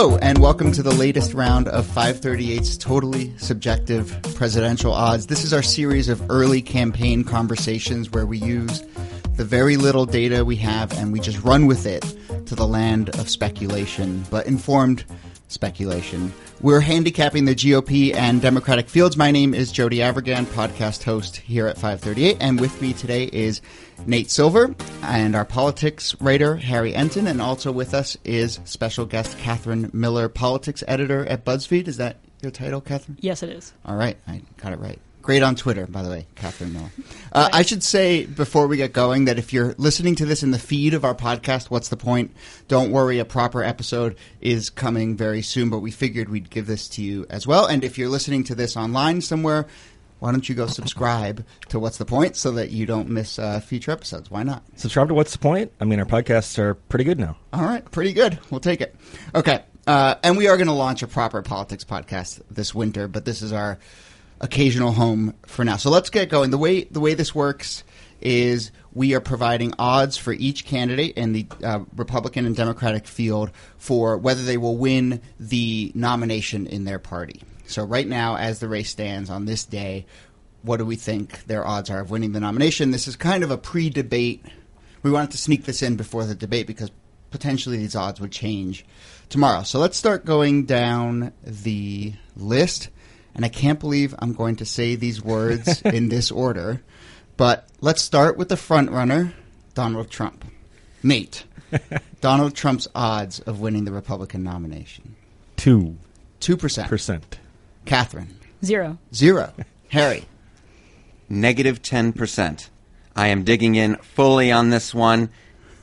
Hello, 0.00 0.16
and 0.18 0.38
welcome 0.38 0.70
to 0.70 0.80
the 0.84 0.94
latest 0.94 1.34
round 1.34 1.66
of 1.66 1.84
538's 1.84 2.78
totally 2.78 3.36
subjective 3.36 4.16
presidential 4.36 4.92
odds. 4.92 5.26
This 5.26 5.42
is 5.42 5.52
our 5.52 5.60
series 5.60 6.08
of 6.08 6.30
early 6.30 6.62
campaign 6.62 7.24
conversations 7.24 8.08
where 8.12 8.24
we 8.24 8.38
use 8.38 8.84
the 9.34 9.44
very 9.44 9.76
little 9.76 10.06
data 10.06 10.44
we 10.44 10.54
have 10.54 10.96
and 10.98 11.12
we 11.12 11.18
just 11.18 11.42
run 11.42 11.66
with 11.66 11.84
it 11.84 12.16
to 12.46 12.54
the 12.54 12.64
land 12.64 13.10
of 13.18 13.28
speculation, 13.28 14.24
but 14.30 14.46
informed 14.46 15.04
speculation. 15.48 16.32
We're 16.60 16.80
handicapping 16.80 17.44
the 17.44 17.54
GOP 17.54 18.14
and 18.14 18.40
Democratic 18.40 18.88
fields. 18.88 19.16
My 19.16 19.30
name 19.30 19.54
is 19.54 19.72
Jody 19.72 19.98
Avirgan, 19.98 20.44
podcast 20.46 21.02
host 21.02 21.36
here 21.36 21.66
at 21.66 21.76
538, 21.76 22.36
and 22.40 22.60
with 22.60 22.80
me 22.80 22.92
today 22.92 23.24
is 23.24 23.60
Nate 24.06 24.30
Silver 24.30 24.74
and 25.02 25.34
our 25.34 25.44
politics 25.44 26.14
writer 26.20 26.56
Harry 26.56 26.92
Enten, 26.92 27.28
and 27.28 27.42
also 27.42 27.72
with 27.72 27.94
us 27.94 28.16
is 28.24 28.60
special 28.64 29.06
guest 29.06 29.38
Katherine 29.38 29.90
Miller, 29.92 30.28
politics 30.28 30.84
editor 30.86 31.26
at 31.26 31.44
BuzzFeed. 31.44 31.88
Is 31.88 31.96
that 31.96 32.18
your 32.42 32.52
title, 32.52 32.80
Katherine? 32.80 33.18
Yes, 33.20 33.42
it 33.42 33.50
is. 33.50 33.72
All 33.84 33.96
right, 33.96 34.16
I 34.26 34.42
got 34.58 34.72
it 34.72 34.78
right. 34.78 35.00
Great 35.28 35.42
on 35.42 35.56
Twitter, 35.56 35.86
by 35.86 36.02
the 36.02 36.08
way, 36.08 36.26
Katherine 36.36 36.72
Miller. 36.72 36.90
Uh, 37.30 37.50
I 37.52 37.60
should 37.60 37.82
say 37.82 38.24
before 38.24 38.66
we 38.66 38.78
get 38.78 38.94
going 38.94 39.26
that 39.26 39.38
if 39.38 39.52
you're 39.52 39.74
listening 39.76 40.14
to 40.14 40.24
this 40.24 40.42
in 40.42 40.52
the 40.52 40.58
feed 40.58 40.94
of 40.94 41.04
our 41.04 41.14
podcast, 41.14 41.66
what's 41.66 41.90
the 41.90 41.98
point? 41.98 42.34
Don't 42.66 42.90
worry, 42.90 43.18
a 43.18 43.26
proper 43.26 43.62
episode 43.62 44.16
is 44.40 44.70
coming 44.70 45.18
very 45.18 45.42
soon, 45.42 45.68
but 45.68 45.80
we 45.80 45.90
figured 45.90 46.30
we'd 46.30 46.48
give 46.48 46.66
this 46.66 46.88
to 46.88 47.02
you 47.02 47.26
as 47.28 47.46
well. 47.46 47.66
And 47.66 47.84
if 47.84 47.98
you're 47.98 48.08
listening 48.08 48.42
to 48.44 48.54
this 48.54 48.74
online 48.74 49.20
somewhere, 49.20 49.66
why 50.18 50.30
don't 50.30 50.48
you 50.48 50.54
go 50.54 50.66
subscribe 50.66 51.44
to 51.68 51.78
What's 51.78 51.98
the 51.98 52.06
Point 52.06 52.34
so 52.34 52.52
that 52.52 52.70
you 52.70 52.86
don't 52.86 53.10
miss 53.10 53.38
uh, 53.38 53.60
future 53.60 53.90
episodes? 53.90 54.30
Why 54.30 54.44
not? 54.44 54.62
Subscribe 54.76 55.08
to 55.08 55.14
What's 55.14 55.32
the 55.32 55.40
Point? 55.40 55.72
I 55.78 55.84
mean, 55.84 55.98
our 55.98 56.06
podcasts 56.06 56.58
are 56.58 56.72
pretty 56.72 57.04
good 57.04 57.20
now. 57.20 57.36
All 57.52 57.66
right, 57.66 57.84
pretty 57.90 58.14
good. 58.14 58.38
We'll 58.48 58.60
take 58.60 58.80
it. 58.80 58.96
Okay. 59.34 59.62
Uh, 59.86 60.14
and 60.22 60.38
we 60.38 60.48
are 60.48 60.56
going 60.56 60.68
to 60.68 60.72
launch 60.72 61.02
a 61.02 61.06
proper 61.06 61.42
politics 61.42 61.84
podcast 61.84 62.40
this 62.50 62.74
winter, 62.74 63.08
but 63.08 63.26
this 63.26 63.42
is 63.42 63.52
our 63.52 63.78
occasional 64.40 64.92
home 64.92 65.34
for 65.46 65.64
now. 65.64 65.76
So 65.76 65.90
let's 65.90 66.10
get 66.10 66.28
going. 66.28 66.50
The 66.50 66.58
way 66.58 66.84
the 66.84 67.00
way 67.00 67.14
this 67.14 67.34
works 67.34 67.84
is 68.20 68.70
we 68.92 69.14
are 69.14 69.20
providing 69.20 69.72
odds 69.78 70.16
for 70.16 70.32
each 70.32 70.64
candidate 70.64 71.16
in 71.16 71.32
the 71.32 71.46
uh, 71.62 71.80
Republican 71.96 72.46
and 72.46 72.56
Democratic 72.56 73.06
field 73.06 73.50
for 73.76 74.16
whether 74.16 74.42
they 74.42 74.56
will 74.56 74.76
win 74.76 75.20
the 75.38 75.92
nomination 75.94 76.66
in 76.66 76.84
their 76.84 76.98
party. 76.98 77.42
So 77.66 77.84
right 77.84 78.06
now, 78.06 78.36
as 78.36 78.58
the 78.58 78.68
race 78.68 78.90
stands 78.90 79.30
on 79.30 79.44
this 79.44 79.64
day, 79.64 80.06
what 80.62 80.78
do 80.78 80.84
we 80.84 80.96
think 80.96 81.44
their 81.44 81.66
odds 81.66 81.90
are 81.90 82.00
of 82.00 82.10
winning 82.10 82.32
the 82.32 82.40
nomination? 82.40 82.90
This 82.90 83.06
is 83.06 83.14
kind 83.14 83.44
of 83.44 83.50
a 83.50 83.58
pre-debate. 83.58 84.44
We 85.02 85.10
wanted 85.10 85.32
to 85.32 85.38
sneak 85.38 85.64
this 85.64 85.82
in 85.82 85.96
before 85.96 86.24
the 86.24 86.34
debate 86.34 86.66
because 86.66 86.90
potentially 87.30 87.76
these 87.76 87.94
odds 87.94 88.20
would 88.20 88.32
change 88.32 88.84
tomorrow. 89.28 89.62
So 89.62 89.78
let's 89.78 89.96
start 89.96 90.24
going 90.24 90.64
down 90.64 91.32
the 91.44 92.14
list 92.36 92.88
and 93.34 93.44
I 93.44 93.48
can't 93.48 93.80
believe 93.80 94.14
I'm 94.18 94.32
going 94.32 94.56
to 94.56 94.64
say 94.64 94.94
these 94.94 95.22
words 95.22 95.82
in 95.84 96.08
this 96.08 96.30
order. 96.30 96.82
But 97.36 97.68
let's 97.80 98.02
start 98.02 98.36
with 98.36 98.48
the 98.48 98.56
front 98.56 98.90
runner, 98.90 99.32
Donald 99.74 100.10
Trump. 100.10 100.44
Nate, 101.02 101.44
Donald 102.20 102.54
Trump's 102.54 102.88
odds 102.94 103.40
of 103.40 103.60
winning 103.60 103.84
the 103.84 103.92
Republican 103.92 104.42
nomination. 104.42 105.14
Two 105.56 105.96
Two 106.40 106.56
percent. 106.56 106.88
percent. 106.88 107.38
Katherine. 107.84 108.36
Zero. 108.64 108.98
Zero. 109.14 109.52
Harry. 109.90 110.24
Negative 111.28 111.80
10%. 111.82 112.68
I 113.14 113.28
am 113.28 113.44
digging 113.44 113.74
in 113.74 113.96
fully 113.96 114.50
on 114.50 114.70
this 114.70 114.94
one. 114.94 115.30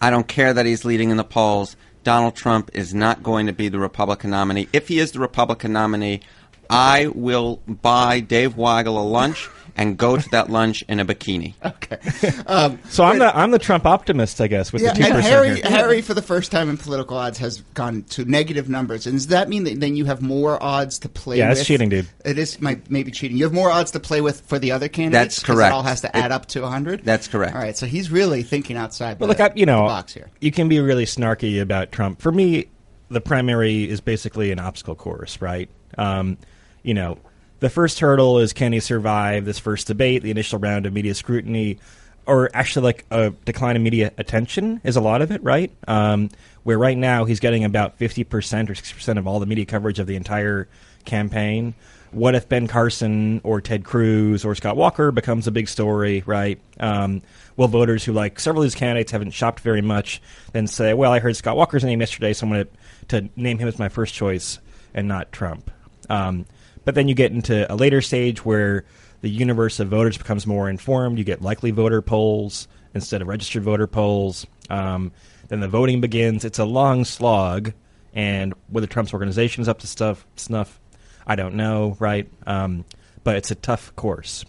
I 0.01 0.09
don't 0.09 0.27
care 0.27 0.53
that 0.53 0.65
he's 0.65 0.85
leading 0.85 1.09
in 1.09 1.17
the 1.17 1.23
polls. 1.23 1.75
Donald 2.03 2.35
Trump 2.35 2.69
is 2.73 2.93
not 2.93 3.23
going 3.23 3.47
to 3.47 3.53
be 3.53 3.69
the 3.69 3.79
Republican 3.79 4.29
nominee. 4.31 4.67
If 4.73 4.87
he 4.87 4.99
is 4.99 5.11
the 5.11 5.19
Republican 5.19 5.73
nominee, 5.73 6.21
I 6.69 7.07
will 7.07 7.61
buy 7.67 8.19
Dave 8.19 8.55
Weigel 8.55 8.97
a 8.97 9.01
lunch 9.01 9.49
and 9.77 9.97
go 9.97 10.15
to 10.15 10.29
that 10.29 10.49
lunch 10.49 10.83
in 10.87 11.01
a 11.01 11.05
bikini. 11.05 11.53
Okay. 11.65 11.97
Um, 12.47 12.79
So 12.89 13.03
I'm 13.03 13.19
the 13.19 13.37
I'm 13.37 13.51
the 13.51 13.59
Trump 13.59 13.85
optimist, 13.85 14.39
I 14.41 14.47
guess, 14.47 14.71
with 14.73 14.81
yeah, 14.81 14.93
the 14.93 14.99
two 14.99 15.03
and 15.05 15.13
percent. 15.15 15.33
Harry, 15.33 15.55
here. 15.55 15.63
Harry, 15.69 16.01
for 16.01 16.13
the 16.13 16.21
first 16.21 16.49
time 16.51 16.69
in 16.69 16.77
political 16.77 17.17
odds, 17.17 17.37
has 17.39 17.61
gone 17.73 18.03
to 18.11 18.23
negative 18.25 18.69
numbers. 18.69 19.05
And 19.05 19.17
does 19.17 19.27
that 19.27 19.49
mean 19.49 19.65
that 19.65 19.79
then 19.81 19.95
you 19.97 20.05
have 20.05 20.21
more 20.21 20.61
odds 20.63 20.97
to 20.99 21.09
play 21.09 21.37
Yeah, 21.39 21.49
with? 21.49 21.59
it's 21.59 21.67
cheating, 21.67 21.89
dude. 21.89 22.07
It 22.23 22.37
is 22.39 22.59
might, 22.61 22.89
maybe 22.89 23.11
cheating. 23.11 23.37
You 23.37 23.43
have 23.43 23.53
more 23.53 23.69
odds 23.69 23.91
to 23.91 23.99
play 23.99 24.21
with 24.21 24.41
for 24.41 24.57
the 24.57 24.71
other 24.71 24.87
candidates? 24.87 25.35
That's 25.35 25.43
'cause 25.43 25.55
correct. 25.57 25.71
It 25.73 25.75
all 25.75 25.83
has 25.83 26.01
to 26.01 26.15
add 26.15 26.31
up 26.31 26.45
to 26.47 26.61
100? 26.61 27.03
That's 27.03 27.27
correct. 27.27 27.53
All 27.55 27.61
right, 27.61 27.75
so 27.77 27.85
he's 27.85 28.09
really 28.09 28.41
thinking 28.43 28.77
outside 28.77 29.19
But 29.19 29.25
the, 29.25 29.29
look, 29.29 29.39
I, 29.41 29.47
you 29.55 29.65
the 29.65 29.73
know, 29.73 29.81
box 29.85 30.13
here. 30.13 30.29
you 30.39 30.51
can 30.51 30.69
be 30.69 30.79
really 30.79 31.05
snarky 31.05 31.61
about 31.61 31.91
Trump. 31.91 32.21
For 32.21 32.31
me, 32.31 32.67
the 33.09 33.21
primary 33.21 33.87
is 33.89 33.99
basically 34.01 34.51
an 34.51 34.59
obstacle 34.59 34.95
course, 34.95 35.41
right? 35.41 35.69
Um, 35.97 36.37
you 36.85 36.93
know, 36.93 37.17
the 37.59 37.69
first 37.69 37.99
hurdle 37.99 38.39
is 38.39 38.53
can 38.53 38.71
he 38.73 38.79
survive 38.79 39.45
this 39.45 39.59
first 39.59 39.87
debate, 39.87 40.21
the 40.21 40.31
initial 40.31 40.59
round 40.59 40.85
of 40.85 40.93
media 40.93 41.15
scrutiny, 41.15 41.79
or 42.27 42.49
actually 42.53 42.83
like 42.83 43.05
a 43.11 43.31
decline 43.45 43.75
in 43.75 43.83
media 43.83 44.11
attention 44.17 44.81
is 44.83 44.95
a 44.95 45.01
lot 45.01 45.21
of 45.21 45.31
it, 45.31 45.43
right? 45.43 45.71
Um, 45.87 46.29
where 46.63 46.77
right 46.77 46.97
now 46.97 47.25
he's 47.25 47.39
getting 47.39 47.63
about 47.63 47.97
fifty 47.97 48.23
percent 48.23 48.69
or 48.69 48.75
sixty 48.75 48.93
percent 48.93 49.19
of 49.19 49.27
all 49.27 49.39
the 49.39 49.45
media 49.45 49.65
coverage 49.65 49.99
of 49.99 50.07
the 50.07 50.15
entire 50.15 50.67
campaign. 51.05 51.73
What 52.11 52.33
if 52.33 52.47
Ben 52.47 52.67
Carson 52.67 53.41
or 53.43 53.61
Ted 53.61 53.83
Cruz 53.83 54.45
or 54.45 54.55
Scott 54.55 54.77
Walker 54.77 55.11
becomes 55.11 55.47
a 55.47 55.51
big 55.51 55.67
story, 55.67 56.23
right? 56.25 56.59
Um, 56.79 57.21
will 57.57 57.67
voters 57.67 58.05
who 58.05 58.13
like 58.13 58.39
several 58.39 58.63
of 58.63 58.65
these 58.65 58.75
candidates 58.75 59.11
haven't 59.11 59.31
shopped 59.31 59.59
very 59.59 59.81
much 59.81 60.21
then 60.53 60.67
say, 60.67 60.93
"Well, 60.93 61.11
I 61.11 61.19
heard 61.19 61.35
Scott 61.35 61.57
Walker's 61.57 61.83
name 61.83 61.99
yesterday, 61.99 62.33
so 62.33 62.45
I'm 62.45 62.53
going 62.53 62.65
to 62.65 63.21
to 63.21 63.29
name 63.35 63.57
him 63.57 63.67
as 63.67 63.79
my 63.79 63.89
first 63.89 64.13
choice 64.13 64.59
and 64.93 65.07
not 65.07 65.31
Trump." 65.31 65.71
Um, 66.09 66.45
but 66.85 66.95
then 66.95 67.07
you 67.07 67.15
get 67.15 67.31
into 67.31 67.71
a 67.71 67.75
later 67.75 68.01
stage 68.01 68.45
where 68.45 68.85
the 69.21 69.29
universe 69.29 69.79
of 69.79 69.89
voters 69.89 70.17
becomes 70.17 70.45
more 70.47 70.69
informed. 70.69 71.17
You 71.17 71.23
get 71.23 71.41
likely 71.41 71.71
voter 71.71 72.01
polls 72.01 72.67
instead 72.93 73.21
of 73.21 73.27
registered 73.27 73.63
voter 73.63 73.87
polls. 73.87 74.45
Um, 74.69 75.11
then 75.49 75.59
the 75.59 75.67
voting 75.67 75.99
begins. 76.01 76.45
It's 76.45 76.59
a 76.59 76.65
long 76.65 77.03
slog, 77.05 77.73
and 78.13 78.53
whether 78.69 78.87
Trump's 78.87 79.13
organization 79.13 79.61
is 79.61 79.67
up 79.67 79.79
to 79.79 79.87
stuff 79.87 80.25
snuff, 80.35 80.79
I 81.27 81.35
don't 81.35 81.55
know, 81.55 81.97
right? 81.99 82.27
Um, 82.47 82.85
but 83.23 83.35
it's 83.35 83.51
a 83.51 83.55
tough 83.55 83.95
course. 83.95 84.45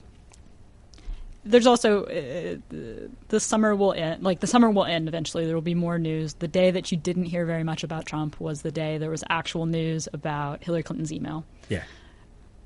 There's 1.45 1.67
also 1.67 2.05
uh, 2.05 2.57
the- 2.71 3.09
the 3.29 3.39
summer 3.41 3.75
will 3.77 3.93
end. 3.93 4.25
Like 4.25 4.41
the 4.41 4.47
summer 4.49 4.69
will 4.71 4.85
end 4.85 5.07
eventually. 5.09 5.47
There 5.47 5.55
will 5.55 5.63
be 5.63 5.75
more 5.75 5.99
news. 5.99 6.35
The 6.35 6.49
day 6.49 6.71
that 6.73 6.91
you 6.91 6.99
didn't 6.99 7.25
hear 7.27 7.47
very 7.47 7.63
much 7.63 7.85
about 7.85 8.05
Trump 8.05 8.41
was 8.41 8.63
the 8.63 8.73
day 8.73 8.99
there 8.99 9.11
was 9.11 9.23
actual 9.31 9.65
news 9.67 10.09
about 10.13 10.63
Hillary 10.65 10.83
Clinton's 10.83 11.13
email. 11.13 11.45
Yeah. 11.69 11.83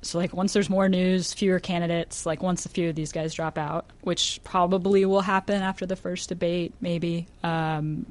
So 0.01 0.17
like 0.17 0.33
once 0.33 0.53
there's 0.53 0.69
more 0.69 0.89
news, 0.89 1.33
fewer 1.33 1.59
candidates. 1.59 2.25
Like 2.25 2.41
once 2.41 2.65
a 2.65 2.69
few 2.69 2.89
of 2.89 2.95
these 2.95 3.11
guys 3.11 3.33
drop 3.33 3.57
out, 3.57 3.85
which 4.01 4.39
probably 4.43 5.05
will 5.05 5.21
happen 5.21 5.61
after 5.61 5.85
the 5.85 5.95
first 5.95 6.29
debate, 6.29 6.73
maybe 6.81 7.27
um, 7.43 8.05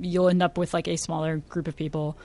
you'll 0.00 0.28
end 0.28 0.42
up 0.42 0.58
with 0.58 0.74
like 0.74 0.88
a 0.88 0.96
smaller 0.96 1.38
group 1.38 1.68
of 1.68 1.76
people. 1.76 2.18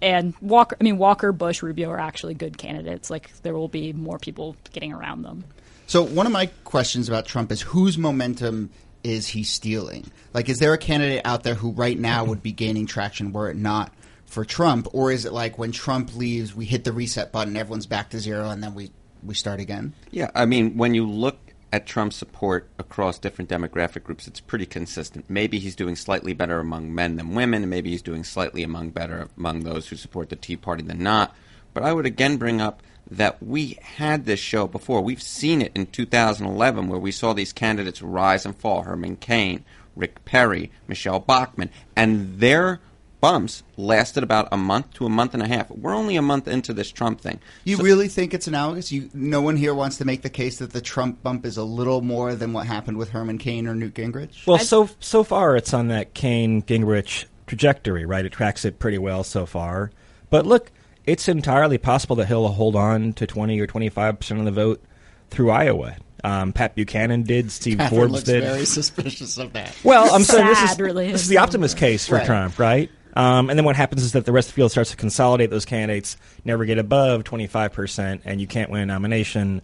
And 0.00 0.34
Walker, 0.40 0.76
I 0.80 0.84
mean 0.84 0.98
Walker, 0.98 1.32
Bush, 1.32 1.62
Rubio 1.62 1.90
are 1.90 1.98
actually 1.98 2.34
good 2.34 2.56
candidates. 2.56 3.10
Like 3.10 3.36
there 3.42 3.54
will 3.54 3.68
be 3.68 3.92
more 3.92 4.18
people 4.18 4.56
getting 4.72 4.92
around 4.92 5.22
them. 5.22 5.44
So 5.88 6.02
one 6.02 6.26
of 6.26 6.32
my 6.32 6.46
questions 6.64 7.08
about 7.08 7.26
Trump 7.26 7.50
is 7.52 7.62
whose 7.62 7.96
momentum 7.96 8.70
is 9.04 9.28
he 9.28 9.44
stealing? 9.44 10.10
Like, 10.34 10.48
is 10.48 10.58
there 10.58 10.72
a 10.72 10.78
candidate 10.78 11.22
out 11.24 11.44
there 11.44 11.54
who 11.54 11.70
right 11.70 11.96
now 11.96 12.24
would 12.24 12.42
be 12.42 12.50
gaining 12.50 12.86
traction 12.86 13.32
were 13.32 13.48
it 13.48 13.56
not 13.56 13.92
for 14.36 14.44
Trump, 14.44 14.86
or 14.92 15.10
is 15.10 15.24
it 15.24 15.32
like 15.32 15.56
when 15.56 15.72
Trump 15.72 16.14
leaves, 16.14 16.54
we 16.54 16.66
hit 16.66 16.84
the 16.84 16.92
reset 16.92 17.32
button, 17.32 17.56
everyone's 17.56 17.86
back 17.86 18.10
to 18.10 18.20
zero, 18.20 18.50
and 18.50 18.62
then 18.62 18.74
we 18.74 18.90
we 19.24 19.32
start 19.32 19.60
again? 19.60 19.94
Yeah, 20.10 20.30
I 20.34 20.44
mean, 20.44 20.76
when 20.76 20.92
you 20.92 21.06
look 21.08 21.38
at 21.72 21.86
Trump's 21.86 22.16
support 22.16 22.68
across 22.78 23.18
different 23.18 23.48
demographic 23.48 24.04
groups, 24.04 24.28
it's 24.28 24.40
pretty 24.40 24.66
consistent. 24.66 25.30
Maybe 25.30 25.58
he's 25.58 25.74
doing 25.74 25.96
slightly 25.96 26.34
better 26.34 26.58
among 26.58 26.94
men 26.94 27.16
than 27.16 27.34
women, 27.34 27.62
and 27.62 27.70
maybe 27.70 27.88
he's 27.88 28.02
doing 28.02 28.24
slightly 28.24 28.62
among 28.62 28.90
better 28.90 29.30
among 29.38 29.60
those 29.60 29.88
who 29.88 29.96
support 29.96 30.28
the 30.28 30.36
Tea 30.36 30.58
Party 30.58 30.82
than 30.82 30.98
not. 30.98 31.34
But 31.72 31.84
I 31.84 31.94
would 31.94 32.04
again 32.04 32.36
bring 32.36 32.60
up 32.60 32.82
that 33.10 33.42
we 33.42 33.78
had 33.80 34.26
this 34.26 34.38
show 34.38 34.66
before. 34.66 35.00
We've 35.00 35.22
seen 35.22 35.62
it 35.62 35.72
in 35.74 35.86
2011 35.86 36.88
where 36.88 37.00
we 37.00 37.10
saw 37.10 37.32
these 37.32 37.54
candidates 37.54 38.02
rise 38.02 38.44
and 38.44 38.54
fall. 38.54 38.82
Herman 38.82 39.16
Cain, 39.16 39.64
Rick 39.96 40.26
Perry, 40.26 40.70
Michele 40.86 41.20
Bachmann, 41.20 41.70
and 41.96 42.38
their 42.38 42.80
bumps 43.20 43.62
lasted 43.76 44.22
about 44.22 44.48
a 44.52 44.56
month 44.56 44.92
to 44.94 45.06
a 45.06 45.08
month 45.08 45.34
and 45.34 45.42
a 45.42 45.48
half. 45.48 45.70
We're 45.70 45.94
only 45.94 46.16
a 46.16 46.22
month 46.22 46.46
into 46.48 46.72
this 46.72 46.90
Trump 46.90 47.20
thing. 47.20 47.38
You 47.64 47.76
So- 47.76 47.82
really 47.82 48.08
think 48.08 48.34
it's 48.34 48.46
analogous? 48.46 48.92
You, 48.92 49.08
no 49.14 49.40
one 49.40 49.56
here 49.56 49.74
wants 49.74 49.98
to 49.98 50.04
make 50.04 50.22
the 50.22 50.30
case 50.30 50.58
that 50.58 50.72
the 50.72 50.80
Trump 50.80 51.22
bump 51.22 51.44
is 51.46 51.56
a 51.56 51.64
little 51.64 52.02
more 52.02 52.34
than 52.34 52.52
what 52.52 52.66
happened 52.66 52.98
with 52.98 53.10
Herman 53.10 53.38
Cain 53.38 53.66
or 53.66 53.74
Newt 53.74 53.94
Gingrich. 53.94 54.46
Well, 54.46 54.58
so 54.58 54.88
so 55.00 55.24
far 55.24 55.56
it's 55.56 55.72
on 55.74 55.88
that 55.88 56.14
Cain 56.14 56.62
Gingrich 56.62 57.24
trajectory, 57.46 58.04
right? 58.06 58.24
It 58.24 58.32
tracks 58.32 58.64
it 58.64 58.78
pretty 58.78 58.98
well 58.98 59.24
so 59.24 59.46
far. 59.46 59.90
But 60.30 60.46
look, 60.46 60.70
it's 61.04 61.28
entirely 61.28 61.78
possible 61.78 62.16
that 62.16 62.26
he'll 62.26 62.48
hold 62.48 62.76
on 62.76 63.12
to 63.14 63.26
twenty 63.26 63.58
or 63.60 63.66
twenty 63.66 63.88
five 63.88 64.18
percent 64.18 64.40
of 64.40 64.44
the 64.46 64.52
vote 64.52 64.82
through 65.30 65.50
Iowa. 65.50 65.96
Um, 66.24 66.52
Pat 66.52 66.74
Buchanan 66.74 67.22
did. 67.22 67.52
Steve 67.52 67.78
Katherine 67.78 68.00
Forbes 68.00 68.12
looks 68.12 68.24
did. 68.24 68.42
very 68.42 68.64
suspicious 68.64 69.38
of 69.38 69.52
that. 69.52 69.76
Well, 69.84 70.12
I'm 70.12 70.24
saying 70.24 70.46
this 70.46 70.72
is 70.72 70.78
really 70.80 71.06
this 71.12 71.20
is 71.20 71.22
is. 71.22 71.28
the 71.28 71.38
optimist 71.38 71.76
case 71.76 72.06
for 72.08 72.16
Right. 72.16 72.26
Trump, 72.26 72.58
right? 72.58 72.90
Um, 73.16 73.48
and 73.48 73.58
then 73.58 73.64
what 73.64 73.76
happens 73.76 74.02
is 74.02 74.12
that 74.12 74.26
the 74.26 74.32
rest 74.32 74.48
of 74.48 74.54
the 74.54 74.56
field 74.56 74.70
starts 74.70 74.90
to 74.90 74.96
consolidate 74.96 75.48
those 75.48 75.64
candidates, 75.64 76.18
never 76.44 76.66
get 76.66 76.78
above 76.78 77.24
25%, 77.24 78.20
and 78.26 78.40
you 78.42 78.46
can't 78.46 78.70
win 78.70 78.82
a 78.82 78.86
nomination 78.86 79.62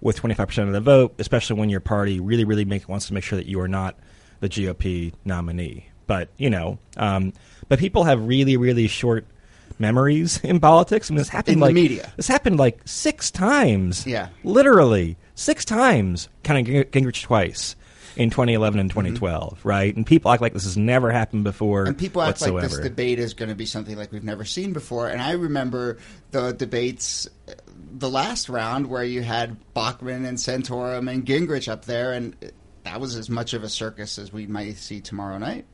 with 0.00 0.20
25% 0.20 0.66
of 0.66 0.72
the 0.72 0.80
vote, 0.80 1.14
especially 1.18 1.60
when 1.60 1.68
your 1.68 1.80
party 1.80 2.18
really, 2.18 2.44
really 2.44 2.64
make, 2.64 2.88
wants 2.88 3.06
to 3.08 3.14
make 3.14 3.22
sure 3.22 3.36
that 3.36 3.46
you 3.46 3.60
are 3.60 3.68
not 3.68 3.96
the 4.40 4.48
GOP 4.48 5.12
nominee. 5.24 5.90
But, 6.06 6.30
you 6.38 6.48
know, 6.48 6.78
um, 6.96 7.34
but 7.68 7.78
people 7.78 8.04
have 8.04 8.26
really, 8.26 8.56
really 8.56 8.88
short 8.88 9.26
memories 9.78 10.40
in 10.42 10.58
politics. 10.58 11.10
I 11.10 11.12
mean, 11.12 11.18
this 11.18 11.28
happened 11.28 11.54
In 11.54 11.60
like 11.60 11.74
media. 11.74 12.10
This 12.16 12.28
happened 12.28 12.58
like 12.58 12.80
six 12.86 13.30
times. 13.30 14.06
Yeah. 14.06 14.28
literally 14.44 15.18
six 15.34 15.66
times. 15.66 16.30
Kind 16.42 16.66
of 16.68 16.90
Gingrich 16.90 17.22
twice 17.22 17.76
in 18.16 18.30
2011 18.30 18.80
and 18.80 18.90
Mm-hmm. 18.90 19.00
2012, 19.00 19.64
right? 19.64 19.94
And 19.94 20.06
people 20.06 20.30
act 20.30 20.40
like 20.40 20.52
this 20.52 20.64
has 20.64 20.76
never 20.76 21.10
happened 21.10 21.44
before. 21.44 21.84
And 21.84 21.98
people 21.98 22.22
act 22.22 22.40
whatsoever. 22.40 22.60
like 22.60 22.70
this 22.70 22.78
debate 22.78 23.18
is 23.18 23.34
going 23.34 23.48
to 23.48 23.54
be 23.54 23.66
something 23.66 23.96
like 23.96 24.12
we've 24.12 24.24
never 24.24 24.44
seen 24.44 24.72
before. 24.72 25.08
And 25.08 25.20
I 25.20 25.32
remember 25.32 25.98
the 26.30 26.52
debates, 26.52 27.28
uh, 27.48 27.52
the 27.92 28.10
last 28.10 28.48
round 28.48 28.86
where 28.88 29.04
you 29.04 29.22
had 29.22 29.56
Bachmann 29.74 30.24
and 30.24 30.38
Santorum 30.38 31.10
and 31.10 31.24
Gingrich 31.24 31.68
up 31.68 31.84
there, 31.86 32.12
and 32.12 32.36
that 32.84 33.00
was 33.00 33.16
as 33.16 33.28
much 33.30 33.54
of 33.54 33.64
a 33.64 33.68
circus 33.68 34.18
as 34.18 34.32
we 34.32 34.46
might 34.46 34.76
see 34.76 35.00
tomorrow 35.00 35.38
night. 35.38 35.66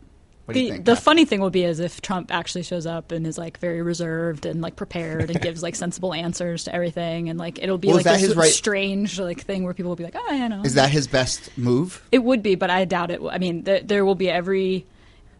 What 0.51 0.55
The, 0.55 0.71
think? 0.71 0.85
the 0.85 0.97
funny 0.97 1.25
thing 1.25 1.41
will 1.41 1.51
be 1.51 1.65
is 1.65 1.81
if 1.81 2.01
Trump 2.03 2.33
actually 2.33 2.63
shows 2.65 2.87
up 2.87 3.13
and 3.13 3.27
is 3.27 3.39
like 3.39 3.59
very 3.59 3.83
reserved 3.83 4.47
and 4.47 4.61
like 4.61 4.77
prepared 4.77 5.31
and 5.31 5.41
gives 5.41 5.63
like 5.63 5.75
sensible 5.75 6.13
answers 6.13 6.65
to 6.65 6.75
everything 6.75 7.29
and 7.29 7.39
like 7.39 7.59
it'll 7.63 7.79
be 7.79 7.89
Well, 7.89 7.97
like 7.97 8.05
that 8.05 8.19
this 8.21 8.29
his 8.29 8.37
right- 8.37 8.51
strange 8.53 9.19
like 9.19 9.41
thing 9.43 9.65
where 9.65 9.75
people 9.75 9.91
will 9.91 9.97
be 9.97 10.05
like 10.05 10.17
oh 10.17 10.33
yeah 10.33 10.49
no 10.49 10.63
Is 10.63 10.75
that 10.75 10.91
his 10.91 11.07
best 11.07 11.57
move? 11.57 12.03
it 12.13 12.19
would 12.25 12.43
be 12.43 12.55
but 12.55 12.71
I 12.71 12.85
doubt 12.85 13.11
it 13.11 13.21
I 13.31 13.39
mean 13.39 13.65
th- 13.65 13.87
there 13.87 14.05
will 14.05 14.15
be 14.15 14.29
every 14.31 14.87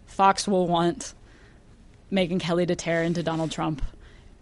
Fox 0.07 0.47
will 0.49 0.67
want 0.67 1.15
Megyn 2.13 2.41
Kelly 2.41 2.67
to 2.67 2.75
tear 2.75 3.03
into 3.03 3.23
Donald 3.23 3.51
Trump 3.51 3.83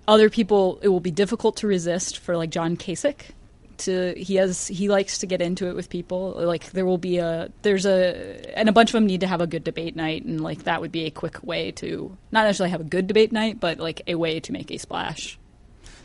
other 0.07 0.31
people 0.31 0.79
it 0.83 0.89
will 0.89 1.01
be 1.01 1.11
difficult 1.11 1.57
to 1.59 1.67
resist 1.67 2.19
for 2.19 2.37
like 2.37 2.51
John 2.51 2.77
Kasich 2.77 3.31
to 3.79 4.15
he 4.17 4.37
has 4.37 4.69
he 4.69 4.89
likes 4.89 5.19
to 5.19 5.27
get 5.27 5.41
into 5.41 5.69
it 5.69 5.75
with 5.75 5.89
people 5.89 6.35
like 6.37 6.71
there 6.73 6.87
will 6.87 6.99
be 6.99 7.19
a 7.19 7.51
there's 7.63 7.87
a 7.87 8.59
and 8.59 8.69
a 8.69 8.73
bunch 8.73 8.91
of 8.91 8.95
them 8.95 9.07
need 9.07 9.21
to 9.21 9.27
have 9.27 9.41
a 9.41 9.47
good 9.47 9.65
debate 9.65 9.97
night 9.97 10.25
and 10.25 10.41
like 10.41 10.65
that 10.65 10.81
would 10.81 10.93
be 10.93 11.05
a 11.07 11.11
quick 11.11 11.43
way 11.43 11.71
to 11.71 12.17
not 12.33 12.45
necessarily 12.45 12.71
have 12.71 12.81
a 12.81 12.85
good 12.85 13.07
debate 13.07 13.33
night 13.33 13.61
but 13.61 13.79
like 13.79 14.03
a 14.07 14.15
way 14.15 14.41
to 14.41 14.53
make 14.53 14.71
a 14.71 14.79
splash 14.79 15.39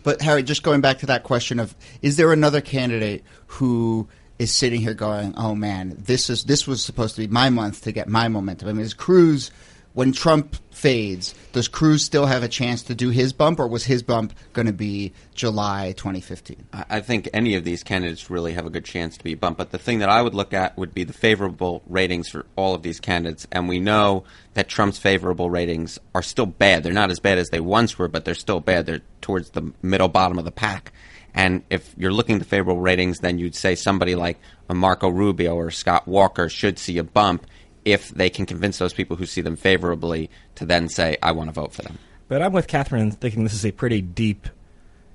But 0.04 0.22
Harry, 0.22 0.44
just 0.44 0.64
going 0.64 0.82
back 0.82 1.00
to 1.00 1.06
that 1.08 1.24
question 1.24 1.60
of 1.60 1.76
is 2.02 2.18
there 2.18 2.32
another 2.34 2.62
candidate 2.62 3.24
who 3.48 4.08
is 4.40 4.52
sitting 4.52 4.82
here 4.82 4.94
going, 4.94 5.34
"Oh 5.38 5.56
man, 5.56 5.96
this 5.98 6.30
is 6.30 6.44
this 6.44 6.68
was 6.68 6.84
supposed 6.84 7.16
to 7.16 7.22
be 7.22 7.28
my 7.28 7.50
month 7.50 7.84
to 7.84 7.92
get 7.92 8.08
my 8.08 8.28
momentum." 8.28 8.68
I 8.68 8.74
mean, 8.74 8.86
is 8.86 8.94
Cruz 8.94 9.52
when 9.94 10.12
Trump 10.12 10.56
fades, 10.72 11.36
does 11.52 11.68
Cruz 11.68 12.04
still 12.04 12.26
have 12.26 12.42
a 12.44 12.48
chance 12.48 12.84
to 12.84 12.96
do 12.96 13.10
his 13.10 13.32
bump, 13.32 13.60
or 13.60 13.68
was 13.68 13.84
his 13.84 14.02
bump 14.02 14.34
going 14.54 14.66
to 14.66 14.74
be 14.74 15.14
July 15.36 15.94
2015? 15.96 16.68
I 16.90 17.00
think 17.00 17.30
any 17.34 17.56
of 17.56 17.64
these 17.64 17.84
candidates 17.84 18.30
really 18.30 18.54
have 18.54 18.66
a 18.66 18.72
good 18.72 18.86
chance 18.86 19.18
to 19.18 19.24
be 19.24 19.36
bumped. 19.36 19.60
But 19.60 19.72
the 19.72 19.78
thing 19.78 20.00
that 20.00 20.10
I 20.10 20.22
would 20.22 20.34
look 20.34 20.54
at 20.54 20.78
would 20.78 20.94
be 20.94 21.04
the 21.04 21.14
favorable 21.14 21.84
ratings 21.88 22.30
for 22.30 22.46
all 22.56 22.74
of 22.74 22.82
these 22.82 23.00
candidates. 23.00 23.48
And 23.52 23.70
we 23.70 23.80
know 23.80 24.24
that 24.56 24.68
Trump's 24.68 24.98
favorable 24.98 25.50
ratings 25.50 26.00
are 26.16 26.24
still 26.24 26.48
bad. 26.48 26.84
They're 26.84 26.94
not 26.94 27.12
as 27.12 27.20
bad 27.20 27.38
as 27.38 27.50
they 27.50 27.60
once 27.60 27.98
were, 27.98 28.08
but 28.08 28.26
they're 28.26 28.34
still 28.34 28.60
bad. 28.60 28.86
They're 28.86 29.02
towards 29.22 29.52
the 29.52 29.72
middle 29.82 30.10
bottom 30.10 30.40
of 30.40 30.46
the 30.46 30.52
pack. 30.52 30.92
And 31.36 31.64
if 31.70 31.94
you're 31.98 32.12
looking 32.12 32.36
at 32.36 32.40
the 32.40 32.46
favorable 32.46 32.82
ratings, 32.82 33.20
then 33.20 33.40
you'd 33.40 33.56
say 33.56 33.76
somebody 33.76 34.16
like 34.16 34.40
a 34.70 34.74
Marco 34.74 35.10
Rubio 35.10 35.56
or 35.56 35.72
Scott 35.72 36.08
Walker 36.08 36.48
should 36.50 36.78
see 36.78 36.98
a 37.00 37.04
bump 37.04 37.48
if 37.86 38.10
they 38.10 38.30
can 38.30 38.46
convince 38.46 38.78
those 38.78 38.94
people 38.94 39.18
who 39.18 39.26
see 39.26 39.42
them 39.42 39.56
favorably 39.56 40.30
to 40.56 40.66
then 40.66 40.90
say, 40.90 41.18
I 41.22 41.32
want 41.32 41.50
to 41.50 41.54
vote 41.54 41.74
for 41.74 41.82
them. 41.82 41.98
But 42.28 42.42
I'm 42.42 42.54
with 42.54 42.68
Katherine 42.68 43.12
thinking 43.12 43.44
this 43.44 43.54
is 43.54 43.66
a 43.66 43.72
pretty 43.72 44.02
deep 44.02 44.48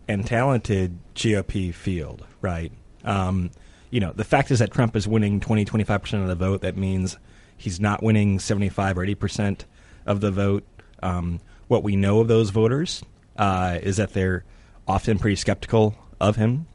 and 0.07 0.27
talented 0.27 0.99
GOP 1.15 1.73
field, 1.75 2.27
right? 2.41 2.73
Um, 3.05 3.51
you 3.91 4.01
know, 4.01 4.13
the 4.13 4.25
fact 4.25 4.51
is 4.51 4.59
that 4.59 4.71
Trump 4.71 4.97
is 4.97 5.09
winning 5.09 5.41
20, 5.41 5.65
25% 5.65 6.23
of 6.23 6.29
the 6.29 6.35
vote. 6.35 6.61
That 6.61 6.77
means 6.77 7.19
he's 7.57 7.81
not 7.81 8.03
winning 8.03 8.39
75 8.39 8.99
or 8.99 9.07
80% 9.07 9.61
of 10.07 10.21
the 10.21 10.31
vote. 10.31 10.65
Um, 11.03 11.41
what 11.69 11.83
we 11.83 11.97
know 11.97 12.21
of 12.21 12.29
those 12.29 12.51
voters 12.51 13.03
uh, 13.37 13.79
is 13.83 13.97
that 13.97 14.13
they're 14.13 14.45
often 14.87 15.19
pretty 15.19 15.37
skeptical 15.37 15.95
of 16.21 16.37
him. 16.37 16.67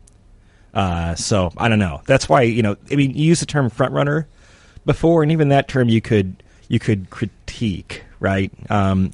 Uh, 0.73 1.15
so 1.15 1.51
I 1.57 1.69
don't 1.69 1.79
know. 1.79 2.01
That's 2.05 2.27
why 2.27 2.43
you 2.43 2.63
know. 2.63 2.75
I 2.91 2.95
mean, 2.95 3.11
you 3.11 3.25
use 3.25 3.39
the 3.39 3.45
term 3.45 3.69
front 3.69 3.93
runner 3.93 4.27
before, 4.85 5.23
and 5.23 5.31
even 5.31 5.49
that 5.49 5.67
term 5.67 5.89
you 5.89 6.01
could 6.01 6.41
you 6.67 6.79
could 6.79 7.09
critique, 7.09 8.03
right? 8.19 8.51
Um, 8.71 9.11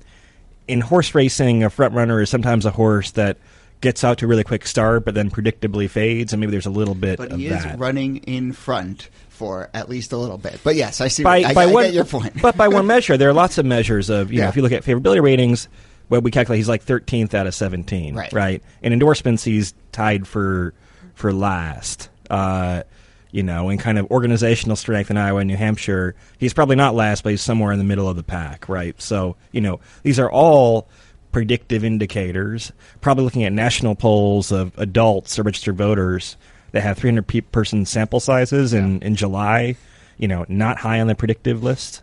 in 0.67 0.81
horse 0.81 1.15
racing, 1.15 1.63
a 1.63 1.69
front 1.69 1.93
runner 1.93 2.21
is 2.21 2.29
sometimes 2.29 2.65
a 2.65 2.71
horse 2.71 3.11
that 3.11 3.37
gets 3.81 4.03
out 4.03 4.17
to 4.19 4.25
a 4.25 4.27
really 4.27 4.43
quick 4.43 4.67
start, 4.67 5.05
but 5.05 5.13
then 5.15 5.29
predictably 5.31 5.89
fades, 5.89 6.33
and 6.33 6.39
maybe 6.39 6.51
there's 6.51 6.65
a 6.65 6.69
little 6.71 6.95
bit 6.95 7.17
But 7.17 7.31
of 7.31 7.39
he 7.39 7.47
is 7.47 7.63
that. 7.63 7.79
running 7.79 8.17
in 8.17 8.51
front 8.51 9.09
for 9.29 9.69
at 9.73 9.89
least 9.89 10.11
a 10.11 10.17
little 10.17 10.37
bit. 10.37 10.59
But 10.63 10.75
yes, 10.75 10.99
I 11.01 11.07
see. 11.07 11.23
by, 11.23 11.37
I, 11.43 11.53
by 11.53 11.63
I 11.63 11.65
one, 11.67 11.85
get 11.85 11.93
your 11.93 12.03
point. 12.05 12.41
but 12.41 12.57
by 12.57 12.67
one 12.67 12.85
measure, 12.87 13.15
there 13.17 13.29
are 13.29 13.33
lots 13.33 13.57
of 13.57 13.65
measures 13.65 14.09
of 14.09 14.31
you 14.31 14.39
know 14.39 14.43
Yeah. 14.45 14.49
if 14.49 14.55
you 14.57 14.61
look 14.61 14.73
at 14.73 14.83
favorability 14.83 15.21
ratings, 15.21 15.69
well, 16.09 16.21
we 16.21 16.29
calculate 16.29 16.57
he's 16.59 16.67
like 16.69 16.83
13th 16.85 17.33
out 17.33 17.47
of 17.47 17.55
17, 17.55 18.15
Right. 18.15 18.31
Right. 18.33 18.63
In 18.81 18.93
endorsements, 18.93 19.43
he's 19.43 19.73
tied 19.91 20.27
for 20.27 20.73
for 21.15 21.31
last. 21.33 22.09
Uh, 22.29 22.83
you 23.31 23.43
know, 23.43 23.69
in 23.69 23.77
kind 23.77 23.99
of 23.99 24.09
organizational 24.09 24.75
strength 24.75 25.11
in 25.11 25.17
Iowa 25.17 25.39
and 25.39 25.47
New 25.47 25.57
Hampshire, 25.57 26.15
he's 26.39 26.53
probably 26.53 26.75
not 26.75 26.95
last, 26.95 27.23
but 27.23 27.29
he's 27.29 27.41
somewhere 27.41 27.71
in 27.71 27.77
the 27.77 27.85
middle 27.85 28.07
of 28.09 28.15
the 28.15 28.23
pack, 28.23 28.67
right? 28.67 28.99
So, 29.01 29.35
you 29.51 29.61
know, 29.61 29.79
these 30.03 30.19
are 30.19 30.31
all 30.31 30.87
predictive 31.31 31.83
indicators. 31.83 32.71
Probably 33.01 33.23
looking 33.23 33.43
at 33.43 33.53
national 33.53 33.95
polls 33.95 34.51
of 34.51 34.77
adults 34.77 35.37
or 35.37 35.43
registered 35.43 35.75
voters 35.75 36.37
that 36.71 36.81
have 36.81 36.97
300 36.97 37.27
pe- 37.27 37.41
person 37.41 37.85
sample 37.85 38.19
sizes 38.19 38.73
in, 38.73 39.01
in 39.01 39.15
July, 39.15 39.75
you 40.17 40.27
know, 40.27 40.45
not 40.49 40.77
high 40.77 40.99
on 40.99 41.07
the 41.07 41.15
predictive 41.15 41.63
list. 41.63 42.01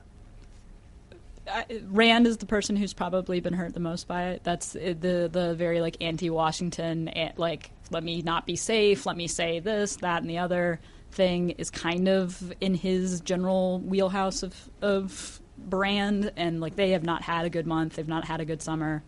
Rand 1.89 2.27
is 2.27 2.39
the 2.39 2.47
person 2.47 2.77
who's 2.77 2.93
probably 2.93 3.41
been 3.41 3.53
hurt 3.53 3.73
the 3.73 3.81
most 3.81 4.09
by 4.09 4.31
it. 4.31 4.43
That's 4.43 4.75
uh, 4.75 4.95
the 4.99 5.29
the 5.33 5.55
very 5.55 5.81
like 5.81 5.97
anti-Washington, 6.01 7.09
eh, 7.09 7.33
like 7.37 7.71
let 7.91 8.03
me 8.03 8.21
not 8.23 8.47
be 8.47 8.57
safe, 8.57 9.07
let 9.07 9.17
me 9.17 9.29
say 9.29 9.61
this, 9.61 9.97
that, 9.97 10.23
and 10.23 10.29
the 10.29 10.39
other 10.39 10.81
thing 11.13 11.51
is 11.51 11.71
kind 11.71 12.09
of 12.09 12.53
in 12.61 12.75
his 12.75 13.21
general 13.21 13.81
wheelhouse 13.81 14.43
of 14.43 14.55
of 14.83 15.41
brand, 15.59 16.33
and 16.37 16.61
like 16.61 16.77
they 16.77 16.91
have 16.91 17.03
not 17.03 17.23
had 17.23 17.45
a 17.45 17.51
good 17.51 17.67
month, 17.67 17.97
they've 17.97 18.09
not 18.09 18.25
had 18.25 18.41
a 18.41 18.45
good 18.45 18.63
summer. 18.63 19.03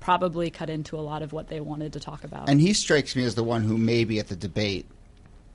Probably 0.00 0.50
cut 0.50 0.68
into 0.68 0.98
a 0.98 1.00
lot 1.00 1.22
of 1.22 1.32
what 1.32 1.46
they 1.46 1.60
wanted 1.60 1.92
to 1.92 2.00
talk 2.00 2.24
about. 2.24 2.48
And 2.48 2.60
he 2.60 2.72
strikes 2.72 3.14
me 3.14 3.24
as 3.24 3.36
the 3.36 3.44
one 3.44 3.62
who 3.62 3.78
maybe 3.78 4.18
at 4.18 4.26
the 4.26 4.34
debate 4.34 4.86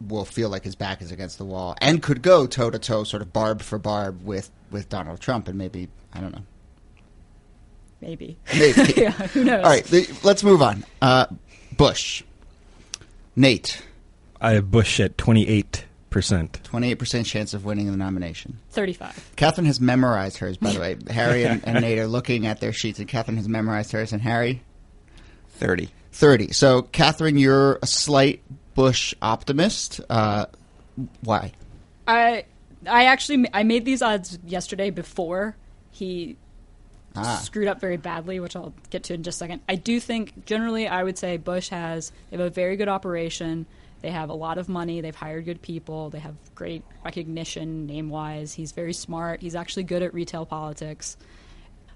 will 0.08 0.24
feel 0.24 0.48
like 0.48 0.64
his 0.64 0.76
back 0.76 1.02
is 1.02 1.12
against 1.12 1.38
the 1.38 1.44
wall 1.44 1.76
and 1.82 2.02
could 2.02 2.22
go 2.22 2.48
toe 2.48 2.70
to 2.70 2.80
toe, 2.80 3.04
sort 3.04 3.22
of 3.22 3.34
barb 3.34 3.62
for 3.62 3.78
barb 3.78 4.24
with 4.24 4.50
with 4.72 4.90
Donald 4.90 5.20
Trump, 5.20 5.48
and 5.48 5.58
maybe 5.58 5.90
I 6.14 6.22
don't 6.22 6.34
know. 6.34 6.44
Maybe, 8.00 8.38
Maybe. 8.54 8.94
yeah, 8.98 9.12
who 9.12 9.44
knows? 9.44 9.64
All 9.64 9.72
right, 9.72 9.84
the, 9.84 10.08
let's 10.24 10.44
move 10.44 10.62
on. 10.62 10.86
Uh, 11.02 11.26
Bush, 11.76 12.24
Nate, 13.36 13.82
I 14.40 14.52
have 14.52 14.70
Bush 14.70 15.00
at 15.00 15.18
28%. 16.12 16.64
twenty 16.64 16.92
eight 16.92 16.96
percent 17.00 17.26
chance 17.28 17.54
of 17.54 17.66
winning 17.66 17.90
the 17.92 17.98
nomination. 17.98 18.60
Thirty-five. 18.70 19.32
Katherine 19.36 19.66
has 19.68 19.80
memorized 19.82 20.38
hers, 20.38 20.58
by 20.58 20.72
the 20.72 20.80
way. 20.80 20.98
Harry 21.10 21.46
and, 21.46 21.64
and 21.68 21.82
Nate 21.82 22.00
are 22.00 22.08
looking 22.08 22.48
at 22.48 22.60
their 22.60 22.74
sheets, 22.74 23.00
and 23.00 23.08
Katherine 23.08 23.38
has 23.38 23.48
memorized 23.48 23.92
hers, 23.92 24.14
and 24.14 24.22
Harry 24.22 24.62
30. 25.50 25.90
thirty. 26.12 26.52
So, 26.52 26.84
Katherine, 26.84 27.38
you're 27.38 27.80
a 27.82 27.88
slight 27.88 28.42
Bush 28.76 29.14
optimist. 29.22 30.00
Uh, 30.10 30.46
why? 31.22 31.52
I 32.08 32.46
I 32.88 33.06
actually 33.06 33.46
I 33.54 33.64
made 33.64 33.86
these 33.86 34.02
odds 34.02 34.38
yesterday 34.46 34.90
before 34.90 35.56
he 35.92 36.38
Ah. 37.20 37.42
screwed 37.44 37.68
up 37.68 37.82
very 37.82 37.98
badly, 37.98 38.40
which 38.40 38.56
I'll 38.56 38.74
get 38.92 39.04
to 39.06 39.16
in 39.16 39.24
just 39.24 39.38
a 39.38 39.40
second. 39.40 39.62
I 39.68 39.74
do 39.76 40.00
think 40.00 40.46
generally 40.46 40.88
I 40.88 41.04
would 41.04 41.18
say 41.18 41.38
Bush 41.38 41.70
has 41.70 42.12
they 42.30 42.38
have 42.38 42.46
a 42.46 42.50
very 42.52 42.76
good 42.78 42.88
operation. 42.88 43.66
They 44.02 44.12
have 44.12 44.30
a 44.30 44.34
lot 44.34 44.58
of 44.58 44.70
money. 44.70 45.02
They've 45.02 45.16
hired 45.16 45.46
good 45.46 45.62
people. 45.62 46.10
They 46.10 46.20
have 46.20 46.36
great 46.56 46.84
recognition 47.04 47.88
name 47.88 48.10
wise. 48.10 48.54
He's 48.54 48.72
very 48.72 48.94
smart. 48.94 49.42
He's 49.42 49.56
actually 49.56 49.84
good 49.84 50.04
at 50.04 50.14
retail 50.14 50.46
politics. 50.46 51.18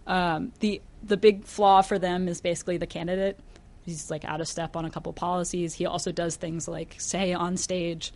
Um, 0.07 0.51
the 0.59 0.81
the 1.03 1.17
big 1.17 1.45
flaw 1.45 1.81
for 1.81 1.99
them 1.99 2.27
is 2.27 2.41
basically 2.41 2.77
the 2.77 2.87
candidate. 2.87 3.39
He's 3.85 4.11
like 4.11 4.25
out 4.25 4.41
of 4.41 4.47
step 4.47 4.75
on 4.75 4.85
a 4.85 4.89
couple 4.89 5.13
policies. 5.13 5.73
He 5.73 5.85
also 5.85 6.11
does 6.11 6.35
things 6.35 6.67
like 6.67 6.95
say 6.97 7.33
on 7.33 7.57
stage, 7.57 8.13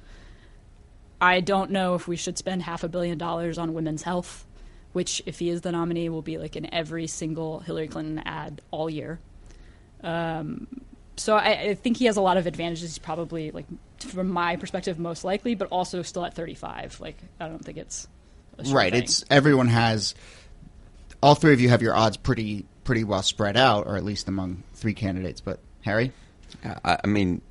I 1.20 1.40
don't 1.40 1.72
know 1.72 1.96
if 1.96 2.08
we 2.08 2.16
should 2.18 2.38
spend 2.38 2.64
half 2.64 2.84
a 2.84 2.90
billion 2.90 3.18
dollars 3.18 3.58
on 3.58 3.74
women's 3.74 4.04
health, 4.04 4.46
which, 4.94 5.22
if 5.26 5.40
he 5.40 5.50
is 5.50 5.62
the 5.62 5.72
nominee, 5.72 6.10
will 6.10 6.22
be 6.22 6.38
like 6.38 6.56
in 6.56 6.72
every 6.74 7.08
single 7.08 7.60
Hillary 7.60 7.88
Clinton 7.88 8.20
ad 8.20 8.62
all 8.72 8.90
year. 8.90 9.20
Um, 10.04 10.68
so 11.18 11.36
I, 11.36 11.50
I 11.52 11.74
think 11.76 11.98
he 11.98 12.06
has 12.06 12.18
a 12.18 12.22
lot 12.22 12.38
of 12.38 12.48
advantages. 12.48 12.92
He's 12.92 13.00
probably 13.00 13.52
like, 13.52 13.66
from 14.00 14.30
my 14.30 14.56
perspective, 14.56 15.00
most 15.00 15.24
likely, 15.24 15.56
but 15.56 15.70
also 15.70 16.02
still 16.02 16.26
at 16.26 16.34
35. 16.34 17.00
Like, 17.00 17.18
I 17.40 17.48
don't 17.48 17.64
think 17.64 17.78
it's 17.78 18.08
a 18.58 18.66
sure 18.66 18.76
right. 18.76 18.92
thing. 18.94 19.04
It's 19.04 19.24
everyone 19.30 19.68
has. 19.68 20.16
All 21.24 21.36
three 21.36 21.54
of 21.54 21.62
you 21.62 21.70
have 21.70 21.82
your 21.82 21.96
odds 21.96 22.18
pretty 22.18 22.66
pretty 22.84 23.04
well 23.04 23.24
spread 23.24 23.58
out, 23.58 23.88
or 23.88 23.96
at 23.96 24.04
least 24.04 24.28
among 24.28 24.64
three 24.74 24.94
candidates. 24.94 25.42
But 25.42 25.60
Harry, 25.82 26.12
I, 26.64 27.00
I 27.04 27.08
mean, 27.08 27.42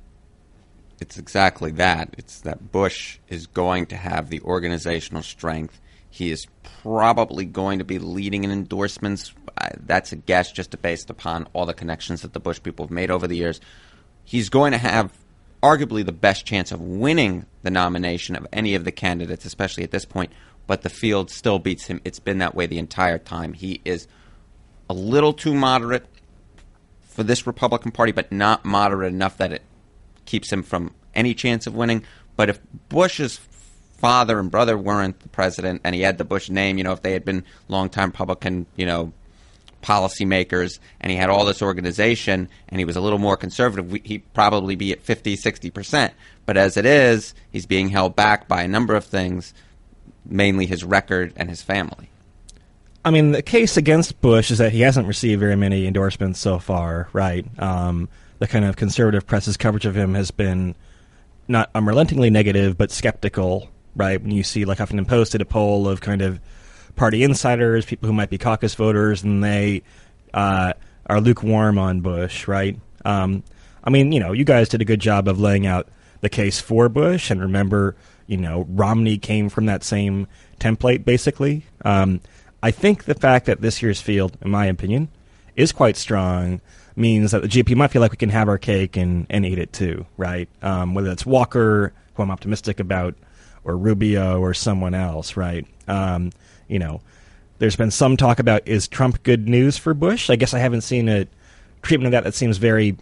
it's 0.99 1.17
exactly 1.17 1.71
that. 1.71 2.15
It's 2.17 2.41
that 2.41 2.71
Bush 2.71 3.19
is 3.27 3.47
going 3.47 3.87
to 3.87 3.97
have 3.97 4.29
the 4.29 4.41
organizational 4.41 5.23
strength. 5.23 5.79
He 6.15 6.31
is 6.31 6.47
probably 6.81 7.43
going 7.43 7.79
to 7.79 7.83
be 7.83 7.99
leading 7.99 8.45
in 8.45 8.51
endorsements. 8.51 9.33
That's 9.81 10.13
a 10.13 10.15
guess 10.15 10.49
just 10.49 10.81
based 10.81 11.09
upon 11.09 11.45
all 11.51 11.65
the 11.65 11.73
connections 11.73 12.21
that 12.21 12.31
the 12.31 12.39
Bush 12.39 12.63
people 12.63 12.85
have 12.85 12.91
made 12.91 13.11
over 13.11 13.27
the 13.27 13.35
years. 13.35 13.59
He's 14.23 14.47
going 14.47 14.71
to 14.71 14.77
have 14.77 15.11
arguably 15.61 16.05
the 16.05 16.13
best 16.13 16.45
chance 16.45 16.71
of 16.71 16.79
winning 16.79 17.45
the 17.63 17.69
nomination 17.69 18.37
of 18.37 18.47
any 18.53 18.75
of 18.75 18.85
the 18.85 18.93
candidates, 18.93 19.43
especially 19.43 19.83
at 19.83 19.91
this 19.91 20.05
point. 20.05 20.31
But 20.67 20.83
the 20.83 20.89
field 20.89 21.29
still 21.31 21.59
beats 21.59 21.87
him. 21.87 21.99
It's 22.05 22.19
been 22.19 22.37
that 22.37 22.55
way 22.55 22.65
the 22.65 22.79
entire 22.79 23.17
time. 23.17 23.51
He 23.51 23.81
is 23.83 24.07
a 24.89 24.93
little 24.93 25.33
too 25.33 25.53
moderate 25.53 26.05
for 27.01 27.23
this 27.23 27.45
Republican 27.45 27.91
Party, 27.91 28.13
but 28.13 28.31
not 28.31 28.63
moderate 28.63 29.11
enough 29.11 29.35
that 29.39 29.51
it 29.51 29.63
keeps 30.23 30.49
him 30.49 30.63
from 30.63 30.93
any 31.13 31.33
chance 31.33 31.67
of 31.67 31.75
winning. 31.75 32.05
But 32.37 32.47
if 32.47 32.61
Bush's 32.87 33.37
father 33.97 34.39
and 34.39 34.51
brother 34.51 34.77
weren't 34.77 35.19
the 35.19 35.29
president 35.29 35.81
and 35.83 35.95
he 35.95 36.01
had 36.01 36.17
the 36.17 36.25
Bush 36.25 36.49
name, 36.49 36.77
you 36.77 36.83
know, 36.83 36.91
if 36.91 37.01
they 37.01 37.13
had 37.13 37.25
been 37.25 37.43
longtime 37.67 38.09
Republican, 38.09 38.65
you 38.75 38.85
know, 38.85 39.13
policymakers 39.81 40.79
and 40.99 41.11
he 41.11 41.17
had 41.17 41.29
all 41.29 41.45
this 41.45 41.61
organization 41.61 42.49
and 42.69 42.79
he 42.79 42.85
was 42.85 42.95
a 42.95 43.01
little 43.01 43.19
more 43.19 43.37
conservative, 43.37 43.91
he'd 44.03 44.33
probably 44.33 44.75
be 44.75 44.91
at 44.91 45.01
50, 45.01 45.37
60%. 45.37 46.11
But 46.45 46.57
as 46.57 46.77
it 46.77 46.85
is, 46.85 47.33
he's 47.51 47.65
being 47.65 47.89
held 47.89 48.15
back 48.15 48.47
by 48.47 48.63
a 48.63 48.67
number 48.67 48.95
of 48.95 49.05
things, 49.05 49.53
mainly 50.25 50.65
his 50.65 50.83
record 50.83 51.33
and 51.35 51.49
his 51.49 51.61
family. 51.61 52.09
I 53.05 53.11
mean, 53.11 53.31
the 53.31 53.43
case 53.43 53.77
against 53.77 54.19
Bush 54.19 54.49
is 54.49 54.57
that 54.57 54.71
he 54.71 54.81
hasn't 54.81 55.07
received 55.07 55.39
very 55.39 55.55
many 55.55 55.85
endorsements 55.85 56.39
so 56.39 56.57
far, 56.57 57.07
right? 57.13 57.45
Um, 57.59 58.09
the 58.39 58.47
kind 58.47 58.65
of 58.65 58.75
conservative 58.75 59.27
press's 59.27 59.57
coverage 59.57 59.85
of 59.85 59.95
him 59.95 60.15
has 60.15 60.31
been 60.31 60.73
not 61.47 61.69
unrelentingly 61.75 62.31
negative, 62.31 62.77
but 62.77 62.89
skeptical, 62.89 63.69
right? 63.95 64.21
When 64.21 64.31
you 64.31 64.43
see, 64.43 64.65
like, 64.65 64.77
Huffington 64.77 65.07
Post 65.07 65.33
did 65.33 65.41
a 65.41 65.45
poll 65.45 65.87
of 65.87 66.01
kind 66.01 66.21
of 66.21 66.39
party 66.95 67.23
insiders, 67.23 67.85
people 67.85 68.07
who 68.07 68.13
might 68.13 68.29
be 68.29 68.37
caucus 68.37 68.75
voters, 68.75 69.23
and 69.23 69.43
they 69.43 69.83
uh, 70.33 70.73
are 71.07 71.21
lukewarm 71.21 71.77
on 71.77 72.01
Bush, 72.01 72.47
right? 72.47 72.79
Um, 73.03 73.43
I 73.83 73.89
mean, 73.89 74.11
you 74.11 74.19
know, 74.19 74.31
you 74.31 74.43
guys 74.43 74.69
did 74.69 74.81
a 74.81 74.85
good 74.85 74.99
job 74.99 75.27
of 75.27 75.39
laying 75.39 75.67
out 75.67 75.87
the 76.21 76.29
case 76.29 76.59
for 76.59 76.89
Bush, 76.89 77.29
and 77.29 77.41
remember, 77.41 77.95
you 78.27 78.37
know, 78.37 78.65
Romney 78.69 79.17
came 79.17 79.49
from 79.49 79.67
that 79.67 79.83
same 79.83 80.27
template, 80.59 81.05
basically. 81.05 81.65
Um, 81.83 82.21
I 82.63 82.71
think 82.71 83.03
the 83.03 83.13
fact 83.13 83.45
that 83.45 83.61
this 83.61 83.81
year's 83.81 84.01
field, 84.01 84.37
in 84.41 84.49
my 84.49 84.65
opinion, 84.65 85.09
is 85.55 85.71
quite 85.71 85.97
strong 85.97 86.61
means 86.95 87.31
that 87.31 87.41
the 87.41 87.47
GOP 87.47 87.75
might 87.75 87.91
feel 87.91 88.01
like 88.01 88.11
we 88.11 88.17
can 88.17 88.29
have 88.29 88.47
our 88.47 88.57
cake 88.57 88.97
and, 88.97 89.27
and 89.29 89.45
eat 89.45 89.59
it 89.59 89.73
too, 89.73 90.05
right? 90.17 90.49
Um, 90.61 90.93
whether 90.93 91.11
it's 91.11 91.25
Walker, 91.25 91.93
who 92.15 92.23
I'm 92.23 92.31
optimistic 92.31 92.79
about, 92.79 93.15
or 93.65 93.75
Rubio, 93.75 94.39
or 94.39 94.53
someone 94.53 94.93
else, 94.93 95.35
right? 95.35 95.65
Um, 95.87 96.31
you 96.67 96.79
know, 96.79 97.01
there's 97.59 97.75
been 97.75 97.91
some 97.91 98.15
talk 98.15 98.39
about 98.39 98.67
is 98.67 98.87
Trump 98.87 99.23
good 99.23 99.47
news 99.47 99.77
for 99.77 99.93
Bush? 99.93 100.29
I 100.29 100.35
guess 100.35 100.53
I 100.53 100.59
haven't 100.59 100.81
seen 100.81 101.09
a 101.09 101.27
treatment 101.81 102.07
of 102.07 102.11
that 102.13 102.23
that 102.23 102.35
seems 102.35 102.57
very 102.57 102.95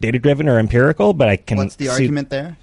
data 0.00 0.18
driven 0.18 0.48
or 0.48 0.58
empirical, 0.58 1.12
but 1.12 1.28
I 1.28 1.36
can. 1.36 1.58
What's 1.58 1.76
the 1.76 1.86
see- 1.86 1.90
argument 1.90 2.30
there? 2.30 2.56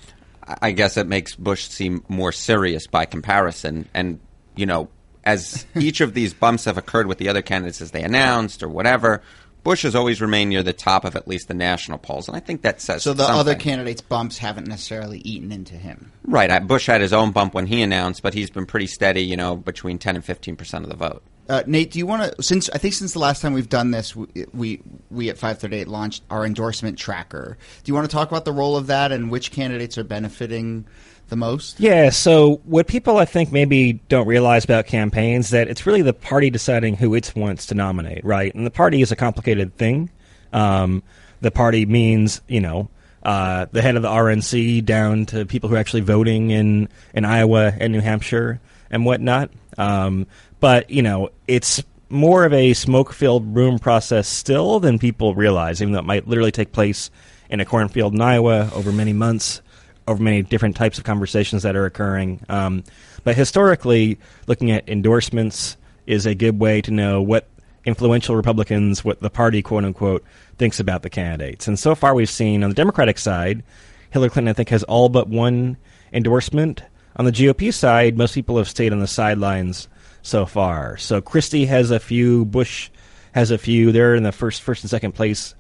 I 0.62 0.72
guess 0.72 0.96
it 0.96 1.08
makes 1.08 1.36
Bush 1.36 1.68
seem 1.68 2.06
more 2.08 2.32
serious 2.32 2.88
by 2.88 3.04
comparison. 3.04 3.90
And, 3.94 4.20
you 4.56 4.66
know, 4.66 4.88
as 5.26 5.66
each 5.76 6.00
of 6.00 6.14
these 6.14 6.34
bumps 6.34 6.66
have 6.66 6.78
occurred 6.78 7.08
with 7.08 7.18
the 7.18 7.28
other 7.28 7.42
candidates 7.42 7.82
as 7.82 7.92
they 7.92 8.02
announced 8.02 8.64
or 8.64 8.70
whatever, 8.70 9.22
Bush 9.64 9.84
has 9.84 9.96
always 9.96 10.22
remained 10.22 10.50
near 10.50 10.64
the 10.64 10.72
top 10.74 11.04
of 11.04 11.16
at 11.16 11.28
least 11.28 11.48
the 11.50 11.54
national 11.54 11.98
polls, 11.98 12.28
and 12.28 12.38
I 12.38 12.40
think 12.40 12.62
that 12.62 12.80
says 12.82 13.04
So 13.04 13.14
the 13.14 13.26
something. 13.26 13.40
other 13.40 13.56
candidates' 13.56 14.02
bumps 14.02 14.38
haven't 14.38 14.68
necessarily 14.68 15.20
eaten 15.20 15.52
into 15.52 15.76
him. 15.76 16.12
right. 16.24 16.66
Bush 16.66 16.86
had 16.88 17.02
his 17.02 17.12
own 17.14 17.32
bump 17.32 17.54
when 17.54 17.68
he 17.68 17.82
announced, 17.82 18.22
but 18.24 18.34
he's 18.34 18.50
been 18.50 18.66
pretty 18.66 18.88
steady, 18.88 19.22
you 19.22 19.36
know, 19.36 19.56
between 19.58 19.98
ten 20.00 20.16
and 20.16 20.24
fifteen 20.24 20.56
percent 20.56 20.84
of 20.86 20.90
the 20.90 20.96
vote. 20.96 21.22
Uh, 21.50 21.64
Nate, 21.66 21.92
do 21.92 22.00
you 22.00 22.06
want 22.06 22.34
to? 22.36 22.44
Since 22.44 22.70
I 22.72 22.78
think 22.78 22.94
since 22.94 23.14
the 23.14 23.20
last 23.20 23.42
time 23.42 23.54
we've 23.54 23.70
done 23.70 23.92
this, 23.92 24.16
we 24.16 24.28
we, 24.54 24.82
we 25.10 25.30
at 25.30 25.38
five 25.38 25.60
thirty 25.60 25.78
eight 25.78 25.88
launched 25.88 26.24
our 26.30 26.46
endorsement 26.46 26.98
tracker. 26.98 27.58
Do 27.84 27.90
you 27.90 27.94
want 27.94 28.10
to 28.10 28.14
talk 28.14 28.30
about 28.30 28.44
the 28.46 28.52
role 28.54 28.76
of 28.76 28.88
that 28.88 29.12
and 29.14 29.32
which 29.32 29.52
candidates 29.52 29.98
are 29.98 30.04
benefiting 30.04 30.86
the 31.30 31.36
most? 31.36 31.80
Yeah, 31.80 32.10
so 32.10 32.62
what 32.66 32.88
people 32.88 33.18
I 33.18 33.26
think 33.26 33.52
maybe 33.52 33.94
don't 33.94 34.28
realize 34.28 34.64
about 34.64 34.86
campaigns 34.88 35.50
that 35.50 35.68
it's 35.68 35.86
really 35.86 36.02
the 36.02 36.14
party 36.14 36.50
deciding 36.50 36.96
who 36.96 37.14
it 37.16 37.34
wants 37.36 37.68
to 37.68 37.76
nominate, 37.76 38.24
right? 38.24 38.54
And 38.54 38.66
the 38.66 38.72
party 38.72 39.02
is 39.02 39.12
a 39.12 39.16
complicated 39.16 39.76
thing. 39.78 40.10
Um, 40.54 41.04
the 41.42 41.52
party 41.52 41.86
means, 41.86 42.42
you 42.48 42.62
know, 42.62 42.90
uh, 43.24 43.66
the 43.72 43.82
head 43.82 43.96
of 43.96 44.02
the 44.02 44.10
RNC 44.10 44.86
down 44.86 45.26
to 45.28 45.46
people 45.46 45.70
who 45.70 45.76
are 45.76 45.80
actually 45.80 46.02
voting 46.02 46.50
in, 46.52 46.90
in 47.14 47.26
Iowa 47.26 47.74
and 47.78 47.92
New 47.92 48.02
Hampshire 48.02 48.60
and 48.90 49.06
whatnot. 49.06 49.52
Um, 49.78 50.28
but, 50.60 50.90
you 50.90 51.02
know, 51.02 51.30
it's 51.48 51.84
more 52.10 52.46
of 52.46 52.54
a 52.54 52.74
smoke 52.74 53.12
filled 53.12 53.56
room 53.56 53.80
process 53.80 54.28
still 54.28 54.80
than 54.80 54.98
people 54.98 55.36
realize, 55.36 55.82
even 55.82 55.92
though 55.92 56.00
it 56.00 56.06
might 56.06 56.28
literally 56.28 56.52
take 56.52 56.72
place 56.72 57.12
in 57.50 57.60
a 57.60 57.66
cornfield 57.66 58.14
in 58.14 58.22
Iowa 58.22 58.70
over 58.74 58.92
many 58.92 59.14
months 59.14 59.62
over 60.08 60.22
many 60.22 60.42
different 60.42 60.76
types 60.76 60.98
of 60.98 61.04
conversations 61.04 61.64
that 61.64 61.76
are 61.76 61.86
occurring. 61.86 62.40
Um, 62.50 62.84
but 63.24 63.36
historically, 63.36 64.20
looking 64.48 64.72
at 64.72 64.88
endorsements 64.88 65.78
is 66.06 66.26
a 66.26 66.34
good 66.34 66.60
way 66.60 66.82
to 66.82 66.92
know 66.92 67.22
what 67.22 67.48
influential 67.86 68.36
Republicans, 68.36 69.04
what 69.04 69.20
the 69.22 69.30
party, 69.30 69.62
quote 69.62 69.86
unquote, 69.86 70.24
thinks 70.58 70.80
about 70.80 71.04
the 71.04 71.10
candidates. 71.10 71.68
And 71.68 71.78
so 71.78 71.96
far, 71.96 72.14
we've 72.14 72.30
seen 72.30 72.64
on 72.64 72.70
the 72.70 72.76
Democratic 72.76 73.18
side, 73.18 73.64
Hillary 74.10 74.30
Clinton, 74.30 74.50
I 74.50 74.54
think, 74.54 74.70
has 74.70 74.84
all 74.84 75.10
but 75.10 75.28
one 75.28 75.78
endorsement. 76.14 76.84
On 77.16 77.26
the 77.26 77.32
GOP 77.32 77.74
side, 77.74 78.18
most 78.18 78.34
people 78.34 78.58
have 78.58 78.70
stayed 78.70 78.94
on 78.94 79.00
the 79.00 79.08
sidelines 79.08 79.88
so 80.22 80.46
far. 80.46 80.98
So 80.98 81.22
Christie 81.22 81.66
has 81.66 81.92
a 81.92 82.00
few, 82.00 82.46
Bush 82.46 82.90
has 83.34 83.52
a 83.52 83.58
few. 83.58 83.92
They're 83.92 84.16
in 84.16 84.24
the 84.24 84.32
first, 84.32 84.62
first 84.62 84.84
and 84.84 84.90
second 84.90 85.14
place 85.14 85.56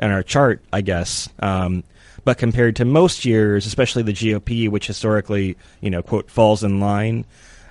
on 0.00 0.10
our 0.10 0.22
chart, 0.22 0.62
I 0.72 0.80
guess. 0.80 1.28
Um, 1.38 1.84
but 2.24 2.38
compared 2.38 2.76
to 2.76 2.84
most 2.84 3.24
years, 3.24 3.66
especially 3.66 4.02
the 4.02 4.12
GOP, 4.12 4.68
which 4.68 4.86
historically, 4.86 5.56
you 5.80 5.90
know, 5.90 6.02
quote, 6.02 6.30
falls 6.30 6.62
in 6.62 6.80
line, 6.80 7.24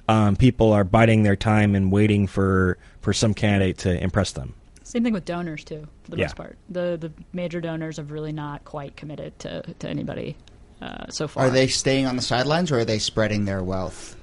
um, 0.08 0.36
people 0.36 0.74
are 0.74 0.84
biding 0.84 1.24
their 1.24 1.36
time 1.36 1.76
and 1.76 1.92
waiting 1.92 2.28
for, 2.28 2.78
for 3.02 3.14
some 3.14 3.34
candidate 3.34 3.78
to 3.80 4.02
impress 4.04 4.32
them. 4.34 4.54
Same 4.84 5.04
thing 5.04 5.14
with 5.14 5.24
donors 5.26 5.64
too, 5.64 5.88
for 6.04 6.12
the 6.12 6.18
Yeah. 6.18 6.26
most 6.26 6.36
part. 6.36 6.58
The 6.70 6.98
the 7.00 7.12
major 7.32 7.62
donors 7.62 7.96
have 7.96 8.12
really 8.12 8.34
not 8.34 8.66
quite 8.66 8.98
committed 8.98 9.40
to 9.40 9.62
to 9.80 9.88
anybody 9.88 10.36
uh, 10.82 11.06
so 11.10 11.30
far. 11.30 11.46
Are 11.46 11.50
they 11.50 11.68
staying 11.68 12.08
on 12.08 12.18
the 12.18 12.22
sidelines 12.22 12.72
or 12.74 12.80
are 12.80 12.86
they 12.86 13.00
spreading 13.00 13.46
their 13.46 13.64
wealth? 13.64 14.18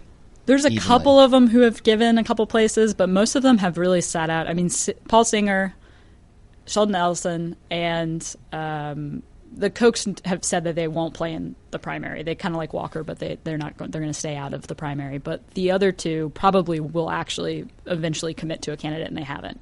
There's 0.45 0.65
a 0.67 0.69
evenly? 0.69 0.87
couple 0.87 1.19
of 1.21 1.31
them 1.31 1.49
who 1.49 1.61
have 1.61 1.83
given 1.85 2.19
a 2.19 2.25
couple 2.25 2.47
places, 2.47 2.93
but 2.93 3.09
most 3.09 3.35
of 3.35 3.43
them 3.43 3.57
have 3.59 3.79
really 3.79 4.03
sat 4.03 4.29
out. 4.29 4.47
I 4.47 4.53
mean, 4.53 4.67
S- 4.67 4.91
Paul 5.09 5.25
Singer, 5.25 5.75
Sheldon 6.67 6.95
Adelson, 6.95 7.57
and 7.71 8.35
um, 8.53 9.23
the 9.59 9.71
Kochs 9.71 10.25
have 10.25 10.45
said 10.45 10.65
that 10.65 10.77
they 10.77 10.89
won't 10.89 11.15
play 11.15 11.33
in 11.33 11.57
the 11.73 11.79
primary. 11.79 12.23
They 12.23 12.35
kind 12.35 12.55
of 12.55 12.59
like 12.59 12.73
Walker, 12.73 13.03
but 13.03 13.19
they 13.19 13.39
they're 13.43 13.59
not 13.59 13.77
going. 13.77 13.91
They're 13.91 14.01
going 14.01 14.13
to 14.13 14.19
stay 14.19 14.37
out 14.37 14.55
of 14.55 14.67
the 14.69 14.75
primary. 14.75 15.19
But 15.19 15.47
the 15.51 15.73
other 15.73 15.93
two 15.93 16.31
probably 16.31 16.81
will 16.81 17.11
actually 17.11 17.67
eventually 17.87 18.35
commit 18.35 18.63
to 18.63 18.73
a 18.73 18.77
candidate, 18.77 19.09
and 19.09 19.17
they 19.17 19.25
haven't. 19.25 19.61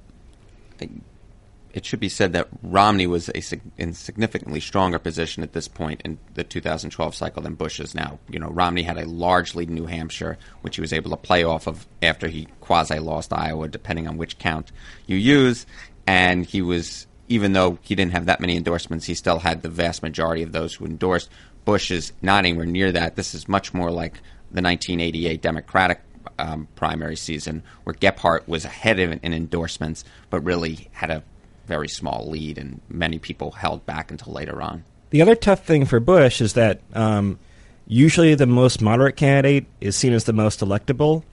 it 1.72 1.84
should 1.84 2.00
be 2.00 2.08
said 2.08 2.32
that 2.34 2.48
Romney 2.62 3.06
was 3.06 3.28
a 3.30 3.42
in 3.76 3.94
significantly 3.94 4.60
stronger 4.60 4.98
position 4.98 5.42
at 5.42 5.52
this 5.52 5.68
point 5.68 6.02
in 6.04 6.18
the 6.34 6.44
2012 6.44 7.14
cycle 7.14 7.42
than 7.42 7.54
Bush 7.54 7.80
is 7.80 7.94
now. 7.94 8.18
You 8.28 8.38
know, 8.38 8.48
Romney 8.50 8.82
had 8.82 8.98
a 8.98 9.06
large 9.06 9.54
lead 9.54 9.68
in 9.68 9.74
New 9.74 9.86
Hampshire, 9.86 10.38
which 10.60 10.76
he 10.76 10.80
was 10.82 10.92
able 10.92 11.10
to 11.10 11.16
play 11.16 11.42
off 11.42 11.66
of 11.66 11.86
after 12.02 12.28
he 12.28 12.48
quasi 12.60 12.98
lost 12.98 13.32
Iowa, 13.32 13.68
depending 13.68 14.08
on 14.08 14.18
which 14.18 14.38
count 14.38 14.72
you 15.06 15.16
use. 15.16 15.66
And 16.06 16.46
he 16.46 16.62
was, 16.62 17.06
even 17.28 17.52
though 17.52 17.78
he 17.82 17.94
didn't 17.94 18.12
have 18.12 18.26
that 18.26 18.40
many 18.40 18.56
endorsements, 18.56 19.06
he 19.06 19.14
still 19.14 19.40
had 19.40 19.62
the 19.62 19.68
vast 19.68 20.02
majority 20.02 20.42
of 20.42 20.52
those 20.52 20.74
who 20.74 20.84
endorsed. 20.84 21.30
Bush 21.64 21.90
is 21.90 22.12
not 22.22 22.44
anywhere 22.44 22.66
near 22.66 22.92
that. 22.92 23.16
This 23.16 23.34
is 23.34 23.48
much 23.48 23.74
more 23.74 23.90
like 23.90 24.14
the 24.52 24.62
1988 24.62 25.42
Democratic 25.42 26.00
um, 26.38 26.68
primary 26.76 27.16
season, 27.16 27.62
where 27.84 27.94
Gephardt 27.94 28.46
was 28.46 28.64
ahead 28.64 28.98
of 28.98 29.12
in 29.22 29.32
endorsements, 29.32 30.04
but 30.30 30.40
really 30.40 30.88
had 30.92 31.10
a 31.10 31.22
very 31.66 31.88
small 31.88 32.28
lead, 32.28 32.58
and 32.58 32.80
many 32.88 33.18
people 33.18 33.52
held 33.52 33.84
back 33.86 34.10
until 34.10 34.32
later 34.32 34.62
on. 34.62 34.84
The 35.10 35.22
other 35.22 35.34
tough 35.34 35.64
thing 35.64 35.84
for 35.84 36.00
Bush 36.00 36.40
is 36.40 36.52
that 36.54 36.80
um, 36.94 37.38
usually 37.86 38.34
the 38.34 38.46
most 38.46 38.80
moderate 38.80 39.16
candidate 39.16 39.66
is 39.80 39.96
seen 39.96 40.12
as 40.12 40.24
the 40.24 40.32
most 40.32 40.60
electable. 40.60 41.24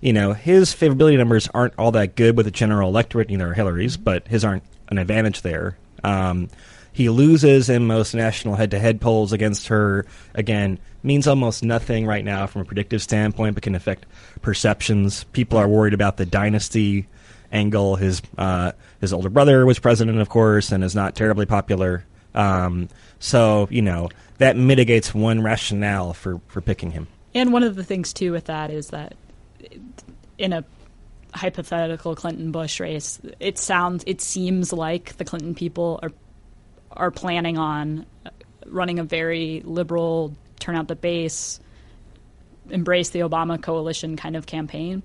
You 0.00 0.12
know, 0.12 0.32
his 0.32 0.74
favorability 0.74 1.16
numbers 1.16 1.48
aren't 1.54 1.74
all 1.78 1.92
that 1.92 2.14
good 2.14 2.36
with 2.36 2.46
the 2.46 2.52
general 2.52 2.88
electorate, 2.88 3.28
neither 3.28 3.50
are 3.50 3.54
Hillary's, 3.54 3.96
but 3.96 4.28
his 4.28 4.44
aren't 4.44 4.64
an 4.88 4.98
advantage 4.98 5.42
there. 5.42 5.76
Um, 6.02 6.48
he 6.92 7.08
loses 7.08 7.68
in 7.68 7.86
most 7.86 8.14
national 8.14 8.54
head 8.54 8.70
to 8.70 8.78
head 8.78 9.00
polls 9.00 9.32
against 9.32 9.66
her. 9.66 10.06
Again, 10.34 10.78
means 11.02 11.26
almost 11.26 11.64
nothing 11.64 12.06
right 12.06 12.24
now 12.24 12.46
from 12.46 12.62
a 12.62 12.64
predictive 12.64 13.02
standpoint, 13.02 13.54
but 13.54 13.64
can 13.64 13.74
affect 13.74 14.06
perceptions. 14.42 15.24
People 15.24 15.58
are 15.58 15.68
worried 15.68 15.92
about 15.92 16.16
the 16.16 16.24
dynasty 16.24 17.06
angle. 17.50 17.96
His 17.96 18.22
uh, 18.38 18.72
his 19.00 19.12
older 19.12 19.28
brother 19.28 19.66
was 19.66 19.78
president, 19.80 20.18
of 20.20 20.28
course, 20.28 20.70
and 20.70 20.84
is 20.84 20.94
not 20.94 21.16
terribly 21.16 21.46
popular. 21.46 22.04
Um, 22.34 22.88
so 23.18 23.66
you 23.70 23.82
know 23.82 24.08
that 24.38 24.56
mitigates 24.56 25.12
one 25.12 25.42
rationale 25.42 26.14
for 26.14 26.40
for 26.46 26.60
picking 26.60 26.92
him. 26.92 27.08
And 27.34 27.52
one 27.52 27.64
of 27.64 27.74
the 27.74 27.84
things 27.84 28.12
too 28.12 28.30
with 28.30 28.44
that 28.44 28.70
is 28.70 28.88
that 28.90 29.14
in 30.38 30.52
a 30.52 30.64
hypothetical 31.34 32.14
Clinton 32.14 32.52
Bush 32.52 32.80
race, 32.80 33.20
it 33.40 33.58
sounds 33.58 34.04
it 34.06 34.20
seems 34.20 34.72
like 34.72 35.16
the 35.16 35.24
Clinton 35.24 35.54
people 35.54 35.98
are 36.02 36.12
are 36.92 37.10
planning 37.10 37.58
on 37.58 38.06
running 38.66 38.98
a 38.98 39.04
very 39.04 39.62
liberal 39.64 40.34
turn 40.58 40.76
out 40.76 40.88
the 40.88 40.96
base 40.96 41.60
embrace 42.70 43.10
the 43.10 43.20
Obama 43.20 43.60
coalition 43.60 44.16
kind 44.16 44.36
of 44.36 44.46
campaign. 44.46 45.02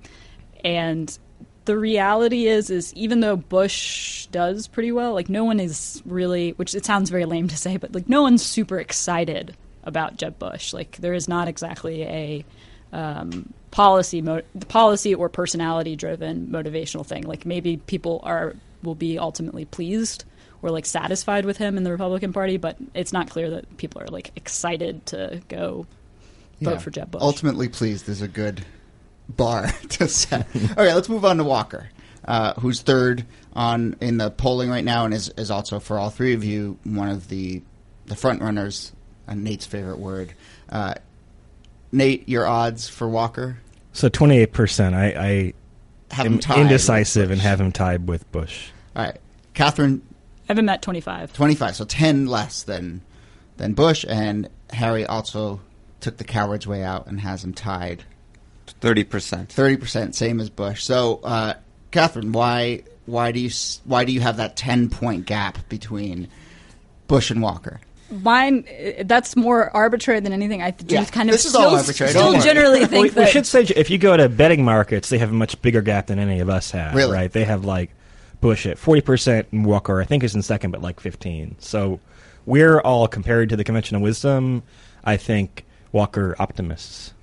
And 0.63 1.17
the 1.65 1.77
reality 1.77 2.47
is 2.47 2.69
is 2.69 2.93
even 2.93 3.19
though 3.19 3.35
Bush 3.35 4.27
does 4.27 4.67
pretty 4.67 4.91
well, 4.91 5.13
like 5.13 5.29
no 5.29 5.43
one 5.43 5.59
is 5.59 6.01
really 6.05 6.51
which 6.51 6.73
it 6.75 6.85
sounds 6.85 7.09
very 7.09 7.25
lame 7.25 7.47
to 7.47 7.57
say, 7.57 7.77
but 7.77 7.93
like 7.93 8.09
no 8.09 8.21
one's 8.21 8.43
super 8.43 8.79
excited 8.79 9.55
about 9.83 10.17
Jeb 10.17 10.39
Bush. 10.39 10.73
Like 10.73 10.97
there 10.97 11.13
is 11.13 11.27
not 11.27 11.47
exactly 11.47 12.03
a 12.03 12.45
um, 12.91 13.53
policy 13.71 14.21
mo- 14.21 14.41
policy 14.67 15.13
or 15.13 15.29
personality 15.29 15.95
driven 15.95 16.47
motivational 16.47 17.05
thing. 17.05 17.23
Like 17.23 17.45
maybe 17.45 17.77
people 17.77 18.19
are 18.23 18.55
will 18.83 18.95
be 18.95 19.19
ultimately 19.19 19.65
pleased 19.65 20.23
or 20.61 20.69
like 20.71 20.85
satisfied 20.85 21.45
with 21.45 21.57
him 21.57 21.77
in 21.77 21.83
the 21.83 21.91
Republican 21.91 22.33
Party, 22.33 22.57
but 22.57 22.77
it's 22.93 23.13
not 23.13 23.29
clear 23.29 23.49
that 23.51 23.77
people 23.77 24.01
are 24.01 24.07
like 24.07 24.31
excited 24.35 25.05
to 25.07 25.41
go 25.47 25.85
vote 26.61 26.71
Yeah. 26.71 26.77
for 26.79 26.89
Jeb 26.91 27.11
Bush. 27.11 27.21
Ultimately 27.21 27.69
pleased 27.69 28.09
is 28.09 28.21
a 28.21 28.27
good 28.27 28.65
bar 29.29 29.67
to 29.89 30.07
set. 30.07 30.47
okay, 30.55 30.93
let's 30.93 31.07
move 31.09 31.23
on 31.25 31.37
to 31.37 31.43
Walker, 31.43 31.89
uh, 32.25 32.53
who's 32.59 32.81
third 32.81 33.25
on 33.53 33.95
in 34.01 34.17
the 34.17 34.29
polling 34.31 34.69
right 34.69 34.83
now, 34.83 35.05
and 35.05 35.13
is, 35.13 35.29
is 35.37 35.51
also 35.51 35.79
for 35.79 35.97
all 35.99 36.09
three 36.09 36.33
of 36.33 36.43
you 36.43 36.77
one 36.83 37.09
of 37.09 37.27
the 37.29 37.61
the 38.07 38.15
front 38.15 38.41
runners. 38.41 38.91
Uh, 39.27 39.35
Nate's 39.35 39.65
favorite 39.67 39.99
word. 39.99 40.33
Uh, 40.69 40.95
Nate, 41.91 42.27
your 42.29 42.45
odds 42.45 42.87
for 42.87 43.07
Walker 43.07 43.57
So 43.93 44.09
twenty 44.09 44.37
eight 44.37 44.53
percent. 44.53 44.95
I, 44.95 45.05
I 45.07 45.53
have 46.13 46.25
him 46.25 46.33
am 46.33 46.39
tied 46.39 46.55
with 46.57 46.61
indecisive 46.65 47.31
and 47.31 47.39
Bush. 47.39 47.43
have 47.45 47.61
him 47.61 47.71
tied 47.71 48.07
with 48.07 48.31
Bush. 48.31 48.69
All 48.95 49.03
right, 49.05 49.17
Katherine, 49.53 50.01
I 50.47 50.51
have 50.53 50.57
him 50.59 50.69
at 50.69 50.81
25. 50.81 51.33
twenty 51.33 51.55
five, 51.55 51.75
so 51.75 51.85
ten 51.85 52.25
less 52.27 52.63
than 52.63 53.01
than 53.57 53.73
Bush, 53.73 54.05
and 54.07 54.49
Harry 54.71 55.05
also 55.05 55.59
took 55.99 56.17
the 56.17 56.23
coward's 56.23 56.65
way 56.65 56.83
out 56.83 57.07
and 57.07 57.19
has 57.21 57.43
him 57.43 57.53
tied 57.53 58.03
Thirty 58.81 59.03
percent. 59.03 59.51
thirty 59.51 59.75
percent, 59.77 60.15
same 60.15 60.39
as 60.39 60.49
Bush. 60.49 60.83
So, 60.83 61.19
uh, 61.23 61.55
Katherine, 61.91 62.31
why 62.31 62.83
why 63.07 63.31
do 63.31 63.39
you 63.39 63.49
why 63.83 64.05
do 64.05 64.11
you 64.11 64.21
have 64.21 64.37
that 64.37 64.55
ten 64.55 64.89
point 64.89 65.25
gap 65.25 65.67
between 65.69 66.27
Bush 67.07 67.31
and 67.31 67.41
Walker? 67.41 67.81
Mine, 68.11 68.65
that's 69.03 69.35
more 69.35 69.69
arbitrary 69.75 70.19
than 70.19 70.33
anything. 70.33 70.61
I 70.63 70.71
do 70.71 70.95
Yeah, 70.95 71.05
kind 71.05 71.29
of 71.29 71.33
this 71.33 71.45
is 71.45 71.51
still, 71.51 71.69
all 71.69 71.75
arbitrary, 71.77 72.11
don't 72.13 72.39
still 72.41 72.53
generally 72.53 72.79
we, 72.81 72.85
think 72.87 73.03
we 73.03 73.09
that 73.09 73.29
should 73.29 73.45
say 73.45 73.61
if 73.63 73.89
you 73.89 73.97
go 73.99 74.17
to 74.17 74.27
betting 74.27 74.63
markets, 74.65 75.09
they 75.09 75.19
have 75.19 75.29
a 75.29 75.33
much 75.33 75.61
bigger 75.61 75.81
gap 75.81 76.07
than 76.07 76.17
any 76.17 76.39
of 76.39 76.49
us 76.49 76.71
have. 76.71 76.95
Really? 76.95 77.13
Right? 77.13 77.31
They 77.31 77.43
have 77.45 77.65
like 77.65 77.91
Bush 78.41 78.65
at 78.65 78.77
forty 78.77 79.01
percent, 79.01 79.47
and 79.51 79.65
Walker 79.65 80.01
I 80.01 80.05
think 80.05 80.23
is 80.23 80.33
in 80.33 80.41
second, 80.41 80.71
but 80.71 80.81
like 80.81 80.99
fifteen. 80.99 81.55
So 81.59 81.99
we're 82.45 82.79
all 82.79 83.07
compared 83.07 83.49
to 83.49 83.55
the 83.55 83.63
convention 83.63 83.95
of 83.95 84.01
wisdom. 84.01 84.63
I 85.03 85.17
think 85.17 85.65
Walker 85.91 86.35
optimists. 86.39 87.13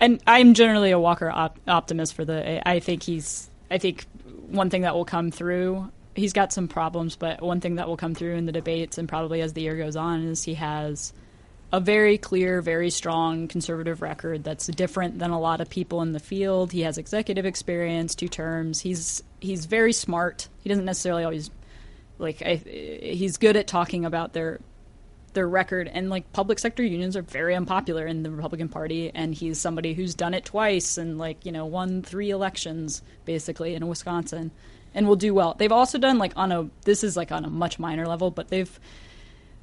and 0.00 0.20
I'm 0.26 0.54
generally 0.54 0.90
a 0.90 0.98
Walker 0.98 1.30
op- 1.30 1.58
optimist 1.68 2.14
for 2.14 2.24
the. 2.24 2.66
I 2.68 2.80
think 2.80 3.04
he's. 3.04 3.48
I 3.70 3.78
think 3.78 4.04
one 4.48 4.68
thing 4.68 4.82
that 4.82 4.94
will 4.94 5.04
come 5.04 5.30
through. 5.30 5.90
He's 6.14 6.32
got 6.32 6.52
some 6.52 6.68
problems, 6.68 7.16
but 7.16 7.40
one 7.40 7.60
thing 7.60 7.76
that 7.76 7.88
will 7.88 7.96
come 7.96 8.14
through 8.14 8.34
in 8.34 8.46
the 8.46 8.52
debates 8.52 8.98
and 8.98 9.08
probably 9.08 9.40
as 9.40 9.54
the 9.54 9.62
year 9.62 9.76
goes 9.76 9.96
on 9.96 10.22
is 10.22 10.42
he 10.42 10.54
has 10.54 11.12
a 11.72 11.80
very 11.80 12.18
clear, 12.18 12.60
very 12.60 12.90
strong 12.90 13.48
conservative 13.48 14.02
record 14.02 14.44
that's 14.44 14.66
different 14.66 15.18
than 15.18 15.30
a 15.30 15.40
lot 15.40 15.62
of 15.62 15.70
people 15.70 16.02
in 16.02 16.12
the 16.12 16.20
field. 16.20 16.70
He 16.70 16.82
has 16.82 16.98
executive 16.98 17.46
experience, 17.46 18.14
two 18.14 18.28
terms. 18.28 18.80
He's 18.80 19.22
he's 19.40 19.64
very 19.64 19.94
smart. 19.94 20.48
He 20.62 20.68
doesn't 20.68 20.84
necessarily 20.84 21.24
always 21.24 21.50
like. 22.18 22.42
I, 22.42 22.56
he's 22.56 23.38
good 23.38 23.56
at 23.56 23.66
talking 23.66 24.04
about 24.04 24.34
their 24.34 24.60
their 25.32 25.48
record 25.48 25.88
and 25.88 26.10
like 26.10 26.30
public 26.32 26.58
sector 26.58 26.82
unions 26.82 27.16
are 27.16 27.22
very 27.22 27.54
unpopular 27.54 28.06
in 28.06 28.22
the 28.22 28.30
Republican 28.30 28.68
Party 28.68 29.10
and 29.14 29.34
he's 29.34 29.58
somebody 29.58 29.94
who's 29.94 30.14
done 30.14 30.34
it 30.34 30.44
twice 30.44 30.98
and 30.98 31.16
like 31.16 31.46
you 31.46 31.52
know 31.52 31.64
won 31.64 32.02
three 32.02 32.30
elections 32.30 33.02
basically 33.24 33.74
in 33.74 33.86
Wisconsin 33.88 34.50
and 34.94 35.06
will 35.08 35.16
do 35.16 35.34
well. 35.34 35.54
They've 35.58 35.72
also 35.72 35.98
done 35.98 36.18
like 36.18 36.32
on 36.36 36.52
a 36.52 36.68
this 36.84 37.04
is 37.04 37.16
like 37.16 37.32
on 37.32 37.44
a 37.44 37.50
much 37.50 37.78
minor 37.78 38.06
level 38.06 38.30
but 38.30 38.48
they've 38.48 38.80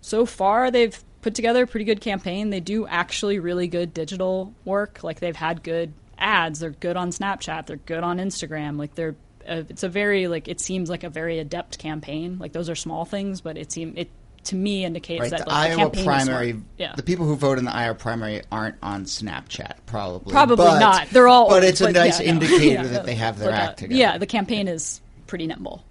so 0.01 0.25
far 0.25 0.71
they've 0.71 1.03
put 1.21 1.35
together 1.35 1.63
a 1.63 1.67
pretty 1.67 1.85
good 1.85 2.01
campaign. 2.01 2.49
They 2.49 2.59
do 2.59 2.87
actually 2.87 3.39
really 3.39 3.67
good 3.67 3.93
digital 3.93 4.53
work. 4.65 5.03
Like 5.03 5.19
they've 5.19 5.35
had 5.35 5.63
good 5.63 5.93
ads. 6.17 6.59
They're 6.59 6.69
good 6.71 6.97
on 6.97 7.11
Snapchat. 7.11 7.65
They're 7.65 7.77
good 7.77 8.03
on 8.03 8.17
Instagram. 8.17 8.77
Like 8.77 8.95
they're 8.95 9.15
uh, 9.47 9.63
it's 9.69 9.83
a 9.83 9.89
very 9.89 10.27
like 10.27 10.47
it 10.47 10.59
seems 10.59 10.89
like 10.89 11.03
a 11.03 11.09
very 11.09 11.39
adept 11.39 11.79
campaign. 11.79 12.37
Like 12.39 12.53
those 12.53 12.69
are 12.69 12.75
small 12.75 13.05
things, 13.05 13.41
but 13.41 13.57
it 13.57 13.71
seem 13.71 13.93
it 13.97 14.09
to 14.45 14.55
me 14.55 14.85
indicates 14.85 15.21
Right, 15.21 15.31
that 15.31 15.45
the 15.45 15.49
like, 15.49 15.71
Iowa 15.71 15.77
campaign 15.77 15.99
is 15.99 16.05
primary. 16.05 16.61
Yeah. 16.77 16.93
The 16.95 17.03
people 17.03 17.25
who 17.25 17.35
vote 17.35 17.57
in 17.57 17.65
the 17.65 17.75
Iowa 17.75 17.95
primary 17.95 18.41
aren't 18.51 18.77
on 18.81 19.03
Snapchat, 19.03 19.73
probably. 19.85 20.31
Probably 20.31 20.65
But- 20.65 20.79
not. 20.79 21.09
They're 21.09 21.27
all, 21.27 21.49
But 21.49 21.63
it's 21.65 21.81
a 21.81 21.85
but 21.85 21.95
nice 21.95 22.21
yeah, 22.21 22.27
indicator 22.27 22.63
Yeah, 22.65 22.83
that 22.83 23.05
they 23.05 23.15
have 23.15 23.37
their 23.37 23.49
but, 23.51 23.59
uh, 23.59 23.63
act 23.63 23.79
together. 23.79 23.99
Yeah, 23.99 24.17
the 24.17 24.25
campaign 24.25 24.67
is 24.69 25.01
pretty 25.29 25.47
nimble. 25.47 25.85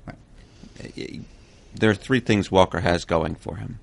there 1.75 1.91
are 1.91 1.95
three 1.95 2.21
things 2.21 2.51
Walker 2.51 2.81
has 2.81 3.05
going 3.05 3.37
for 3.37 3.57
him. 3.57 3.79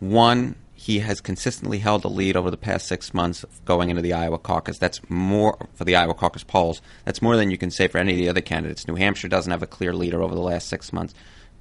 One, 0.00 0.56
he 0.74 0.98
has 1.00 1.20
consistently 1.20 1.78
held 1.78 2.04
a 2.04 2.08
lead 2.08 2.36
over 2.36 2.50
the 2.50 2.56
past 2.56 2.86
six 2.86 3.14
months 3.14 3.44
going 3.64 3.90
into 3.90 4.02
the 4.02 4.14
Iowa 4.14 4.38
caucus. 4.38 4.78
That's 4.78 5.00
more 5.08 5.68
for 5.74 5.84
the 5.84 5.96
Iowa 5.96 6.14
caucus 6.14 6.44
polls. 6.44 6.80
That's 7.04 7.22
more 7.22 7.36
than 7.36 7.50
you 7.50 7.58
can 7.58 7.70
say 7.70 7.88
for 7.88 7.98
any 7.98 8.12
of 8.12 8.18
the 8.18 8.28
other 8.28 8.40
candidates. 8.40 8.88
New 8.88 8.94
Hampshire 8.94 9.28
doesn't 9.28 9.50
have 9.50 9.62
a 9.62 9.66
clear 9.66 9.92
leader 9.92 10.22
over 10.22 10.34
the 10.34 10.40
last 10.40 10.68
six 10.68 10.92
months. 10.92 11.14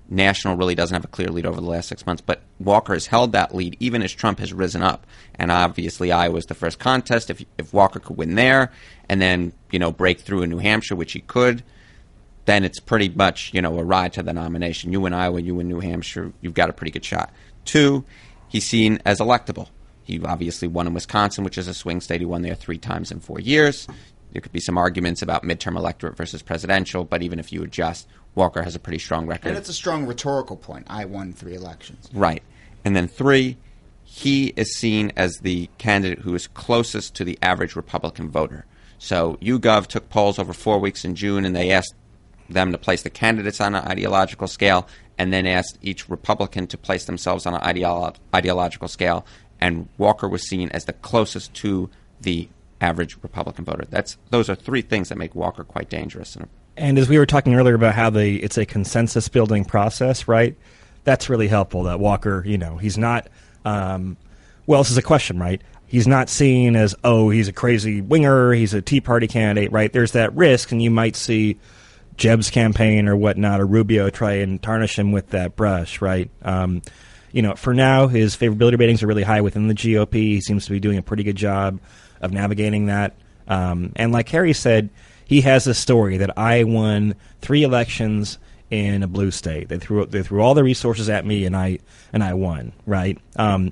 National 0.08 0.56
really 0.56 0.76
doesn't 0.76 0.94
have 0.94 1.06
a 1.06 1.10
clear 1.10 1.30
lead 1.30 1.46
over 1.46 1.60
the 1.60 1.68
last 1.68 1.90
six 1.90 2.06
months, 2.06 2.22
but 2.22 2.44
Walker 2.60 2.94
has 2.94 3.08
held 3.08 3.32
that 3.32 3.56
lead 3.56 3.76
even 3.80 4.04
as 4.04 4.14
Trump 4.14 4.40
has 4.40 4.54
risen 4.54 4.84
up. 4.84 5.08
And 5.34 5.52
obviously, 5.52 6.12
Iowa 6.12 6.26
Iowa's 6.26 6.46
the 6.46 6.54
first 6.54 6.78
contest. 6.78 7.30
If 7.30 7.44
if 7.58 7.74
Walker 7.74 8.00
could 8.00 8.16
win 8.16 8.36
there, 8.36 8.72
and 9.10 9.22
then 9.22 9.52
you 9.72 9.80
know 9.80 9.92
break 9.92 10.20
through 10.20 10.44
in 10.44 10.52
New 10.52 10.60
Hampshire, 10.60 10.96
which 10.96 11.14
he 11.14 11.22
could, 11.22 11.64
then 12.46 12.64
it's 12.64 12.80
pretty 12.80 13.10
much 13.10 13.54
you 13.54 13.62
know 13.62 13.78
a 13.78 13.84
ride 13.84 14.14
to 14.14 14.24
the 14.24 14.34
nomination. 14.34 14.92
You 14.92 15.06
in 15.06 15.14
Iowa, 15.14 15.42
you 15.42 15.60
in 15.60 15.68
New 15.68 15.80
Hampshire, 15.80 16.32
you've 16.42 16.54
got 16.54 16.70
a 16.70 16.74
pretty 16.74 16.92
good 16.92 17.06
shot. 17.06 17.32
Two, 17.66 18.06
he's 18.48 18.66
seen 18.66 19.00
as 19.06 19.20
electable. 19.20 19.70
He 20.04 20.24
obviously 20.24 20.68
won 20.68 20.86
in 20.88 20.94
Wisconsin, 20.94 21.44
which 21.44 21.58
is 21.58 21.68
a 21.68 21.74
swing 21.74 22.00
state. 22.00 22.22
He 22.22 22.26
won 22.26 22.44
there 22.44 22.56
three 22.56 22.78
times 22.78 23.12
in 23.12 23.20
four 23.20 23.40
years. 23.40 23.88
There 24.32 24.42
could 24.42 24.52
be 24.52 24.60
some 24.60 24.78
arguments 24.78 25.22
about 25.22 25.44
midterm 25.44 25.78
electorate 25.78 26.18
versus 26.18 26.42
presidential, 26.42 27.06
but 27.06 27.24
even 27.24 27.40
if 27.40 27.52
you 27.54 27.64
adjust, 27.64 28.08
Walker 28.36 28.62
has 28.62 28.76
a 28.76 28.80
pretty 28.80 29.00
strong 29.00 29.28
record. 29.28 29.48
And 29.48 29.58
it's 29.58 29.70
a 29.70 29.74
strong 29.74 30.06
rhetorical 30.06 30.58
point. 30.58 30.86
I 30.90 31.06
won 31.06 31.32
three 31.32 31.56
elections. 31.56 32.10
Right. 32.14 32.44
And 32.84 32.96
then 32.96 33.08
three, 33.08 33.58
he 34.04 34.48
is 34.58 34.76
seen 34.76 35.12
as 35.16 35.38
the 35.38 35.70
candidate 35.78 36.20
who 36.20 36.36
is 36.36 36.48
closest 36.48 37.16
to 37.16 37.24
the 37.24 37.40
average 37.42 37.76
Republican 37.76 38.30
voter. 38.30 38.66
So 39.00 39.38
YouGov 39.42 39.88
took 39.88 40.10
polls 40.10 40.38
over 40.38 40.54
four 40.54 40.80
weeks 40.80 41.04
in 41.06 41.16
June, 41.16 41.46
and 41.46 41.56
they 41.56 41.72
asked 41.72 41.96
them 42.50 42.72
to 42.72 42.78
place 42.78 43.02
the 43.04 43.10
candidates 43.10 43.60
on 43.62 43.76
an 43.76 43.86
ideological 43.86 44.48
scale, 44.48 44.88
and 45.18 45.32
then 45.32 45.46
asked 45.48 45.78
each 45.82 46.10
Republican 46.10 46.68
to 46.68 46.78
place 46.78 47.06
themselves 47.06 47.46
on 47.46 47.54
an 47.54 47.62
ideolo- 47.62 48.16
ideological 48.34 48.88
scale. 48.88 49.26
And 49.60 49.88
Walker 49.98 50.28
was 50.28 50.48
seen 50.48 50.70
as 50.70 50.86
the 50.86 50.94
closest 50.94 51.54
to 51.56 51.90
the 52.22 52.50
average 52.82 53.18
Republican 53.22 53.66
voter. 53.66 53.86
That's 53.90 54.18
those 54.30 54.50
are 54.50 54.56
three 54.56 54.82
things 54.82 55.10
that 55.10 55.18
make 55.18 55.34
Walker 55.34 55.64
quite 55.64 55.90
dangerous. 55.90 56.38
And 56.78 57.00
as 57.00 57.08
we 57.08 57.18
were 57.18 57.26
talking 57.26 57.56
earlier 57.56 57.76
about 57.76 57.96
how 57.96 58.10
the 58.10 58.44
it's 58.44 58.58
a 58.58 58.66
consensus 58.66 59.28
building 59.30 59.66
process, 59.66 60.28
right? 60.28 60.56
That's 61.04 61.30
really 61.30 61.48
helpful. 61.48 61.84
That 61.84 62.00
Walker, 62.00 62.44
you 62.46 62.58
know, 62.58 62.78
he's 62.78 62.98
not. 62.98 63.28
Um, 63.64 64.18
well, 64.68 64.82
this 64.82 64.92
is 64.92 64.98
a 64.98 65.02
question, 65.02 65.40
right? 65.40 65.62
He's 65.88 66.08
not 66.08 66.30
seen 66.30 66.76
as 66.76 66.96
oh, 67.04 67.30
he's 67.30 67.48
a 67.48 67.54
crazy 67.54 68.02
winger, 68.02 68.52
he's 68.52 68.74
a 68.74 68.82
Tea 68.82 69.02
Party 69.02 69.28
candidate, 69.28 69.72
right? 69.72 69.92
There's 69.92 70.12
that 70.12 70.36
risk, 70.36 70.72
and 70.72 70.82
you 70.82 70.92
might 70.92 71.16
see 71.16 71.58
Jeb's 72.18 72.50
campaign 72.50 73.08
or 73.08 73.16
whatnot, 73.16 73.60
or 73.62 73.66
Rubio 73.66 74.10
try 74.10 74.34
and 74.34 74.62
tarnish 74.62 74.98
him 74.98 75.12
with 75.12 75.30
that 75.32 75.56
brush, 75.56 76.02
right? 76.02 76.30
Um, 76.44 76.82
you 77.32 77.42
know, 77.42 77.56
for 77.56 77.74
now, 77.74 78.08
his 78.08 78.36
favorability 78.36 78.80
ratings 78.80 79.04
are 79.04 79.08
really 79.08 79.24
high 79.24 79.42
within 79.42 79.68
the 79.68 79.74
GOP. 79.74 80.14
He 80.14 80.42
seems 80.42 80.66
to 80.66 80.72
be 80.72 80.80
doing 80.80 80.98
a 80.98 81.02
pretty 81.02 81.24
good 81.24 81.36
job 81.36 81.80
of 82.22 82.32
navigating 82.32 82.86
that. 82.86 83.14
Um, 83.48 83.92
and 83.98 84.12
like 84.12 84.30
Harry 84.30 84.54
said, 84.54 84.90
he 85.26 85.42
has 85.42 85.68
a 85.68 85.74
story 85.74 86.18
that 86.18 86.38
I 86.38 86.64
won 86.64 87.16
three 87.42 87.64
elections 87.64 88.38
in 88.72 89.04
a 89.04 89.08
blue 89.08 89.32
state. 89.32 89.68
They 89.70 89.78
threw 89.78 90.06
they 90.06 90.24
threw 90.24 90.42
all 90.42 90.54
the 90.54 90.64
resources 90.64 91.10
at 91.10 91.26
me, 91.26 91.46
and 91.46 91.56
I 91.56 91.80
and 92.14 92.24
I 92.24 92.34
won. 92.36 92.72
Right? 92.86 93.20
Um, 93.36 93.72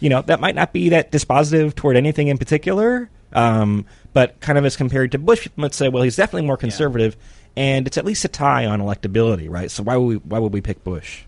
you 0.00 0.08
know, 0.08 0.22
that 0.22 0.40
might 0.40 0.54
not 0.54 0.72
be 0.72 0.88
that 0.88 1.12
dispositive 1.12 1.74
toward 1.74 1.96
anything 1.96 2.28
in 2.28 2.38
particular, 2.38 3.08
Um, 3.32 3.84
but 4.12 4.40
kind 4.40 4.58
of 4.58 4.64
as 4.64 4.76
compared 4.76 5.12
to 5.12 5.18
Bush, 5.18 5.48
let's 5.56 5.76
say, 5.76 5.88
well, 5.88 6.02
he's 6.02 6.16
definitely 6.16 6.46
more 6.46 6.56
conservative, 6.56 7.16
and 7.56 7.86
it's 7.86 7.98
at 7.98 8.04
least 8.04 8.24
a 8.24 8.28
tie 8.28 8.66
on 8.66 8.80
electability, 8.80 9.50
right? 9.50 9.70
So 9.70 9.82
why 9.82 9.96
would 9.96 10.06
we 10.06 10.16
why 10.16 10.38
would 10.38 10.52
we 10.52 10.60
pick 10.60 10.84
Bush? 10.84 11.22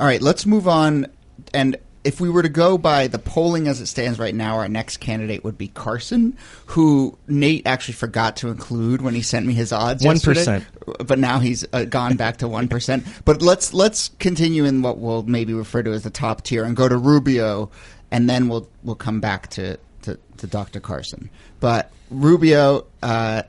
All 0.00 0.06
right, 0.06 0.22
let's 0.22 0.46
move 0.46 0.68
on. 0.68 1.06
And 1.52 1.76
if 2.04 2.20
we 2.20 2.30
were 2.30 2.42
to 2.42 2.48
go 2.48 2.78
by 2.78 3.08
the 3.08 3.18
polling 3.18 3.66
as 3.68 3.80
it 3.80 3.86
stands 3.86 4.18
right 4.18 4.34
now, 4.34 4.56
our 4.56 4.68
next 4.68 4.98
candidate 4.98 5.44
would 5.44 5.58
be 5.58 5.68
Carson, 5.68 6.36
who 6.66 7.18
Nate 7.26 7.66
actually 7.66 7.94
forgot 7.94 8.36
to 8.36 8.48
include 8.48 9.02
when 9.02 9.14
he 9.14 9.22
sent 9.22 9.44
me 9.44 9.52
his 9.52 9.72
odds. 9.72 10.04
1%. 10.04 10.64
but 11.06 11.18
now 11.18 11.38
he's 11.38 11.66
uh, 11.72 11.84
gone 11.84 12.16
back 12.16 12.38
to 12.38 12.48
one 12.48 12.68
percent. 12.68 13.04
But 13.24 13.42
let's 13.42 13.74
let's 13.74 14.10
continue 14.20 14.64
in 14.64 14.82
what 14.82 14.98
we'll 14.98 15.24
maybe 15.24 15.52
refer 15.52 15.82
to 15.82 15.92
as 15.92 16.04
the 16.04 16.10
top 16.10 16.42
tier 16.44 16.64
and 16.64 16.76
go 16.76 16.88
to 16.88 16.96
Rubio, 16.96 17.70
and 18.10 18.28
then 18.30 18.48
we'll 18.48 18.68
we'll 18.82 18.96
come 18.96 19.20
back 19.20 19.48
to 19.50 19.78
to, 20.02 20.18
to 20.38 20.46
Dr. 20.46 20.80
Carson. 20.80 21.28
But 21.60 21.90
Rubio, 22.10 22.86
uh, 23.02 23.42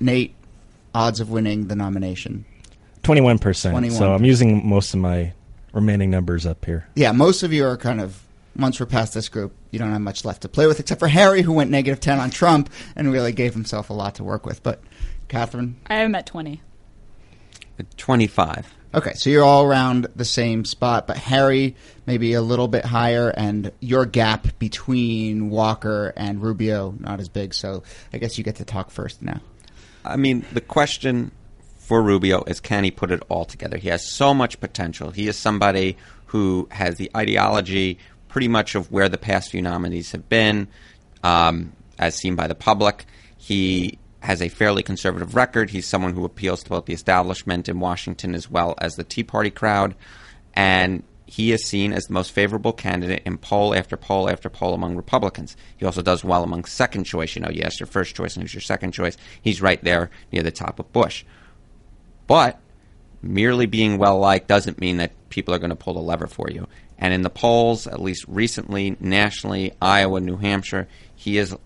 Nate, 0.00 0.34
odds 0.94 1.20
of 1.20 1.30
winning 1.30 1.68
the 1.68 1.76
nomination. 1.76 2.44
Twenty 3.02 3.20
one 3.20 3.38
percent. 3.38 3.72
21. 3.72 3.98
So 3.98 4.14
I'm 4.14 4.24
using 4.24 4.66
most 4.66 4.94
of 4.94 5.00
my 5.00 5.32
remaining 5.72 6.10
numbers 6.10 6.46
up 6.46 6.64
here. 6.64 6.86
yeah, 6.94 7.12
most 7.12 7.42
of 7.42 7.52
you 7.52 7.66
are 7.66 7.76
kind 7.76 8.00
of 8.00 8.22
once 8.56 8.78
we're 8.78 8.86
past 8.86 9.12
this 9.14 9.28
group, 9.28 9.52
you 9.72 9.78
don't 9.80 9.90
have 9.90 10.00
much 10.00 10.24
left 10.24 10.42
to 10.42 10.48
play 10.48 10.66
with, 10.68 10.78
except 10.78 11.00
for 11.00 11.08
Harry, 11.08 11.42
who 11.42 11.52
went 11.52 11.70
negative 11.70 12.00
ten 12.00 12.20
on 12.20 12.30
Trump 12.30 12.70
and 12.94 13.12
really 13.12 13.32
gave 13.32 13.52
himself 13.52 13.90
a 13.90 13.92
lot 13.92 14.14
to 14.14 14.24
work 14.24 14.46
with. 14.46 14.62
But 14.62 14.80
Katherine, 15.28 15.76
I 15.88 15.96
am 15.96 16.14
at 16.14 16.26
20. 16.26 16.62
25. 17.96 18.72
okay, 18.94 19.14
so 19.14 19.28
you're 19.30 19.42
all 19.42 19.64
around 19.64 20.06
the 20.14 20.24
same 20.24 20.64
spot, 20.64 21.08
but 21.08 21.16
Harry 21.16 21.74
maybe 22.06 22.34
a 22.34 22.42
little 22.42 22.68
bit 22.68 22.84
higher, 22.84 23.30
and 23.30 23.72
your 23.80 24.06
gap 24.06 24.58
between 24.60 25.50
Walker 25.50 26.12
and 26.16 26.40
Rubio 26.40 26.94
not 27.00 27.18
as 27.18 27.28
big. 27.28 27.52
So 27.52 27.82
I 28.12 28.18
guess 28.18 28.38
you 28.38 28.44
get 28.44 28.56
to 28.56 28.64
talk 28.64 28.90
first 28.90 29.22
now. 29.22 29.40
I 30.04 30.16
mean, 30.16 30.44
the 30.52 30.60
question 30.60 31.30
for 31.78 32.02
Rubio 32.02 32.44
is 32.44 32.60
can 32.60 32.84
he 32.84 32.90
put 32.90 33.10
it 33.10 33.22
all 33.28 33.44
together? 33.44 33.76
He 33.76 33.88
has 33.88 34.06
so 34.06 34.34
much 34.34 34.60
potential. 34.60 35.10
He 35.10 35.28
is 35.28 35.36
somebody 35.36 35.96
who 36.26 36.68
has 36.70 36.96
the 36.96 37.10
ideology 37.16 37.98
pretty 38.28 38.48
much 38.48 38.74
of 38.74 38.90
where 38.90 39.08
the 39.08 39.18
past 39.18 39.50
few 39.50 39.62
nominees 39.62 40.12
have 40.12 40.28
been, 40.28 40.66
um, 41.22 41.72
as 41.98 42.16
seen 42.16 42.34
by 42.34 42.48
the 42.48 42.54
public. 42.54 43.06
He 43.36 43.98
has 44.20 44.40
a 44.40 44.48
fairly 44.48 44.82
conservative 44.82 45.34
record. 45.34 45.70
He's 45.70 45.86
someone 45.86 46.14
who 46.14 46.24
appeals 46.24 46.62
to 46.64 46.70
both 46.70 46.86
the 46.86 46.94
establishment 46.94 47.68
in 47.68 47.78
Washington 47.78 48.34
as 48.34 48.50
well 48.50 48.74
as 48.78 48.96
the 48.96 49.04
Tea 49.04 49.22
Party 49.22 49.50
crowd. 49.50 49.94
And 50.54 51.02
he 51.26 51.52
is 51.52 51.64
seen 51.64 51.92
as 51.92 52.04
the 52.04 52.12
most 52.12 52.32
favorable 52.32 52.72
candidate 52.72 53.22
in 53.24 53.38
poll 53.38 53.74
after 53.74 53.96
poll 53.96 54.28
after 54.28 54.50
poll 54.50 54.74
among 54.74 54.96
Republicans. 54.96 55.56
He 55.76 55.86
also 55.86 56.02
does 56.02 56.22
well 56.22 56.44
among 56.44 56.64
second 56.66 57.04
choice. 57.04 57.34
You 57.34 57.42
know, 57.42 57.50
you 57.50 57.66
your 57.80 57.86
first 57.86 58.14
choice 58.14 58.34
and 58.34 58.42
who's 58.42 58.54
your 58.54 58.60
second 58.60 58.92
choice. 58.92 59.16
He's 59.40 59.62
right 59.62 59.82
there 59.82 60.10
near 60.32 60.42
the 60.42 60.50
top 60.50 60.78
of 60.78 60.92
Bush. 60.92 61.24
But 62.26 62.60
merely 63.22 63.66
being 63.66 63.96
well 63.96 64.18
liked 64.18 64.48
doesn't 64.48 64.80
mean 64.80 64.98
that 64.98 65.12
people 65.30 65.54
are 65.54 65.58
going 65.58 65.70
to 65.70 65.76
pull 65.76 65.94
the 65.94 66.00
lever 66.00 66.26
for 66.26 66.50
you. 66.50 66.68
And 66.98 67.12
in 67.14 67.22
the 67.22 67.30
polls, 67.30 67.86
at 67.86 68.00
least 68.00 68.24
recently, 68.28 68.96
nationally, 69.00 69.72
Iowa, 69.80 70.20
New 70.20 70.36
Hampshire, 70.36 70.88
he 71.16 71.38
is, 71.38 71.56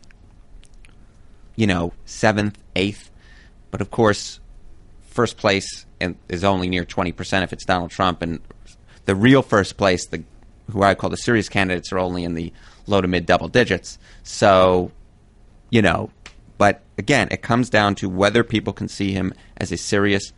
you 1.57 1.66
know, 1.66 1.92
seventh, 2.07 2.59
eighth. 2.77 3.11
But 3.71 3.81
of 3.81 3.90
course, 3.90 4.40
first 5.03 5.37
place 5.37 5.85
is 6.29 6.44
only 6.44 6.68
near 6.68 6.85
20% 6.85 7.42
if 7.42 7.53
it's 7.53 7.66
Donald 7.66 7.90
Trump. 7.90 8.23
And 8.23 8.40
the 9.09 9.16
real 9.16 9.40
first 9.40 9.79
place, 9.79 10.07
the 10.07 10.23
who 10.71 10.83
I 10.83 10.94
call 10.94 11.09
the 11.09 11.16
serious 11.16 11.49
candidates, 11.49 11.90
are 11.92 11.99
only 11.99 12.25
in 12.25 12.35
the 12.35 12.53
low 12.87 13.01
to 13.01 13.09
mid 13.09 13.25
double 13.25 13.49
digits. 13.49 13.99
So, 14.23 14.92
you 15.71 15.81
know, 15.81 16.11
but 16.59 16.83
again, 16.99 17.29
it 17.31 17.40
comes 17.40 17.71
down 17.71 17.94
to 17.97 18.09
whether 18.11 18.44
people 18.44 18.75
can 18.75 18.87
see 18.87 19.12
him 19.12 19.33
as 19.57 19.73
a 19.73 19.79
serious 19.79 20.35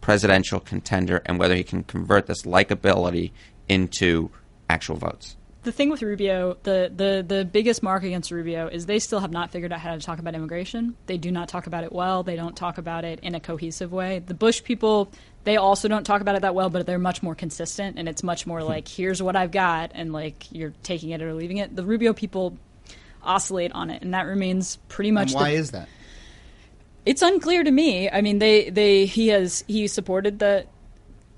presidential 0.00 0.60
contender 0.60 1.20
and 1.26 1.38
whether 1.38 1.54
he 1.54 1.62
can 1.62 1.84
convert 1.84 2.26
this 2.26 2.44
likability 2.44 3.32
into 3.68 4.30
actual 4.70 4.96
votes. 4.96 5.36
The 5.64 5.72
thing 5.72 5.90
with 5.90 6.00
Rubio, 6.00 6.56
the, 6.62 6.90
the, 6.94 7.24
the 7.26 7.44
biggest 7.44 7.82
mark 7.82 8.02
against 8.04 8.30
Rubio 8.30 8.68
is 8.68 8.86
they 8.86 9.00
still 9.00 9.18
have 9.20 9.32
not 9.32 9.50
figured 9.50 9.72
out 9.72 9.80
how 9.80 9.94
to 9.94 10.00
talk 10.00 10.20
about 10.20 10.34
immigration. 10.34 10.96
They 11.06 11.18
do 11.18 11.30
not 11.30 11.48
talk 11.48 11.66
about 11.66 11.84
it 11.84 11.92
well. 11.92 12.22
They 12.22 12.36
don't 12.36 12.56
talk 12.56 12.78
about 12.78 13.04
it 13.04 13.18
in 13.20 13.34
a 13.34 13.40
cohesive 13.40 13.92
way. 13.92 14.20
The 14.20 14.32
Bush 14.32 14.62
people, 14.62 15.10
they 15.46 15.56
also 15.56 15.86
don't 15.86 16.04
talk 16.04 16.20
about 16.20 16.34
it 16.34 16.42
that 16.42 16.56
well, 16.56 16.68
but 16.70 16.84
they're 16.86 16.98
much 16.98 17.22
more 17.22 17.36
consistent, 17.36 17.98
and 18.00 18.08
it's 18.08 18.24
much 18.24 18.48
more 18.48 18.60
hmm. 18.60 18.66
like, 18.66 18.88
here's 18.88 19.22
what 19.22 19.36
I've 19.36 19.52
got, 19.52 19.92
and 19.94 20.12
like 20.12 20.50
you're 20.50 20.74
taking 20.82 21.10
it 21.10 21.22
or 21.22 21.32
leaving 21.32 21.58
it. 21.58 21.74
The 21.74 21.84
Rubio 21.84 22.12
people 22.12 22.58
oscillate 23.22 23.70
on 23.72 23.88
it, 23.90 24.02
and 24.02 24.12
that 24.12 24.26
remains 24.26 24.76
pretty 24.88 25.12
much. 25.12 25.32
And 25.32 25.40
why 25.40 25.52
the, 25.52 25.56
is 25.56 25.70
that? 25.70 25.88
it's 27.06 27.22
unclear 27.22 27.62
to 27.62 27.70
me. 27.70 28.10
I 28.10 28.22
mean, 28.22 28.40
they, 28.40 28.70
they 28.70 29.06
he 29.06 29.28
has 29.28 29.64
he 29.68 29.86
supported 29.86 30.40
the 30.40 30.66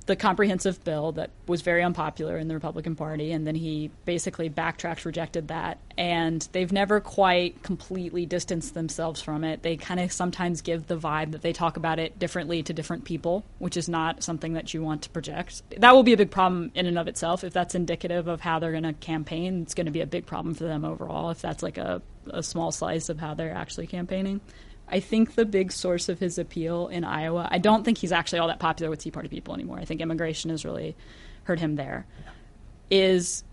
the 0.09 0.16
comprehensive 0.16 0.83
bill 0.85 1.12
that 1.12 1.31
was 1.47 1.61
very 1.61 1.83
unpopular 1.83 2.38
in 2.38 2.49
the 2.49 2.55
Republican 2.55 2.97
Party, 2.97 3.31
and 3.31 3.47
then 3.47 3.55
he 3.55 3.90
basically 4.07 4.49
backtracked, 4.49 5.05
rejected 5.05 5.49
that, 5.49 5.79
and 5.99 6.49
they've 6.53 6.73
never 6.73 6.99
quite 6.99 7.62
completely 7.62 8.25
distanced 8.25 8.73
themselves 8.73 9.21
from 9.21 9.44
it. 9.44 9.62
They 9.62 9.77
kind 9.77 10.01
of 10.01 10.11
sometimes 10.11 10.62
give 10.62 10.87
the 10.87 10.97
vibe 10.97 11.33
that 11.33 11.42
they 11.42 11.53
talk 11.53 11.77
about 11.77 11.99
it 11.99 12.18
differently 12.18 12.62
to 12.62 12.73
different 12.73 13.05
people, 13.05 13.44
which 13.59 13.77
is 13.77 13.87
not 13.87 14.23
something 14.25 14.55
that 14.55 14.73
you 14.73 14.83
want 14.83 15.03
to 15.03 15.11
project. 15.11 15.62
That 15.77 15.94
will 15.94 16.03
be 16.03 16.14
a 16.14 16.16
big 16.16 16.31
problem 16.31 16.73
in 16.75 16.87
and 16.87 16.99
of 16.99 17.07
itself 17.07 17.44
if 17.44 17.53
that's 17.53 17.75
indicative 17.75 18.29
of 18.29 18.40
how 18.40 18.59
they're 18.59 18.73
going 18.73 18.85
to 18.85 18.94
campaign. 18.94 19.61
It's 19.61 19.75
going 19.75 19.87
to 19.87 19.92
be 19.92 20.01
a 20.01 20.07
big 20.07 20.25
problem 20.25 20.55
for 20.55 20.64
them 20.64 20.87
overall 20.87 21.29
if 21.29 21.42
that's 21.42 21.62
like 21.62 21.77
a, 21.77 22.01
a 22.31 22.42
small 22.42 22.73
slice 22.73 23.11
of 23.11 23.18
how 23.18 23.35
they're 23.35 23.55
actually 23.55 23.87
campaigning. 23.87 24.40
I 24.90 25.01
think 25.01 25.35
the 25.35 25.44
big 25.44 25.70
source 25.72 26.09
of 26.09 26.18
his 26.18 26.38
appeal 26.38 26.88
in 26.88 27.05
Iowa, 27.05 27.48
I 27.51 27.59
don't 27.59 27.85
think 27.85 27.98
he's 27.98 28.12
actually 28.12 28.38
all 28.38 28.48
that 28.48 28.59
popular 28.59 28.88
with 28.90 29.01
Tea 29.01 29.11
Party 29.11 29.29
people 29.29 29.55
anymore. 29.55 29.79
I 29.79 29.85
think 29.85 30.01
immigration 30.01 30.51
has 30.51 30.64
really 30.64 30.96
hurt 31.44 31.61
him 31.61 31.77
there. 31.77 32.07
Is 32.90 33.44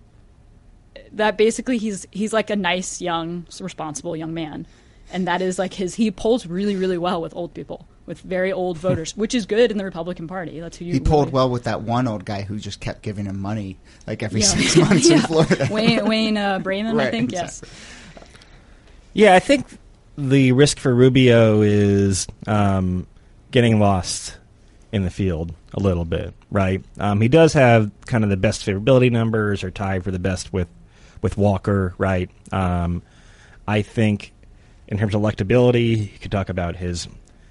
that 1.12 1.38
basically 1.38 1.78
he's 1.78 2.06
he's 2.12 2.32
like 2.34 2.50
a 2.50 2.56
nice, 2.56 3.02
young, 3.02 3.45
responsible 3.60 4.15
young 4.15 4.34
man, 4.34 4.65
and 5.12 5.28
that 5.28 5.41
is 5.41 5.60
like 5.60 5.74
his. 5.74 5.95
He 5.95 6.10
polls 6.12 6.45
really, 6.45 6.76
really 6.78 6.98
well 6.98 7.21
with 7.21 7.36
old 7.36 7.54
people, 7.54 7.86
with 8.06 8.21
very 8.21 8.54
old 8.54 8.78
voters, 8.88 9.15
which 9.17 9.36
is 9.36 9.45
good 9.45 9.71
in 9.71 9.78
the 9.78 9.84
Republican 9.84 10.28
Party. 10.28 10.60
That's 10.62 10.78
who 10.78 10.86
you. 10.86 10.93
He 10.93 11.00
pulled 11.02 11.26
really- 11.26 11.32
well 11.34 11.50
with 11.50 11.63
that 11.65 11.82
one 11.82 12.08
old 12.08 12.24
guy 12.24 12.43
who 12.43 12.58
just 12.60 12.80
kept 12.80 13.02
giving 13.02 13.26
him 13.26 13.39
money 13.41 13.78
like 14.08 14.24
every 14.24 14.39
Yeah. 14.39 14.48
six 14.48 14.78
months 14.78 15.10
in 15.10 15.19
Florida. 15.28 15.67
Wayne 15.69 16.06
Wayne 16.08 16.38
uh, 16.38 16.60
Braman, 16.60 16.98
I 17.00 17.12
think. 17.12 17.34
exactly. 17.34 17.67
Yes. 17.69 18.24
Yeah, 19.13 19.34
I 19.36 19.39
think 19.39 19.65
the 20.17 20.51
risk 20.51 20.80
for 20.80 20.93
Rubio 20.93 21.62
is 21.62 22.28
um, 22.47 23.08
getting 23.51 23.80
lost 23.80 24.38
in 24.91 25.04
the 25.04 25.10
field 25.10 25.54
a 25.73 25.80
little 25.80 26.06
bit, 26.06 26.34
right? 26.51 26.84
Um, 26.99 27.19
he 27.19 27.28
does 27.28 27.54
have 27.54 27.91
kind 28.06 28.23
of 28.23 28.30
the 28.30 28.38
best 28.38 28.65
favorability 28.65 29.12
numbers, 29.12 29.63
or 29.63 29.71
tied 29.71 30.04
for 30.04 30.12
the 30.12 30.19
best 30.19 30.54
with 30.54 30.67
with 31.21 31.38
Walker, 31.38 31.93
right? 31.97 32.30
Um, 32.51 33.01
I 33.67 33.82
think 33.82 34.34
in 34.88 34.97
terms 34.97 35.15
of 35.15 35.21
electability, 35.21 36.12
you 36.13 36.19
could 36.19 36.32
talk 36.32 36.49
about 36.49 36.75
his 36.75 37.08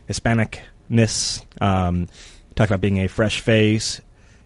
Hispanicness, 0.08 1.44
um, 1.60 2.08
talk 2.54 2.68
about 2.68 2.80
being 2.80 2.98
a 2.98 3.08
fresh 3.08 3.40
face. 3.40 4.00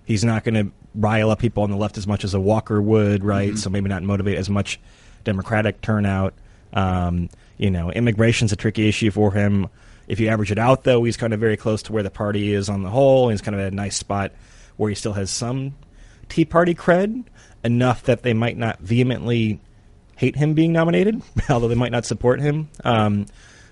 He's 0.04 0.24
not 0.24 0.44
going 0.44 0.54
to 0.54 0.72
rile 0.94 1.30
up 1.30 1.38
people 1.38 1.62
on 1.62 1.70
the 1.70 1.76
left 1.76 1.98
as 1.98 2.06
much 2.06 2.24
as 2.24 2.32
a 2.32 2.40
Walker 2.40 2.80
would, 2.80 3.22
right? 3.22 3.58
So 3.58 3.70
maybe 3.70 3.88
not 3.88 4.02
motivate 4.02 4.38
as 4.38 4.48
much 4.48 4.80
Democratic 5.24 5.80
turnout. 5.82 6.34
Um, 6.72 7.28
you 7.58 7.70
know, 7.70 7.90
immigration's 7.92 8.52
a 8.52 8.56
tricky 8.56 8.88
issue 8.88 9.10
for 9.10 9.32
him. 9.32 9.68
If 10.06 10.20
you 10.20 10.28
average 10.28 10.50
it 10.50 10.58
out, 10.58 10.84
though, 10.84 11.04
he's 11.04 11.16
kind 11.16 11.34
of 11.34 11.40
very 11.40 11.56
close 11.56 11.82
to 11.84 11.92
where 11.92 12.02
the 12.02 12.10
party 12.10 12.54
is 12.54 12.68
on 12.68 12.82
the 12.82 12.90
whole. 12.90 13.28
He's 13.28 13.42
kind 13.42 13.54
of 13.54 13.60
at 13.60 13.72
a 13.72 13.76
nice 13.76 13.96
spot 13.96 14.32
where 14.76 14.88
he 14.88 14.94
still 14.94 15.12
has 15.12 15.30
some 15.30 15.74
Tea 16.28 16.44
Party 16.44 16.74
cred, 16.74 17.24
enough 17.64 18.04
that 18.04 18.22
they 18.22 18.32
might 18.32 18.56
not 18.56 18.80
vehemently 18.80 19.60
hate 20.16 20.36
him 20.36 20.54
being 20.54 20.72
nominated, 20.72 21.20
although 21.50 21.68
they 21.68 21.74
might 21.74 21.92
not 21.92 22.06
support 22.06 22.40
him. 22.40 22.68
Um, 22.84 23.26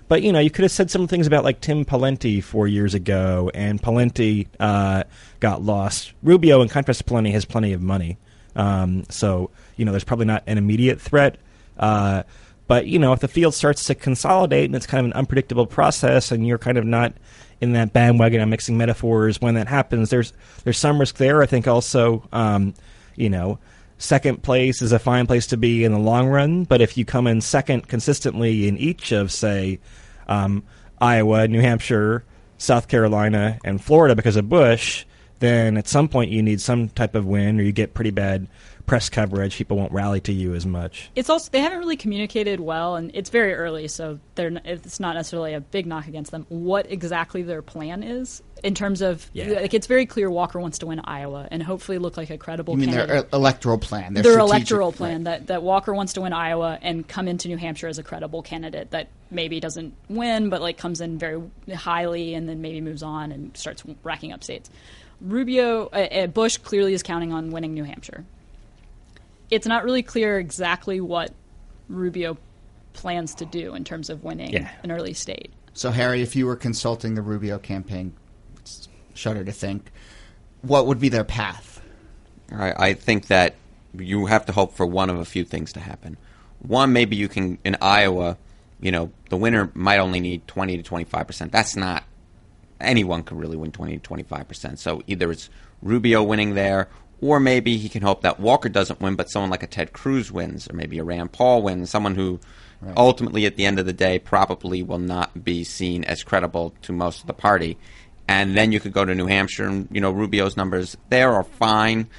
but 0.07 0.21
you 0.21 0.31
know, 0.31 0.39
you 0.39 0.49
could 0.49 0.63
have 0.63 0.71
said 0.71 0.89
some 0.89 1.07
things 1.07 1.27
about 1.27 1.43
like 1.43 1.59
Tim 1.59 1.83
Pawlenty 1.85 2.43
four 2.43 2.67
years 2.67 2.93
ago, 2.93 3.51
and 3.53 3.81
Pawlenty 3.81 4.47
uh, 4.59 5.03
got 5.39 5.61
lost. 5.61 6.13
Rubio, 6.23 6.61
in 6.61 6.69
contrast 6.69 6.99
to 6.99 7.05
Pawlenty, 7.05 7.31
has 7.31 7.45
plenty 7.45 7.73
of 7.73 7.81
money, 7.81 8.17
um, 8.55 9.03
so 9.09 9.51
you 9.75 9.85
know 9.85 9.91
there's 9.91 10.05
probably 10.05 10.25
not 10.25 10.43
an 10.47 10.57
immediate 10.57 11.01
threat. 11.01 11.37
Uh, 11.77 12.23
but 12.67 12.87
you 12.87 12.99
know, 12.99 13.13
if 13.13 13.19
the 13.19 13.27
field 13.27 13.53
starts 13.53 13.85
to 13.85 13.95
consolidate 13.95 14.65
and 14.65 14.75
it's 14.75 14.85
kind 14.85 14.99
of 14.99 15.11
an 15.11 15.17
unpredictable 15.17 15.65
process, 15.65 16.31
and 16.31 16.45
you're 16.45 16.57
kind 16.57 16.77
of 16.77 16.85
not 16.85 17.13
in 17.59 17.73
that 17.73 17.93
bandwagon 17.93 18.41
of 18.41 18.49
mixing 18.49 18.77
metaphors 18.77 19.41
when 19.41 19.55
that 19.55 19.67
happens, 19.67 20.09
there's 20.09 20.33
there's 20.63 20.77
some 20.77 20.99
risk 20.99 21.15
there. 21.17 21.41
I 21.41 21.45
think 21.45 21.67
also, 21.67 22.27
um, 22.31 22.73
you 23.15 23.29
know, 23.29 23.59
second 23.97 24.43
place 24.43 24.81
is 24.81 24.91
a 24.91 24.99
fine 24.99 25.27
place 25.27 25.47
to 25.47 25.57
be 25.57 25.83
in 25.83 25.91
the 25.91 25.99
long 25.99 26.27
run. 26.27 26.65
But 26.65 26.81
if 26.81 26.97
you 26.97 27.05
come 27.05 27.27
in 27.27 27.41
second 27.41 27.87
consistently 27.87 28.67
in 28.67 28.77
each 28.77 29.11
of, 29.11 29.31
say, 29.31 29.79
um, 30.27 30.63
Iowa, 30.99 31.47
New 31.47 31.61
Hampshire, 31.61 32.23
South 32.57 32.87
Carolina, 32.87 33.59
and 33.63 33.83
Florida 33.83 34.15
because 34.15 34.35
of 34.35 34.49
Bush, 34.49 35.05
then 35.39 35.77
at 35.77 35.87
some 35.87 36.07
point 36.07 36.31
you 36.31 36.41
need 36.41 36.61
some 36.61 36.89
type 36.89 37.15
of 37.15 37.25
win, 37.25 37.59
or 37.59 37.63
you 37.63 37.71
get 37.71 37.93
pretty 37.93 38.11
bad 38.11 38.47
press 38.87 39.09
coverage, 39.09 39.55
people 39.57 39.77
won't 39.77 39.91
rally 39.91 40.19
to 40.21 40.33
you 40.33 40.55
as 40.55 40.65
much. 40.65 41.11
It's 41.13 41.29
also 41.29 41.51
they 41.51 41.59
haven't 41.59 41.77
really 41.79 41.97
communicated 41.97 42.59
well, 42.59 42.95
and 42.95 43.11
it's 43.13 43.29
very 43.29 43.53
early, 43.53 43.87
so 43.87 44.17
they're 44.35 44.51
it's 44.65 44.99
not 44.99 45.15
necessarily 45.15 45.53
a 45.53 45.59
big 45.61 45.85
knock 45.85 46.07
against 46.07 46.31
them. 46.31 46.45
What 46.49 46.91
exactly 46.91 47.43
their 47.43 47.61
plan 47.61 48.01
is 48.01 48.41
in 48.63 48.73
terms 48.73 49.01
of 49.01 49.29
Yeah. 49.33 49.59
like 49.59 49.73
it's 49.73 49.85
very 49.87 50.05
clear 50.05 50.31
Walker 50.31 50.59
wants 50.59 50.79
to 50.79 50.87
win 50.87 50.99
Iowa 51.03 51.47
and 51.51 51.61
hopefully 51.61 51.99
look 51.99 52.17
like 52.17 52.29
a 52.29 52.37
credible 52.37 52.73
You 52.73 52.79
mean 52.79 52.89
candidate. 52.91 53.29
their 53.29 53.37
electoral 53.37 53.77
plan? 53.77 54.13
Their, 54.13 54.23
their 54.23 54.39
electoral 54.39 54.91
plan 54.91 55.17
right. 55.17 55.39
that, 55.39 55.47
that 55.47 55.63
Walker 55.63 55.93
wants 55.93 56.13
to 56.13 56.21
win 56.21 56.33
Iowa 56.33 56.79
and 56.81 57.07
come 57.07 57.27
into 57.27 57.49
New 57.49 57.57
Hampshire 57.57 57.87
as 57.87 57.99
a 57.99 58.03
credible 58.03 58.41
candidate 58.41 58.91
that 58.91 59.09
maybe 59.29 59.59
doesn't 59.59 59.93
win 60.09 60.49
but 60.49 60.61
like 60.61 60.77
comes 60.77 61.01
in 61.01 61.19
very 61.19 61.41
highly 61.75 62.33
and 62.33 62.47
then 62.47 62.61
maybe 62.61 62.81
moves 62.81 63.03
on 63.03 63.31
and 63.31 63.55
starts 63.55 63.83
racking 64.03 64.31
up 64.31 64.43
states. 64.43 64.69
Rubio 65.21 65.87
uh, 65.87 65.97
uh, 65.97 66.27
Bush 66.27 66.57
clearly 66.57 66.93
is 66.93 67.03
counting 67.03 67.33
on 67.33 67.51
winning 67.51 67.73
New 67.73 67.83
Hampshire. 67.83 68.23
It's 69.49 69.67
not 69.67 69.83
really 69.83 70.03
clear 70.03 70.39
exactly 70.39 70.99
what 71.01 71.31
Rubio 71.89 72.37
plans 72.93 73.35
to 73.35 73.45
do 73.45 73.75
in 73.75 73.83
terms 73.83 74.09
of 74.09 74.23
winning 74.23 74.51
Yeah. 74.53 74.69
an 74.83 74.91
early 74.91 75.13
state. 75.13 75.51
So, 75.73 75.91
Harry, 75.91 76.21
if 76.21 76.35
you 76.35 76.45
were 76.47 76.55
consulting 76.55 77.13
the 77.15 77.21
Rubio 77.21 77.59
campaign, 77.59 78.13
shudder 79.13 79.43
to 79.43 79.51
think, 79.51 79.91
what 80.61 80.87
would 80.87 80.99
be 80.99 81.09
their 81.09 81.23
path? 81.23 81.81
All 82.51 82.57
right, 82.57 82.73
I 82.77 82.93
think 82.93 83.27
that 83.27 83.55
you 83.97 84.25
have 84.25 84.45
to 84.47 84.51
hope 84.51 84.73
for 84.73 84.85
one 84.85 85.09
of 85.09 85.17
a 85.19 85.25
few 85.25 85.43
things 85.43 85.73
to 85.73 85.79
happen. 85.79 86.17
One, 86.59 86.93
maybe 86.93 87.15
you 87.15 87.27
can 87.27 87.57
in 87.63 87.77
Iowa, 87.81 88.37
you 88.81 88.91
know, 88.91 89.11
the 89.29 89.37
winner 89.37 89.71
might 89.75 89.99
only 89.99 90.19
need 90.19 90.47
twenty 90.47 90.77
to 90.77 90.83
twenty 90.83 91.05
five 91.05 91.27
percent. 91.27 91.51
That's 91.51 91.75
not 91.75 92.03
anyone 92.79 93.23
could 93.23 93.37
really 93.37 93.57
win 93.57 93.71
twenty 93.71 93.97
to 93.97 94.03
twenty 94.03 94.23
five 94.23 94.47
percent. 94.47 94.79
So 94.79 95.01
either 95.07 95.31
it's 95.31 95.49
Rubio 95.81 96.23
winning 96.23 96.55
there, 96.55 96.89
or 97.21 97.39
maybe 97.39 97.77
he 97.77 97.89
can 97.89 98.03
hope 98.03 98.21
that 98.21 98.39
Walker 98.39 98.69
doesn't 98.69 99.01
win, 99.01 99.15
but 99.15 99.29
someone 99.29 99.49
like 99.49 99.63
a 99.63 99.67
Ted 99.67 99.93
Cruz 99.93 100.31
wins, 100.31 100.69
or 100.69 100.73
maybe 100.73 100.99
a 100.99 101.03
Rand 101.03 101.31
Paul 101.31 101.63
wins, 101.63 101.89
someone 101.89 102.15
who 102.15 102.39
ultimately 102.95 103.45
at 103.45 103.55
the 103.55 103.65
end 103.65 103.79
of 103.79 103.85
the 103.85 103.93
day 103.93 104.19
probably 104.19 104.83
will 104.83 104.99
not 104.99 105.43
be 105.43 105.63
seen 105.63 106.03
as 106.03 106.23
credible 106.23 106.73
to 106.83 106.93
most 106.93 107.21
of 107.21 107.27
the 107.27 107.33
party. 107.33 107.77
And 108.27 108.55
then 108.55 108.71
you 108.71 108.79
could 108.79 108.93
go 108.93 109.05
to 109.05 109.15
New 109.15 109.25
Hampshire, 109.25 109.65
and 109.65 109.87
you 109.91 110.01
know 110.01 110.11
Rubio's 110.11 110.57
numbers 110.57 110.97
there 111.09 111.33
are 111.33 111.43
fine. 111.43 112.09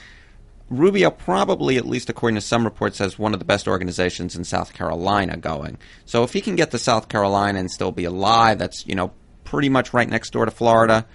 Rubio 0.70 1.10
probably, 1.10 1.76
at 1.76 1.86
least 1.86 2.10
according 2.10 2.34
to 2.34 2.40
some 2.40 2.64
reports, 2.64 2.98
has 2.98 3.18
one 3.18 3.32
of 3.32 3.38
the 3.38 3.44
best 3.44 3.68
organizations 3.68 4.36
in 4.36 4.44
South 4.44 4.74
Carolina 4.74 5.36
going. 5.36 5.78
So 6.04 6.24
if 6.24 6.32
he 6.32 6.40
can 6.40 6.56
get 6.56 6.70
to 6.72 6.78
South 6.78 7.08
Carolina 7.08 7.58
and 7.58 7.70
still 7.70 7.92
be 7.92 8.04
alive, 8.04 8.58
that's 8.58 8.86
you 8.86 8.94
know 8.94 9.12
pretty 9.44 9.68
much 9.68 9.92
right 9.92 10.08
next 10.08 10.30
door 10.30 10.44
to 10.44 10.50
Florida. 10.50 11.06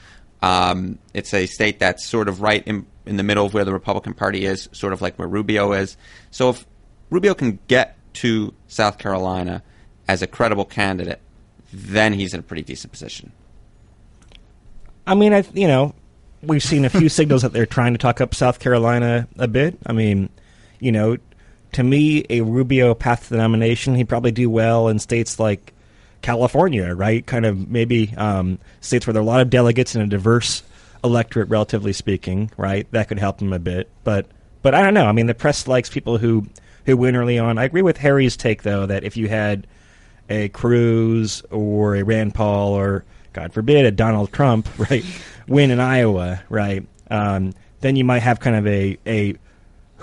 Um, 0.41 0.99
it's 1.13 1.33
a 1.33 1.45
state 1.45 1.79
that's 1.79 2.05
sort 2.05 2.27
of 2.27 2.41
right 2.41 2.63
in, 2.67 2.85
in 3.05 3.17
the 3.17 3.23
middle 3.23 3.45
of 3.45 3.53
where 3.53 3.65
the 3.65 3.73
Republican 3.73 4.13
Party 4.13 4.45
is, 4.45 4.69
sort 4.71 4.93
of 4.93 5.01
like 5.01 5.17
where 5.17 5.27
Rubio 5.27 5.73
is. 5.73 5.97
So 6.31 6.49
if 6.49 6.65
Rubio 7.09 7.33
can 7.33 7.59
get 7.67 7.97
to 8.15 8.53
South 8.67 8.97
Carolina 8.97 9.63
as 10.07 10.21
a 10.21 10.27
credible 10.27 10.65
candidate, 10.65 11.19
then 11.71 12.13
he's 12.13 12.33
in 12.33 12.39
a 12.39 12.43
pretty 12.43 12.63
decent 12.63 12.91
position. 12.91 13.31
I 15.05 15.15
mean, 15.15 15.33
I 15.33 15.43
you 15.53 15.67
know, 15.67 15.93
we've 16.41 16.63
seen 16.63 16.85
a 16.85 16.89
few 16.89 17.09
signals 17.09 17.41
that 17.41 17.53
they're 17.53 17.65
trying 17.65 17.93
to 17.93 17.97
talk 17.97 18.21
up 18.21 18.33
South 18.33 18.59
Carolina 18.59 19.27
a 19.37 19.47
bit. 19.47 19.77
I 19.85 19.93
mean, 19.93 20.29
you 20.79 20.91
know, 20.91 21.17
to 21.73 21.83
me, 21.83 22.25
a 22.29 22.41
Rubio 22.41 22.93
path 22.93 23.23
to 23.23 23.29
the 23.31 23.37
nomination, 23.37 23.95
he'd 23.95 24.09
probably 24.09 24.31
do 24.31 24.49
well 24.49 24.87
in 24.87 24.99
states 24.99 25.39
like 25.39 25.73
California, 26.21 26.93
right? 26.93 27.25
Kind 27.25 27.45
of 27.45 27.69
maybe 27.69 28.13
um, 28.15 28.59
states 28.81 29.05
where 29.07 29.13
there 29.13 29.21
are 29.21 29.23
a 29.23 29.27
lot 29.27 29.41
of 29.41 29.49
delegates 29.49 29.95
and 29.95 30.03
a 30.03 30.07
diverse 30.07 30.63
electorate, 31.03 31.49
relatively 31.49 31.93
speaking, 31.93 32.51
right? 32.57 32.87
That 32.91 33.07
could 33.07 33.19
help 33.19 33.41
him 33.41 33.53
a 33.53 33.59
bit. 33.59 33.89
But 34.03 34.27
but 34.61 34.73
I 34.73 34.81
don't 34.81 34.93
know. 34.93 35.05
I 35.05 35.11
mean, 35.11 35.27
the 35.27 35.33
press 35.33 35.67
likes 35.67 35.89
people 35.89 36.17
who 36.17 36.47
who 36.85 36.97
win 36.97 37.15
early 37.15 37.39
on. 37.39 37.57
I 37.57 37.65
agree 37.65 37.81
with 37.81 37.97
Harry's 37.97 38.37
take 38.37 38.63
though 38.63 38.85
that 38.85 39.03
if 39.03 39.17
you 39.17 39.27
had 39.27 39.67
a 40.29 40.49
Cruz 40.49 41.41
or 41.51 41.95
a 41.95 42.03
Rand 42.03 42.33
Paul 42.33 42.73
or 42.73 43.05
God 43.33 43.53
forbid 43.53 43.85
a 43.85 43.91
Donald 43.91 44.31
Trump, 44.31 44.67
right, 44.77 45.03
win 45.47 45.71
in 45.71 45.79
Iowa, 45.79 46.41
right, 46.49 46.85
um, 47.09 47.53
then 47.81 47.95
you 47.95 48.03
might 48.03 48.19
have 48.19 48.39
kind 48.39 48.55
of 48.55 48.67
a 48.67 48.97
a 49.05 49.35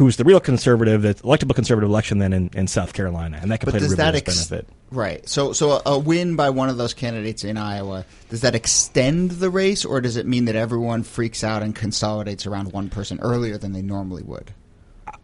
who's 0.00 0.16
the 0.16 0.24
real 0.24 0.40
conservative, 0.40 1.02
the 1.02 1.12
electable 1.16 1.54
conservative 1.54 1.90
election 1.90 2.20
then 2.20 2.32
in, 2.32 2.48
in 2.54 2.66
South 2.66 2.94
Carolina, 2.94 3.38
and 3.42 3.50
that 3.50 3.60
could 3.60 3.66
But 3.66 3.72
play 3.72 3.80
to 3.80 3.96
that 3.96 4.14
Rubio's 4.14 4.22
ex- 4.28 4.48
benefit. 4.48 4.68
right? 4.90 5.28
So, 5.28 5.52
so 5.52 5.72
a, 5.72 5.82
a 5.84 5.98
win 5.98 6.36
by 6.36 6.48
one 6.48 6.70
of 6.70 6.78
those 6.78 6.94
candidates 6.94 7.44
in 7.44 7.58
Iowa 7.58 8.06
does 8.30 8.40
that 8.40 8.54
extend 8.54 9.32
the 9.32 9.50
race, 9.50 9.84
or 9.84 10.00
does 10.00 10.16
it 10.16 10.24
mean 10.24 10.46
that 10.46 10.56
everyone 10.56 11.02
freaks 11.02 11.44
out 11.44 11.62
and 11.62 11.76
consolidates 11.76 12.46
around 12.46 12.72
one 12.72 12.88
person 12.88 13.20
earlier 13.20 13.58
than 13.58 13.72
they 13.72 13.82
normally 13.82 14.22
would? 14.22 14.54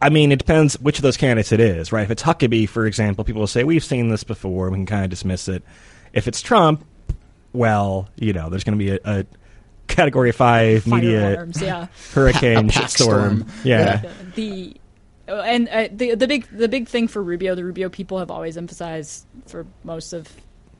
I 0.03 0.11
mean, 0.11 0.31
it 0.31 0.41
depends 0.41 0.79
which 0.79 0.99
of 0.99 1.03
those 1.03 1.17
candidates 1.17 1.53
it 1.53 1.61
is, 1.61 1.91
right? 1.91 2.03
If 2.03 2.11
it's 2.11 2.23
Huckabee, 2.23 2.69
for 2.69 2.85
example, 2.85 3.25
people 3.25 3.41
will 3.41 3.47
say 3.47 3.65
we've 3.65 3.83
seen 3.83 4.11
this 4.11 4.25
before. 4.25 4.69
We 4.69 4.77
can 4.77 4.85
kind 4.85 5.05
of 5.05 5.11
dismiss 5.11 5.49
it. 5.49 5.63
If 6.13 6.29
it's 6.29 6.43
Trump, 6.43 6.85
well, 7.55 8.11
you 8.17 8.35
know, 8.35 8.51
there's 8.51 8.63
going 8.63 8.79
to 8.79 8.85
be 8.85 8.91
a, 8.91 8.99
a 9.05 9.25
Category 9.87 10.33
Five 10.33 10.85
Fire 10.85 11.01
media 11.01 11.35
alarms, 11.35 11.61
yeah. 11.61 11.87
hurricane 12.13 12.69
A 12.71 12.73
pack 12.73 12.89
storm. 12.91 13.47
Yeah. 13.65 14.11
the 14.35 14.77
uh, 15.29 15.41
and 15.41 15.69
uh, 15.69 15.89
the 15.91 16.15
the 16.15 16.29
big 16.29 16.47
the 16.51 16.69
big 16.69 16.89
thing 16.89 17.09
for 17.09 17.23
Rubio, 17.23 17.55
the 17.55 17.65
Rubio 17.65 17.89
people 17.89 18.19
have 18.19 18.31
always 18.31 18.57
emphasized 18.57 19.27
for 19.47 19.67
most 19.83 20.13
of 20.13 20.29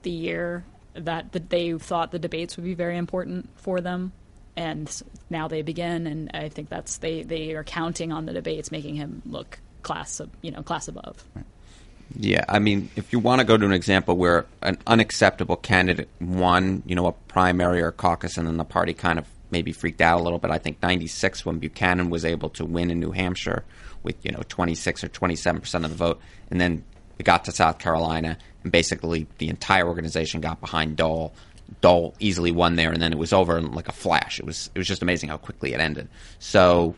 the 0.03 0.11
year 0.11 0.65
that 0.95 1.33
that 1.33 1.51
they 1.51 1.73
thought 1.73 2.13
the 2.13 2.19
debates 2.19 2.57
would 2.57 2.65
be 2.65 2.75
very 2.75 2.97
important 2.97 3.49
for 3.57 3.81
them, 3.81 4.13
and 4.57 5.03
now 5.31 5.49
they 5.49 5.63
begin, 5.63 6.07
and 6.07 6.31
I 6.33 6.49
think 6.49 6.69
that's 6.69 6.99
they 6.99 7.23
they 7.23 7.55
are 7.55 7.65
counting 7.65 8.13
on 8.13 8.27
the 8.27 8.33
debates 8.33 8.71
making 8.71 8.95
him 8.95 9.23
look 9.27 9.59
class 9.83 10.21
you 10.43 10.53
know 10.53 10.63
class 10.63 10.89
above. 10.89 11.25
Yeah, 12.15 12.45
I 12.49 12.59
mean, 12.61 12.91
if 12.97 13.13
you 13.13 13.19
want 13.19 13.41
to 13.41 13.45
go 13.45 13.57
to 13.57 13.65
an 13.67 13.73
example 13.73 14.17
where 14.17 14.47
an 14.63 14.79
unacceptable 14.87 15.57
candidate 15.57 16.09
won, 16.21 16.83
you 16.87 16.95
know, 16.95 17.07
a 17.07 17.13
primary 17.13 17.83
or 17.83 17.89
a 17.89 17.93
caucus, 17.93 18.37
and 18.37 18.47
then 18.47 18.57
the 18.57 18.65
party 18.65 18.95
kind 18.95 19.19
of 19.19 19.27
maybe 19.51 19.73
freaked 19.73 20.01
out 20.01 20.21
a 20.21 20.23
little 20.23 20.39
bit. 20.39 20.51
I 20.51 20.59
think 20.59 20.81
'96 20.83 21.45
when 21.45 21.59
Buchanan 21.59 22.11
was 22.11 22.25
able 22.25 22.51
to 22.51 22.65
win 22.65 22.91
in 22.91 23.01
New 23.01 23.11
Hampshire 23.11 23.65
with 24.03 24.17
you 24.25 24.31
know 24.31 24.43
26 24.49 25.05
or 25.05 25.09
27 25.09 25.61
percent 25.61 25.85
of 25.85 25.91
the 25.91 25.97
vote, 25.97 26.21
and 26.51 26.61
then 26.61 26.85
it 27.19 27.25
got 27.25 27.45
to 27.47 27.53
South 27.53 27.79
Carolina, 27.79 28.39
and 28.63 28.73
basically 28.73 29.27
the 29.39 29.49
entire 29.49 29.87
organization 29.87 30.41
got 30.41 30.61
behind 30.61 30.97
Dole. 30.97 31.35
Dole 31.81 32.15
easily 32.21 32.53
won 32.53 32.77
there, 32.77 32.93
and 32.93 33.03
then 33.03 33.13
it 33.13 33.19
was 33.19 33.33
over 33.33 33.59
in 33.59 33.73
like 33.73 33.89
a 33.89 33.93
flash. 33.93 34.39
It 34.39 34.47
was 34.47 34.71
it 34.75 34.79
was 34.79 34.87
just 34.87 35.03
amazing 35.03 35.29
how 35.29 35.39
quickly 35.39 35.75
it 35.75 35.81
ended. 35.81 36.09
So 36.39 36.95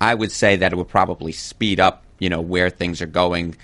I 0.00 0.14
would 0.14 0.30
say 0.30 0.56
that 0.56 0.72
it 0.72 0.76
would 0.76 0.88
probably 0.88 1.32
speed 1.32 1.80
up, 1.80 2.04
you 2.20 2.28
know, 2.28 2.40
where 2.40 2.70
things 2.70 3.02
are 3.02 3.06
going 3.06 3.56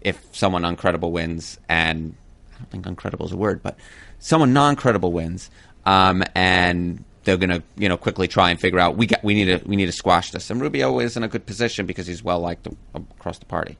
if 0.00 0.24
someone 0.32 0.62
uncredible 0.62 1.10
wins, 1.10 1.58
and 1.68 2.14
I 2.54 2.58
don't 2.58 2.70
think 2.70 2.86
uncredible 2.86 3.26
is 3.26 3.32
a 3.32 3.36
word, 3.36 3.62
but 3.62 3.76
someone 4.18 4.52
non-credible 4.52 5.12
wins, 5.12 5.50
um, 5.86 6.22
and 6.34 7.04
they're 7.24 7.36
going 7.36 7.50
to, 7.50 7.62
you 7.76 7.88
know, 7.88 7.96
quickly 7.96 8.28
try 8.28 8.50
and 8.50 8.60
figure 8.60 8.78
out 8.78 8.96
we 8.96 9.06
got 9.06 9.22
we 9.22 9.34
need 9.34 9.46
to 9.46 9.68
we 9.68 9.76
need 9.76 9.86
to 9.86 9.92
squash 9.92 10.30
this. 10.30 10.50
And 10.50 10.60
Rubio 10.60 10.98
is 11.00 11.16
in 11.16 11.22
a 11.22 11.28
good 11.28 11.46
position 11.46 11.86
because 11.86 12.06
he's 12.06 12.22
well 12.22 12.40
liked 12.40 12.66
across 12.94 13.38
the 13.38 13.46
party. 13.46 13.76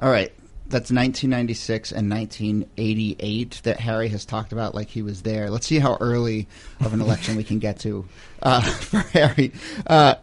All 0.00 0.10
right. 0.10 0.32
That's 0.68 0.90
1996 0.90 1.92
and 1.92 2.08
1988 2.08 3.60
that 3.64 3.78
Harry 3.80 4.08
has 4.08 4.24
talked 4.24 4.52
about 4.52 4.74
like 4.74 4.88
he 4.88 5.02
was 5.02 5.22
there. 5.22 5.50
Let's 5.50 5.66
see 5.66 5.78
how 5.78 5.98
early 6.00 6.48
of 6.80 6.94
an 6.94 7.00
election 7.02 7.36
we 7.36 7.44
can 7.44 7.58
get 7.58 7.80
to 7.80 8.06
uh, 8.42 8.60
for 8.62 9.00
Harry. 9.00 9.52
Uh, 9.86 10.14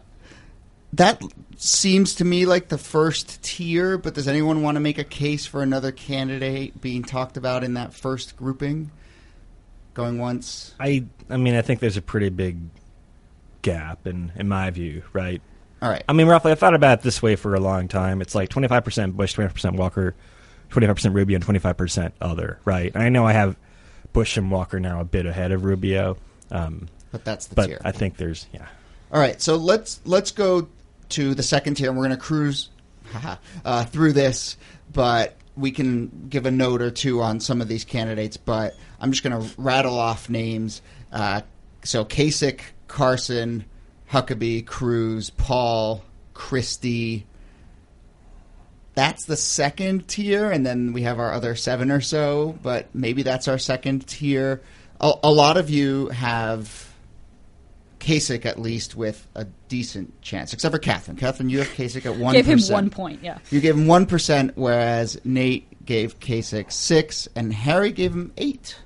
that 0.94 1.22
seems 1.56 2.16
to 2.16 2.24
me 2.24 2.46
like 2.46 2.68
the 2.68 2.78
first 2.78 3.42
tier, 3.42 3.98
but 3.98 4.14
does 4.14 4.26
anyone 4.26 4.62
want 4.62 4.76
to 4.76 4.80
make 4.80 4.98
a 4.98 5.04
case 5.04 5.46
for 5.46 5.62
another 5.62 5.92
candidate 5.92 6.80
being 6.80 7.02
talked 7.02 7.36
about 7.36 7.62
in 7.64 7.74
that 7.74 7.94
first 7.94 8.36
grouping? 8.36 8.90
Going 9.94 10.18
once? 10.18 10.74
I 10.80 11.04
I 11.28 11.36
mean, 11.36 11.54
I 11.54 11.62
think 11.62 11.80
there's 11.80 11.96
a 11.96 12.02
pretty 12.02 12.28
big 12.28 12.58
gap 13.62 14.06
in 14.06 14.32
in 14.36 14.48
my 14.48 14.70
view, 14.70 15.02
right? 15.12 15.42
All 15.82 15.88
right. 15.88 16.04
I 16.08 16.12
mean, 16.12 16.26
roughly, 16.26 16.52
I 16.52 16.54
thought 16.54 16.74
about 16.74 16.98
it 16.98 17.02
this 17.02 17.22
way 17.22 17.36
for 17.36 17.54
a 17.54 17.60
long 17.60 17.88
time. 17.88 18.20
It's 18.20 18.34
like 18.34 18.50
25% 18.50 19.14
Bush, 19.14 19.34
25% 19.34 19.76
Walker, 19.76 20.14
25% 20.70 21.14
Rubio, 21.14 21.36
and 21.36 21.44
25% 21.44 22.12
other, 22.20 22.58
right? 22.66 22.92
And 22.92 23.02
I 23.02 23.08
know 23.08 23.26
I 23.26 23.32
have 23.32 23.56
Bush 24.12 24.36
and 24.36 24.50
Walker 24.50 24.78
now 24.78 25.00
a 25.00 25.04
bit 25.04 25.24
ahead 25.24 25.52
of 25.52 25.64
Rubio, 25.64 26.18
um, 26.50 26.88
But 27.12 27.24
that's 27.24 27.46
the 27.46 27.54
but 27.54 27.66
tier. 27.66 27.80
I 27.82 27.92
think 27.92 28.18
there's, 28.18 28.46
yeah. 28.52 28.66
All 29.10 29.20
right, 29.20 29.40
so 29.40 29.56
let's 29.56 30.00
let's 30.04 30.30
go 30.30 30.68
to 31.10 31.34
the 31.34 31.42
second 31.42 31.74
tier, 31.74 31.88
and 31.88 31.98
we're 31.98 32.06
going 32.06 32.16
to 32.16 32.22
cruise 32.22 32.70
uh, 33.64 33.84
through 33.84 34.12
this, 34.12 34.56
but 34.92 35.36
we 35.56 35.70
can 35.70 36.26
give 36.28 36.46
a 36.46 36.50
note 36.50 36.80
or 36.82 36.90
two 36.90 37.20
on 37.20 37.40
some 37.40 37.60
of 37.60 37.68
these 37.68 37.84
candidates. 37.84 38.36
But 38.36 38.74
I'm 39.00 39.12
just 39.12 39.22
going 39.22 39.40
to 39.40 39.60
rattle 39.60 39.98
off 39.98 40.28
names. 40.28 40.82
Uh, 41.12 41.42
so 41.84 42.04
Kasich, 42.04 42.60
Carson, 42.88 43.64
Huckabee, 44.10 44.66
Cruz, 44.66 45.30
Paul, 45.30 46.04
Christie. 46.34 47.26
That's 48.94 49.24
the 49.24 49.36
second 49.36 50.08
tier, 50.08 50.50
and 50.50 50.66
then 50.66 50.92
we 50.92 51.02
have 51.02 51.18
our 51.18 51.32
other 51.32 51.54
seven 51.54 51.90
or 51.90 52.00
so. 52.00 52.58
But 52.62 52.94
maybe 52.94 53.22
that's 53.22 53.48
our 53.48 53.58
second 53.58 54.06
tier. 54.06 54.62
A, 55.00 55.12
a 55.22 55.30
lot 55.30 55.56
of 55.56 55.70
you 55.70 56.08
have 56.08 56.89
Kasich 58.00 58.44
at 58.46 58.58
least 58.58 58.96
with 58.96 59.26
a 59.34 59.44
decent 59.68 60.20
chance, 60.22 60.52
except 60.52 60.74
for 60.74 60.78
Katherine. 60.78 61.16
Katherine, 61.16 61.50
you 61.50 61.58
have 61.58 61.68
Kasich 61.68 62.04
at 62.06 62.16
one. 62.16 62.34
Give 62.34 62.46
him 62.46 62.58
one 62.68 62.90
point. 62.90 63.20
Yeah. 63.22 63.38
You 63.50 63.60
gave 63.60 63.76
him 63.76 63.86
one 63.86 64.06
percent, 64.06 64.52
whereas 64.56 65.20
Nate 65.24 65.84
gave 65.84 66.18
Kasich 66.18 66.72
six, 66.72 67.28
and 67.36 67.52
Harry 67.52 67.92
gave 67.92 68.12
him 68.12 68.32
eight. 68.36 68.76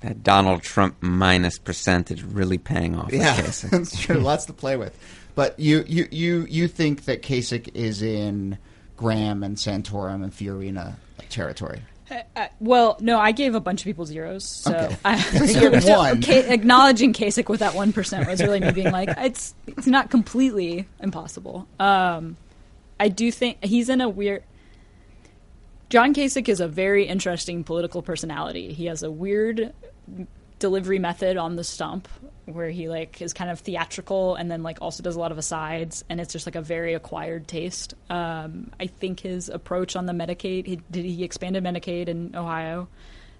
That 0.00 0.22
Donald 0.22 0.62
Trump 0.62 0.96
minus 1.02 1.58
percentage 1.58 2.22
really 2.22 2.58
paying 2.58 2.96
off. 2.96 3.12
Yeah, 3.12 3.40
that's 3.40 4.00
true. 4.00 4.16
Lots 4.16 4.46
to 4.46 4.52
play 4.52 4.76
with. 4.76 4.96
But 5.34 5.58
you, 5.58 5.84
you, 5.86 6.08
you, 6.10 6.46
you 6.48 6.68
think 6.68 7.04
that 7.04 7.22
Kasich 7.22 7.68
is 7.74 8.02
in 8.02 8.58
Graham 8.96 9.42
and 9.42 9.56
Santorum 9.56 10.22
and 10.24 10.32
Fiorina 10.32 10.94
territory? 11.28 11.82
Uh, 12.10 12.46
well, 12.60 12.96
no, 13.00 13.18
I 13.18 13.32
gave 13.32 13.54
a 13.54 13.60
bunch 13.60 13.80
of 13.80 13.84
people 13.84 14.04
zeros. 14.06 14.44
So, 14.44 14.72
Okay. 14.74 14.96
I, 15.04 15.16
So 15.46 15.70
one. 15.98 16.22
Ka- 16.22 16.32
acknowledging 16.32 17.12
Kasich 17.12 17.48
with 17.48 17.60
that 17.60 17.74
one 17.74 17.92
percent 17.92 18.26
was 18.26 18.42
really 18.42 18.60
me 18.60 18.72
being 18.72 18.90
like, 18.92 19.08
it's 19.18 19.54
it's 19.66 19.86
not 19.86 20.10
completely 20.10 20.86
impossible. 21.00 21.66
Um, 21.78 22.36
I 22.98 23.08
do 23.08 23.30
think 23.30 23.64
he's 23.64 23.88
in 23.88 24.00
a 24.00 24.08
weird. 24.08 24.42
John 25.88 26.14
Kasich 26.14 26.48
is 26.48 26.60
a 26.60 26.68
very 26.68 27.06
interesting 27.06 27.64
political 27.64 28.00
personality. 28.02 28.72
He 28.72 28.86
has 28.86 29.02
a 29.02 29.10
weird 29.10 29.72
delivery 30.58 30.98
method 30.98 31.36
on 31.36 31.56
the 31.56 31.64
stump 31.64 32.06
where 32.54 32.70
he 32.70 32.88
like 32.88 33.20
is 33.22 33.32
kind 33.32 33.50
of 33.50 33.60
theatrical 33.60 34.34
and 34.34 34.50
then 34.50 34.62
like 34.62 34.78
also 34.80 35.02
does 35.02 35.16
a 35.16 35.20
lot 35.20 35.32
of 35.32 35.38
asides 35.38 36.04
and 36.08 36.20
it's 36.20 36.32
just 36.32 36.46
like 36.46 36.56
a 36.56 36.62
very 36.62 36.94
acquired 36.94 37.48
taste. 37.48 37.94
Um, 38.08 38.70
I 38.78 38.86
think 38.86 39.20
his 39.20 39.48
approach 39.48 39.96
on 39.96 40.06
the 40.06 40.12
Medicaid, 40.12 40.66
he 40.66 40.80
did 40.90 41.04
he 41.04 41.24
expanded 41.24 41.64
Medicaid 41.64 42.08
in 42.08 42.34
Ohio, 42.34 42.88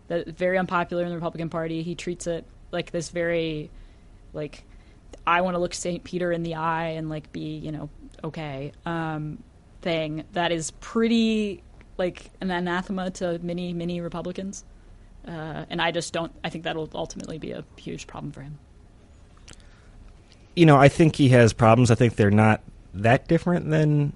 that 0.08 0.28
very 0.28 0.58
unpopular 0.58 1.02
in 1.04 1.10
the 1.10 1.14
Republican 1.14 1.50
Party. 1.50 1.82
He 1.82 1.94
treats 1.94 2.26
it 2.26 2.44
like 2.72 2.90
this 2.90 3.10
very 3.10 3.70
like 4.32 4.64
I 5.26 5.40
want 5.42 5.54
to 5.54 5.58
look 5.58 5.74
St. 5.74 6.02
Peter 6.04 6.32
in 6.32 6.42
the 6.42 6.54
eye 6.54 6.90
and 6.90 7.08
like 7.08 7.32
be, 7.32 7.56
you 7.56 7.72
know, 7.72 7.90
okay 8.22 8.72
um, 8.84 9.42
thing 9.82 10.24
that 10.32 10.52
is 10.52 10.70
pretty 10.72 11.62
like 11.98 12.30
an 12.40 12.50
anathema 12.50 13.10
to 13.10 13.38
many, 13.40 13.72
many 13.72 14.00
Republicans. 14.00 14.64
Uh, 15.26 15.64
and 15.68 15.80
I 15.82 15.90
just 15.90 16.12
don't. 16.12 16.32
I 16.42 16.48
think 16.48 16.64
that'll 16.64 16.88
ultimately 16.94 17.38
be 17.38 17.52
a 17.52 17.64
huge 17.76 18.06
problem 18.06 18.32
for 18.32 18.40
him. 18.40 18.58
You 20.56 20.66
know, 20.66 20.76
I 20.76 20.88
think 20.88 21.16
he 21.16 21.30
has 21.30 21.52
problems. 21.52 21.90
I 21.90 21.94
think 21.94 22.16
they're 22.16 22.30
not 22.30 22.62
that 22.94 23.28
different 23.28 23.70
than 23.70 24.12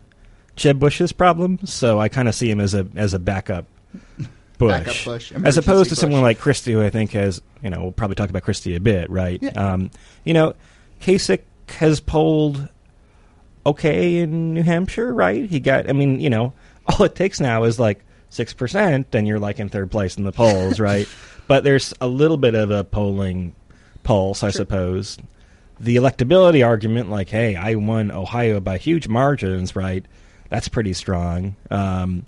Jeb 0.57 0.79
Bush's 0.79 1.13
problems. 1.13 1.73
So 1.73 2.01
I 2.01 2.09
kind 2.09 2.29
of 2.29 2.35
see 2.35 2.51
him 2.51 2.61
as 2.61 2.75
a 2.75 2.87
as 2.97 3.15
a 3.15 3.19
backup 3.19 3.67
Bush, 4.59 4.85
Backup 4.85 5.05
Bush, 5.05 5.33
as 5.33 5.57
opposed 5.59 5.91
to 5.91 5.95
Bush. 5.95 6.01
someone 6.01 6.23
like 6.23 6.39
Christie, 6.39 6.73
who 6.73 6.83
I 6.83 6.91
think 6.91 7.13
has 7.13 7.41
you 7.63 7.71
know 7.71 7.83
we'll 7.83 7.93
probably 7.93 8.17
talk 8.17 8.31
about 8.31 8.43
Christie 8.43 8.77
a 8.77 8.81
bit, 8.81 9.11
right? 9.11 9.41
Yeah. 9.43 9.51
Um, 9.51 9.91
you 10.25 10.35
know, 10.35 10.55
Kasich 11.01 11.43
has 11.69 12.01
polled 12.01 12.69
okay 13.67 14.19
in 14.19 14.55
New 14.55 14.63
Hampshire, 14.63 15.13
right? 15.13 15.49
He 15.49 15.61
got, 15.61 15.89
I 15.89 15.93
mean, 15.93 16.21
you 16.21 16.31
know, 16.31 16.53
all 16.87 17.05
it 17.05 17.15
takes 17.15 17.41
now 17.41 17.65
is 17.65 17.79
like 17.79 18.05
six 18.31 18.53
percent, 18.53 19.15
and 19.15 19.27
you're 19.27 19.39
like 19.39 19.59
in 19.61 19.69
third 19.69 19.91
place 19.91 20.17
in 20.17 20.25
the 20.25 20.33
polls, 20.33 20.81
right? 20.81 21.09
But 21.47 21.65
there's 21.65 21.93
a 22.01 22.07
little 22.07 22.37
bit 22.37 22.55
of 22.55 22.71
a 22.71 22.85
polling 22.85 23.55
pulse, 24.03 24.43
I 24.43 24.51
suppose. 24.51 25.19
The 25.85 25.97
electability 25.97 26.67
argument, 26.67 27.11
like, 27.11 27.29
hey, 27.29 27.57
I 27.57 27.75
won 27.75 28.11
Ohio 28.11 28.59
by 28.59 28.79
huge 28.79 29.07
margins, 29.07 29.77
right? 29.77 30.05
That's 30.49 30.67
pretty 30.69 30.95
strong. 30.95 31.57
Um, 31.71 32.25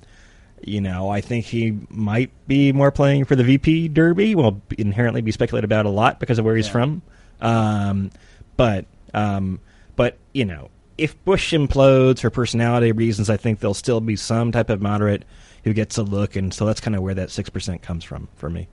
you 0.62 0.81
know, 0.83 1.09
I 1.09 1.23
think 1.23 1.47
he 1.47 1.79
might 1.88 2.31
be 2.47 2.73
more 2.73 2.90
playing 2.90 3.25
for 3.25 3.35
the 3.35 3.45
VP 3.45 3.88
Derby. 3.88 4.35
Will 4.35 4.61
inherently 4.77 5.23
be 5.23 5.33
speculated 5.33 5.64
about 5.64 5.87
a 5.87 5.90
lot 5.90 6.21
because 6.21 6.38
of 6.38 6.45
where 6.45 6.55
he's 6.57 6.66
Yeah. 6.66 6.73
from. 6.73 7.03
Um, 7.40 8.11
but 8.59 8.85
um, 9.14 9.61
but 9.97 10.19
you 10.35 10.45
know, 10.45 10.69
if 10.99 11.23
Bush 11.25 11.55
implodes 11.55 12.21
for 12.21 12.29
personality 12.29 12.92
reasons, 12.92 13.31
I 13.31 13.38
think 13.38 13.61
there'll 13.61 13.73
still 13.75 14.01
be 14.03 14.16
some 14.16 14.53
type 14.53 14.69
of 14.69 14.83
moderate 14.83 15.25
who 15.64 15.73
gets 15.73 15.97
a 15.97 16.03
look, 16.03 16.37
and 16.37 16.53
so 16.53 16.66
that's 16.66 16.81
kind 16.81 16.95
of 16.95 17.01
where 17.03 17.14
that 17.14 17.31
six 17.31 17.49
percent 17.49 17.81
comes 17.81 18.05
from 18.05 18.29
for 18.37 18.51
me. 18.51 18.69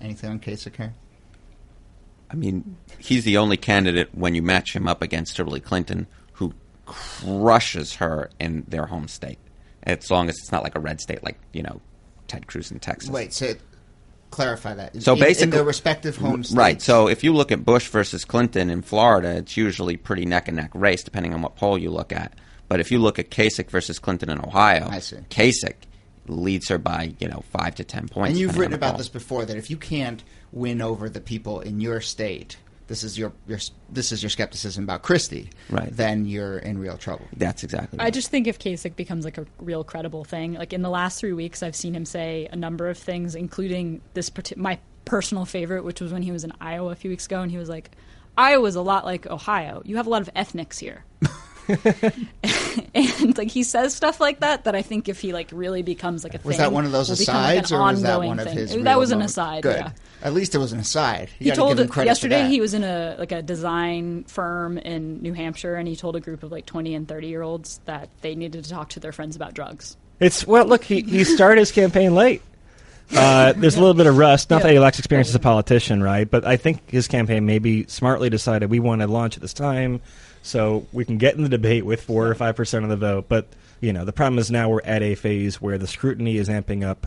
Anything 0.00 0.30
on 0.30 0.38
Kasich 0.38 0.76
here? 0.76 0.94
I 2.30 2.34
mean, 2.34 2.76
he's 2.98 3.24
the 3.24 3.36
only 3.36 3.56
candidate 3.56 4.14
when 4.14 4.34
you 4.34 4.42
match 4.42 4.74
him 4.74 4.86
up 4.86 5.02
against 5.02 5.36
Hillary 5.36 5.60
Clinton 5.60 6.06
who 6.32 6.54
crushes 6.86 7.94
her 7.96 8.30
in 8.38 8.64
their 8.68 8.86
home 8.86 9.08
state. 9.08 9.38
As 9.82 10.10
long 10.10 10.28
as 10.28 10.36
it's 10.38 10.52
not 10.52 10.62
like 10.62 10.76
a 10.76 10.80
red 10.80 11.00
state, 11.00 11.24
like 11.24 11.38
you 11.52 11.62
know, 11.62 11.80
Ted 12.28 12.46
Cruz 12.46 12.70
in 12.70 12.78
Texas. 12.78 13.10
Wait, 13.10 13.32
so 13.32 13.54
clarify 14.30 14.74
that. 14.74 15.02
So 15.02 15.14
in, 15.14 15.18
basically, 15.18 15.44
in 15.44 15.50
their 15.50 15.64
respective 15.64 16.16
home 16.16 16.44
states. 16.44 16.56
right? 16.56 16.80
So 16.80 17.08
if 17.08 17.24
you 17.24 17.32
look 17.32 17.50
at 17.50 17.64
Bush 17.64 17.88
versus 17.88 18.24
Clinton 18.24 18.70
in 18.70 18.82
Florida, 18.82 19.36
it's 19.36 19.56
usually 19.56 19.96
pretty 19.96 20.26
neck 20.26 20.48
and 20.48 20.56
neck 20.56 20.70
race, 20.74 21.02
depending 21.02 21.34
on 21.34 21.42
what 21.42 21.56
poll 21.56 21.78
you 21.78 21.90
look 21.90 22.12
at. 22.12 22.34
But 22.68 22.78
if 22.78 22.92
you 22.92 22.98
look 23.00 23.18
at 23.18 23.30
Kasich 23.30 23.70
versus 23.70 23.98
Clinton 23.98 24.30
in 24.30 24.38
Ohio. 24.38 24.88
Kasich 25.30 25.74
leads 26.30 26.68
her 26.68 26.78
by 26.78 27.14
you 27.18 27.28
know 27.28 27.42
five 27.50 27.74
to 27.76 27.84
ten 27.84 28.08
points. 28.08 28.30
and 28.30 28.38
you've 28.38 28.58
written 28.58 28.74
about 28.74 28.92
poll. 28.92 28.98
this 28.98 29.08
before 29.08 29.44
that 29.44 29.56
if 29.56 29.70
you 29.70 29.76
can't 29.76 30.22
win 30.52 30.80
over 30.80 31.08
the 31.08 31.20
people 31.20 31.60
in 31.60 31.80
your 31.80 32.00
state, 32.00 32.56
this 32.86 33.04
is 33.04 33.16
your, 33.16 33.32
your 33.46 33.58
this 33.88 34.10
is 34.10 34.22
your 34.22 34.30
skepticism 34.30 34.82
about 34.84 35.02
Christie. 35.02 35.50
Right. 35.68 35.88
Then 35.94 36.26
you're 36.26 36.58
in 36.58 36.78
real 36.78 36.96
trouble. 36.96 37.26
That's 37.36 37.62
exactly. 37.62 37.98
Right. 37.98 38.06
I 38.06 38.10
just 38.10 38.30
think 38.30 38.46
if 38.48 38.58
Kasich 38.58 38.96
becomes 38.96 39.24
like 39.24 39.38
a 39.38 39.46
real 39.60 39.84
credible 39.84 40.24
thing, 40.24 40.54
like 40.54 40.72
in 40.72 40.82
the 40.82 40.90
last 40.90 41.20
three 41.20 41.32
weeks, 41.32 41.62
I've 41.62 41.76
seen 41.76 41.94
him 41.94 42.04
say 42.04 42.48
a 42.50 42.56
number 42.56 42.88
of 42.88 42.98
things, 42.98 43.34
including 43.36 44.00
this 44.14 44.28
parti- 44.28 44.56
my 44.56 44.78
personal 45.04 45.44
favorite, 45.44 45.84
which 45.84 46.00
was 46.00 46.12
when 46.12 46.22
he 46.22 46.32
was 46.32 46.42
in 46.42 46.52
Iowa 46.60 46.90
a 46.90 46.96
few 46.96 47.10
weeks 47.10 47.26
ago, 47.26 47.42
and 47.42 47.50
he 47.50 47.58
was 47.58 47.68
like, 47.68 47.90
"Iowa's 48.36 48.74
a 48.74 48.82
lot 48.82 49.04
like 49.04 49.24
Ohio. 49.26 49.82
You 49.84 49.96
have 49.96 50.06
a 50.06 50.10
lot 50.10 50.22
of 50.22 50.30
ethnics 50.34 50.78
here." 50.78 51.04
and 52.94 53.36
like 53.38 53.50
he 53.50 53.62
says 53.62 53.94
stuff 53.94 54.20
like 54.20 54.40
that 54.40 54.64
that 54.64 54.74
I 54.74 54.82
think 54.82 55.08
if 55.08 55.20
he 55.20 55.32
like 55.32 55.50
really 55.52 55.82
becomes 55.82 56.24
like 56.24 56.34
a 56.34 56.38
Was 56.38 56.56
thing, 56.56 56.58
that 56.64 56.72
one 56.72 56.84
of 56.84 56.92
those 56.92 57.08
will 57.08 57.16
become, 57.16 57.34
like, 57.36 57.58
an 57.58 57.64
asides, 57.64 57.72
or 57.72 57.82
was 57.82 58.02
that 58.02 58.10
ongoing 58.10 58.28
one 58.28 58.38
of 58.40 58.46
thing. 58.46 58.56
his? 58.56 58.74
That 58.82 58.98
was 58.98 59.10
an 59.10 59.18
moments? 59.18 59.32
aside. 59.34 59.62
Good. 59.62 59.76
Yeah. 59.76 59.90
At 60.22 60.34
least 60.34 60.54
it 60.54 60.58
was 60.58 60.72
an 60.72 60.80
aside. 60.80 61.30
You 61.38 61.50
He 61.50 61.56
told 61.56 61.76
give 61.76 61.86
him 61.86 61.92
credit 61.92 62.08
yesterday 62.10 62.46
he 62.48 62.60
was 62.60 62.74
in 62.74 62.84
a 62.84 63.16
like 63.18 63.32
a 63.32 63.42
design 63.42 64.24
firm 64.24 64.78
in 64.78 65.22
New 65.22 65.32
Hampshire, 65.32 65.76
and 65.76 65.88
he 65.88 65.96
told 65.96 66.16
a 66.16 66.20
group 66.20 66.42
of 66.42 66.52
like 66.52 66.66
twenty 66.66 66.94
and 66.94 67.08
thirty 67.08 67.28
year 67.28 67.42
olds 67.42 67.80
that 67.86 68.08
they 68.20 68.34
needed 68.34 68.64
to 68.64 68.70
talk 68.70 68.90
to 68.90 69.00
their 69.00 69.12
friends 69.12 69.36
about 69.36 69.54
drugs. 69.54 69.96
It's 70.18 70.46
well, 70.46 70.66
look, 70.66 70.84
he 70.84 71.00
he 71.02 71.24
started 71.24 71.60
his 71.60 71.72
campaign 71.72 72.14
late. 72.14 72.42
Uh, 73.16 73.52
there's 73.54 73.74
a 73.74 73.80
little 73.80 73.94
bit 73.94 74.06
of 74.06 74.16
rust. 74.16 74.50
Not 74.50 74.58
Yeah. 74.58 74.62
that 74.68 74.72
he 74.74 74.78
lacks 74.78 74.98
experience 75.00 75.28
as 75.30 75.34
a 75.34 75.40
politician, 75.40 76.00
right? 76.00 76.30
But 76.30 76.44
I 76.46 76.56
think 76.56 76.88
his 76.90 77.08
campaign 77.08 77.44
maybe 77.44 77.84
smartly 77.88 78.30
decided 78.30 78.70
we 78.70 78.78
want 78.78 79.00
to 79.00 79.08
launch 79.08 79.34
at 79.36 79.42
this 79.42 79.52
time, 79.52 80.00
so 80.42 80.86
we 80.92 81.04
can 81.04 81.18
get 81.18 81.34
in 81.34 81.42
the 81.42 81.48
debate 81.48 81.84
with 81.84 82.02
four 82.02 82.28
or 82.28 82.34
five 82.34 82.56
percent 82.56 82.84
of 82.84 82.90
the 82.90 82.96
vote. 82.96 83.26
But 83.28 83.46
you 83.80 83.92
know, 83.92 84.04
the 84.04 84.12
problem 84.12 84.38
is 84.38 84.50
now 84.50 84.68
we're 84.68 84.82
at 84.82 85.02
a 85.02 85.14
phase 85.14 85.60
where 85.60 85.78
the 85.78 85.86
scrutiny 85.86 86.36
is 86.36 86.48
amping 86.48 86.84
up, 86.84 87.06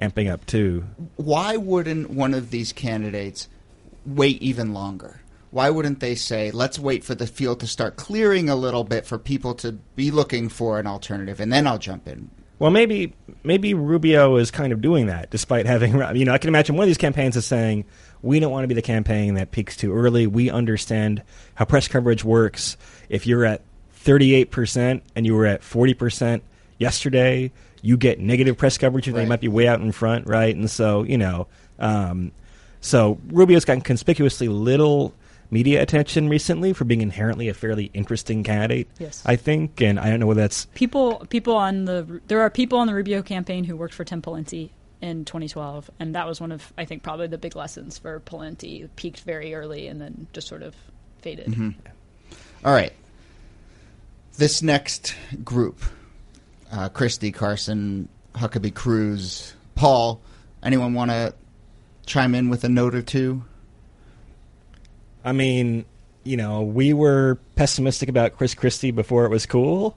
amping 0.00 0.30
up 0.30 0.46
too. 0.46 0.84
why 1.16 1.56
wouldn't 1.56 2.10
one 2.10 2.34
of 2.34 2.50
these 2.50 2.72
candidates 2.72 3.48
wait 4.04 4.40
even 4.42 4.72
longer? 4.72 5.20
Why 5.50 5.70
wouldn't 5.70 6.00
they 6.00 6.16
say, 6.16 6.50
let's 6.50 6.78
wait 6.78 7.04
for 7.04 7.14
the 7.14 7.26
field 7.26 7.60
to 7.60 7.66
start 7.66 7.96
clearing 7.96 8.50
a 8.50 8.56
little 8.56 8.84
bit 8.84 9.06
for 9.06 9.18
people 9.18 9.54
to 9.56 9.72
be 9.72 10.10
looking 10.10 10.48
for 10.48 10.78
an 10.78 10.86
alternative, 10.86 11.40
and 11.40 11.52
then 11.52 11.66
I'll 11.66 11.78
jump 11.78 12.08
in? 12.08 12.30
Well, 12.58 12.70
maybe 12.70 13.14
maybe 13.44 13.74
Rubio 13.74 14.36
is 14.36 14.50
kind 14.50 14.72
of 14.72 14.80
doing 14.80 15.06
that, 15.06 15.30
despite 15.30 15.66
having 15.66 15.92
you 16.16 16.24
know 16.24 16.32
I 16.32 16.38
can 16.38 16.48
imagine 16.48 16.76
one 16.76 16.84
of 16.84 16.88
these 16.88 16.98
campaigns 16.98 17.36
is 17.36 17.44
saying 17.46 17.84
we 18.26 18.40
don't 18.40 18.50
want 18.52 18.64
to 18.64 18.68
be 18.68 18.74
the 18.74 18.82
campaign 18.82 19.34
that 19.34 19.50
peaks 19.52 19.76
too 19.76 19.94
early. 19.94 20.26
We 20.26 20.50
understand 20.50 21.22
how 21.54 21.64
press 21.64 21.88
coverage 21.88 22.24
works. 22.24 22.76
If 23.08 23.26
you're 23.26 23.44
at 23.44 23.62
38 23.92 24.50
percent 24.50 25.02
and 25.14 25.24
you 25.24 25.34
were 25.34 25.46
at 25.46 25.62
40 25.62 25.94
percent 25.94 26.42
yesterday, 26.78 27.52
you 27.82 27.96
get 27.96 28.18
negative 28.20 28.56
press 28.58 28.76
coverage. 28.78 29.06
They 29.06 29.12
Right. 29.12 29.28
might 29.28 29.40
be 29.40 29.48
way 29.48 29.66
out 29.68 29.80
in 29.80 29.92
front, 29.92 30.26
right? 30.26 30.54
And 30.54 30.70
so 30.70 31.02
you 31.04 31.18
know, 31.18 31.46
um, 31.78 32.32
so 32.80 33.18
Rubio's 33.28 33.64
gotten 33.64 33.80
conspicuously 33.82 34.48
little 34.48 35.14
media 35.50 35.80
attention 35.80 36.28
recently 36.28 36.72
for 36.72 36.84
being 36.84 37.00
inherently 37.00 37.48
a 37.48 37.54
fairly 37.54 37.90
interesting 37.94 38.42
candidate. 38.42 38.88
Yes. 38.98 39.22
I 39.24 39.36
think, 39.36 39.80
and 39.80 39.98
I 40.00 40.10
don't 40.10 40.18
know 40.18 40.26
whether 40.26 40.40
that's 40.40 40.66
people 40.74 41.24
people 41.30 41.54
on 41.56 41.84
the 41.84 42.20
there 42.26 42.40
are 42.40 42.50
people 42.50 42.78
on 42.78 42.86
the 42.88 42.94
Rubio 42.94 43.22
campaign 43.22 43.64
who 43.64 43.76
worked 43.76 43.94
for 43.94 44.04
Tim 44.04 44.20
Pawlenty 44.22 44.70
in 45.00 45.24
2012, 45.24 45.90
and 46.00 46.14
that 46.14 46.26
was 46.26 46.40
one 46.40 46.52
of 46.52 46.72
I 46.76 46.84
think 46.84 47.02
probably 47.02 47.26
the 47.26 47.38
big 47.38 47.56
lessons 47.56 47.98
for 47.98 48.20
Pawlenty. 48.20 48.88
Peaked 48.96 49.20
very 49.20 49.54
early 49.54 49.86
and 49.88 50.00
then 50.00 50.26
just 50.32 50.48
sort 50.48 50.62
of 50.62 50.74
faded. 51.20 51.74
All 52.64 52.72
right. 52.72 52.92
This 54.38 54.62
next 54.62 55.14
group 55.44 55.82
uh, 56.72 56.88
Christie, 56.88 57.32
Carson, 57.32 58.08
Huckabee 58.34 58.74
Cruz, 58.74 59.54
Paul. 59.74 60.20
Anyone 60.62 60.94
want 60.94 61.10
to 61.10 61.34
chime 62.06 62.34
in 62.34 62.48
with 62.48 62.64
a 62.64 62.68
note 62.68 62.94
or 62.94 63.02
two? 63.02 63.44
I 65.24 65.32
mean, 65.32 65.84
you 66.24 66.36
know, 66.36 66.62
we 66.62 66.92
were 66.92 67.38
pessimistic 67.54 68.08
about 68.08 68.36
Chris 68.36 68.54
Christie 68.54 68.90
before 68.90 69.24
it 69.24 69.30
was 69.30 69.46
cool. 69.46 69.96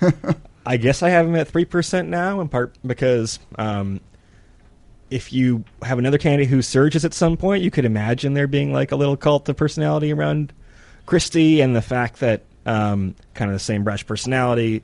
I 0.66 0.76
guess 0.76 1.02
I 1.02 1.10
have 1.10 1.26
him 1.26 1.36
at 1.36 1.48
three 1.48 1.64
percent 1.64 2.08
now, 2.08 2.40
in 2.40 2.48
part 2.48 2.74
because 2.86 3.38
um, 3.56 4.00
if 5.10 5.32
you 5.32 5.64
have 5.82 5.98
another 5.98 6.18
candidate 6.18 6.48
who 6.48 6.62
surges 6.62 7.04
at 7.04 7.12
some 7.12 7.36
point, 7.36 7.62
you 7.62 7.70
could 7.70 7.84
imagine 7.84 8.34
there 8.34 8.46
being 8.46 8.72
like 8.72 8.92
a 8.92 8.96
little 8.96 9.16
cult 9.16 9.48
of 9.48 9.56
personality 9.56 10.12
around 10.12 10.52
Christie 11.06 11.60
and 11.60 11.74
the 11.74 11.82
fact 11.82 12.20
that 12.20 12.44
um, 12.64 13.16
kind 13.34 13.50
of 13.50 13.54
the 13.54 13.60
same 13.60 13.82
brash 13.82 14.06
personality. 14.06 14.82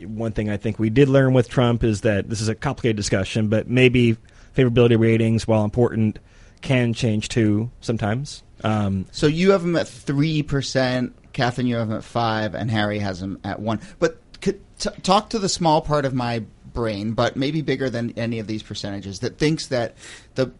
One 0.00 0.32
thing 0.32 0.50
I 0.50 0.56
think 0.56 0.78
we 0.78 0.90
did 0.90 1.08
learn 1.08 1.32
with 1.32 1.48
Trump 1.48 1.84
is 1.84 2.02
that 2.02 2.28
this 2.28 2.40
is 2.40 2.48
a 2.48 2.54
complicated 2.54 2.96
discussion, 2.96 3.48
but 3.48 3.68
maybe 3.68 4.16
favorability 4.56 4.98
ratings, 4.98 5.46
while 5.46 5.64
important, 5.64 6.18
can 6.60 6.92
change 6.92 7.28
too 7.28 7.70
sometimes. 7.80 8.42
Um, 8.64 9.06
So 9.12 9.26
you 9.26 9.52
have 9.52 9.62
him 9.62 9.76
at 9.76 9.86
three 9.86 10.42
percent. 10.42 11.14
Katherine, 11.32 11.66
you 11.66 11.76
have 11.76 11.90
him 11.90 11.96
at 11.96 12.04
five, 12.04 12.54
and 12.54 12.70
Harry 12.70 12.98
has 12.98 13.22
him 13.22 13.38
at 13.44 13.60
one. 13.60 13.80
But 13.98 14.18
could, 14.40 14.60
t- 14.78 14.90
talk 15.02 15.30
to 15.30 15.38
the 15.38 15.48
small 15.48 15.82
part 15.82 16.04
of 16.04 16.14
my 16.14 16.44
brain, 16.76 17.12
but 17.12 17.34
maybe 17.36 17.60
bigger 17.62 17.90
than 17.90 18.12
any 18.16 18.38
of 18.38 18.46
these 18.46 18.62
percentages, 18.62 19.18
that 19.20 19.38
thinks 19.38 19.66
that 19.66 19.96
the 20.36 20.52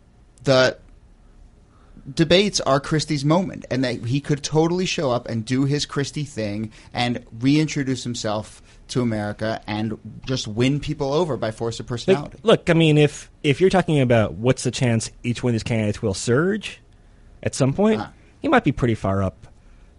the 0.43 0.77
debates 2.13 2.61
are 2.61 2.79
Christie's 2.81 3.25
moment, 3.25 3.65
and 3.71 3.85
that 3.85 4.05
he 4.07 4.21
could 4.21 4.43
totally 4.43 4.87
show 4.87 5.11
up 5.11 5.29
and 5.29 5.45
do 5.45 5.65
his 5.65 5.87
Christie 5.87 6.25
thing 6.25 6.73
and 6.93 7.25
reintroduce 7.41 8.05
himself 8.05 8.63
to 8.89 9.01
America 9.03 9.61
and 9.67 9.99
just 10.25 10.47
win 10.47 10.79
people 10.79 11.13
over 11.13 11.37
by 11.37 11.51
force 11.51 11.81
of 11.81 11.87
personality. 11.87 12.39
Look, 12.43 12.61
look, 12.67 12.71
I 12.71 12.75
mean, 12.75 12.99
if 12.99 13.31
if 13.43 13.61
you're 13.61 13.71
talking 13.71 14.01
about 14.01 14.35
what's 14.35 14.63
the 14.65 14.71
chance 14.71 15.11
each 15.23 15.43
one 15.43 15.51
of 15.51 15.55
these 15.55 15.63
candidates 15.65 16.01
will 16.03 16.15
surge 16.15 16.81
at 17.43 17.55
some 17.55 17.73
point, 17.73 18.01
Ah. 18.01 18.13
he 18.41 18.49
might 18.49 18.65
be 18.65 18.73
pretty 18.73 18.95
far 18.95 19.23
up 19.23 19.46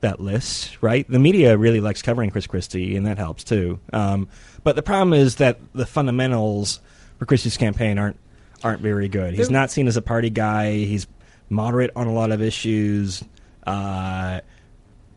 that 0.02 0.20
list, 0.20 0.78
right? 0.82 1.10
The 1.10 1.20
media 1.20 1.58
really 1.58 1.80
likes 1.82 2.02
covering 2.02 2.30
Chris 2.30 2.48
Christie, 2.48 2.96
and 2.96 3.06
that 3.06 3.18
helps 3.18 3.44
too. 3.44 3.80
Um, 3.94 4.30
but 4.64 4.76
the 4.76 4.84
problem 4.84 5.14
is 5.14 5.36
that 5.36 5.60
the 5.74 5.86
fundamentals 5.86 6.80
for 7.18 7.26
Christie's 7.26 7.58
campaign 7.58 7.98
aren't 7.98 8.20
aren't 8.64 8.82
very 8.82 9.08
good. 9.08 9.34
He's 9.36 9.52
not 9.52 9.70
seen 9.70 9.88
as 9.88 9.98
a 9.98 10.02
party 10.02 10.30
guy. 10.30 10.72
He's 10.72 11.08
moderate 11.50 11.92
on 11.96 12.08
a 12.08 12.14
lot 12.14 12.32
of 12.32 12.42
issues. 12.42 13.24
Uh, 13.66 14.42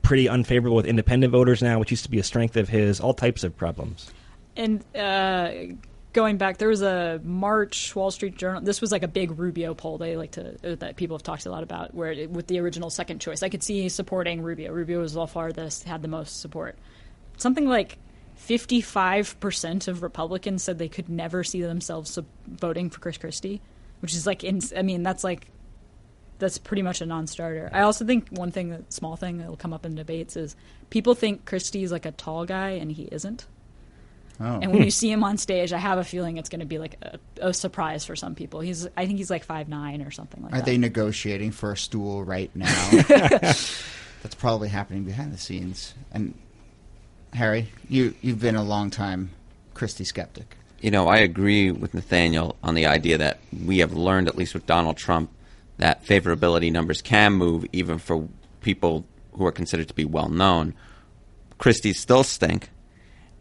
pretty 0.03 0.29
unfavorable 0.29 0.77
with 0.77 0.87
independent 0.87 1.33
voters 1.33 1.63
now, 1.63 1.79
which 1.79 1.91
used 1.91 2.05
to 2.05 2.11
be 2.11 2.19
a 2.19 2.25
strength 2.25 2.57
of 2.57 2.69
his. 2.69 3.01
All 3.01 3.15
types 3.15 3.45
of 3.45 3.57
problems. 3.57 4.11
And 4.57 4.85
uh, 4.95 5.53
going 6.13 6.39
back, 6.39 6.59
there 6.59 6.69
was 6.69 6.83
a 6.83 7.21
March 7.23 7.95
Wall 7.95 8.11
Street 8.11 8.37
Journal. 8.37 8.63
This 8.63 8.81
was 8.81 8.93
like 8.93 9.03
a 9.03 9.09
big 9.09 9.39
Rubio 9.39 9.75
poll. 9.75 9.99
They 9.99 10.17
like 10.17 10.33
to 10.33 10.73
uh, 10.73 10.77
that 10.77 10.97
people 10.97 11.17
have 11.17 11.23
talked 11.23 11.47
a 11.47 11.51
lot 11.51 11.63
about, 11.63 11.95
where 11.95 12.13
it, 12.13 12.31
with 12.31 12.47
the 12.47 12.59
original 12.59 12.91
second 12.91 13.21
choice, 13.21 13.43
I 13.43 13.49
could 13.49 13.63
see 13.63 13.89
supporting 13.89 14.43
Rubio. 14.43 14.73
Rubio 14.73 15.01
was 15.01 15.17
all 15.17 15.27
farthest, 15.27 15.85
had 15.85 16.03
the 16.03 16.09
most 16.09 16.41
support. 16.41 16.77
Something 17.37 17.69
like 17.69 17.99
fifty-five 18.37 19.39
percent 19.41 19.89
of 19.89 20.03
Republicans 20.03 20.63
said 20.63 20.79
they 20.79 20.89
could 20.89 21.09
never 21.09 21.45
see 21.45 21.63
themselves 21.63 22.19
voting 22.47 22.91
for 22.91 23.01
Chris 23.01 23.19
Christie, 23.19 23.61
which 24.01 24.15
is 24.15 24.27
like, 24.27 24.45
I 24.45 24.83
mean, 24.83 25.03
that's 25.03 25.25
like 25.25 25.47
that's 26.39 26.57
pretty 26.57 26.83
much 26.83 27.03
a 27.03 27.07
non-starter. 27.07 27.69
I 27.71 27.83
also 27.83 28.07
think 28.07 28.29
one 28.31 28.51
thing, 28.51 28.71
that 28.71 28.93
small 28.93 29.15
thing 29.15 29.39
that 29.39 29.49
will 29.49 29.59
come 29.59 29.75
up 29.75 29.85
in 29.85 29.95
debates 29.95 30.37
is 30.37 30.57
people 30.89 31.15
think 31.15 31.45
Christie's 31.45 31.93
like 31.93 32.07
a 32.07 32.13
tall 32.13 32.47
guy 32.47 32.71
and 32.71 32.91
he 32.91 33.03
isn't. 33.13 33.47
Oh. 34.41 34.59
And 34.63 34.73
when 34.73 34.83
you 34.83 34.91
see 34.91 35.11
him 35.11 35.23
on 35.23 35.37
stage, 35.37 35.73
I 35.73 35.79
have 35.79 35.99
a 35.99 36.05
feeling 36.05 36.39
it's 36.39 36.49
going 36.49 36.61
to 36.61 36.67
be 36.67 36.79
like 36.79 36.97
a, 37.03 37.49
a 37.49 37.55
surprise 37.55 38.05
for 38.07 38.17
some 38.17 38.35
people. 38.35 38.61
He's, 38.61 38.87
I 38.97 39.07
think 39.07 39.19
he's 39.19 39.31
like 39.31 39.45
five 39.45 39.69
nine 39.69 40.01
or 40.01 40.11
something 40.11 40.43
like 40.43 40.53
Are 40.53 40.57
that. 40.57 40.63
Are 40.63 40.67
they 40.67 40.79
negotiating 40.79 41.51
for 41.51 41.73
a 41.73 41.77
stool 41.77 42.25
right 42.25 42.51
now? 42.55 42.91
That's 44.23 44.35
probably 44.39 44.69
happening 44.69 45.05
behind 45.05 45.33
the 45.33 45.39
scenes. 45.39 45.95
And 46.13 46.35
Harry, 47.33 47.69
you 47.89 48.15
you've 48.23 48.41
been 48.41 48.57
a 48.57 48.63
long 48.63 48.91
time 48.91 49.31
Christie 49.75 50.05
skeptic. 50.05 50.57
You 50.81 50.91
know, 50.91 51.09
I 51.09 51.19
agree 51.19 51.71
with 51.71 51.93
Nathaniel 51.93 52.57
on 52.63 52.75
the 52.75 52.87
idea 52.87 53.19
that 53.19 53.41
we 53.65 53.79
have 53.79 53.93
learned, 53.93 54.29
at 54.29 54.37
least 54.37 54.55
with 54.55 54.65
Donald 54.65 54.97
Trump, 54.97 55.31
that 55.77 56.05
favorability 56.05 56.73
numbers 56.73 57.03
can 57.03 57.35
move 57.35 57.67
even 57.73 57.99
for 57.99 58.27
people 58.63 59.05
who 59.33 59.47
are 59.47 59.53
considered 59.53 59.89
to 59.89 59.95
be 59.95 60.07
well 60.07 60.29
known. 60.29 60.75
Christie's 61.59 62.01
still 62.01 62.25
stink. 62.25 62.71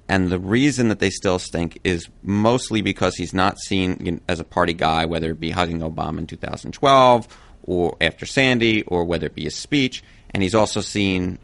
And 0.10 0.30
the 0.30 0.40
reason 0.40 0.90
that 0.90 0.98
they 0.98 1.12
still 1.12 1.38
stink 1.38 1.80
is 1.84 2.10
mostly 2.24 2.82
because 2.82 3.16
he's 3.16 3.34
not 3.34 3.60
seen 3.60 4.20
as 4.28 4.40
a 4.40 4.44
party 4.44 4.74
guy, 4.74 5.06
whether 5.06 5.30
it 5.30 5.40
be 5.40 5.52
hugging 5.52 5.82
Obama 5.82 6.18
in 6.18 6.28
2012 6.28 7.28
or 7.62 7.96
after 8.02 8.26
Sandy, 8.26 8.82
or 8.84 9.06
whether 9.06 9.28
it 9.28 9.36
be 9.36 9.44
his 9.44 9.56
speech. 9.56 10.04
And 10.32 10.42
he's 10.42 10.56
also 10.56 10.82
seen 10.82 11.38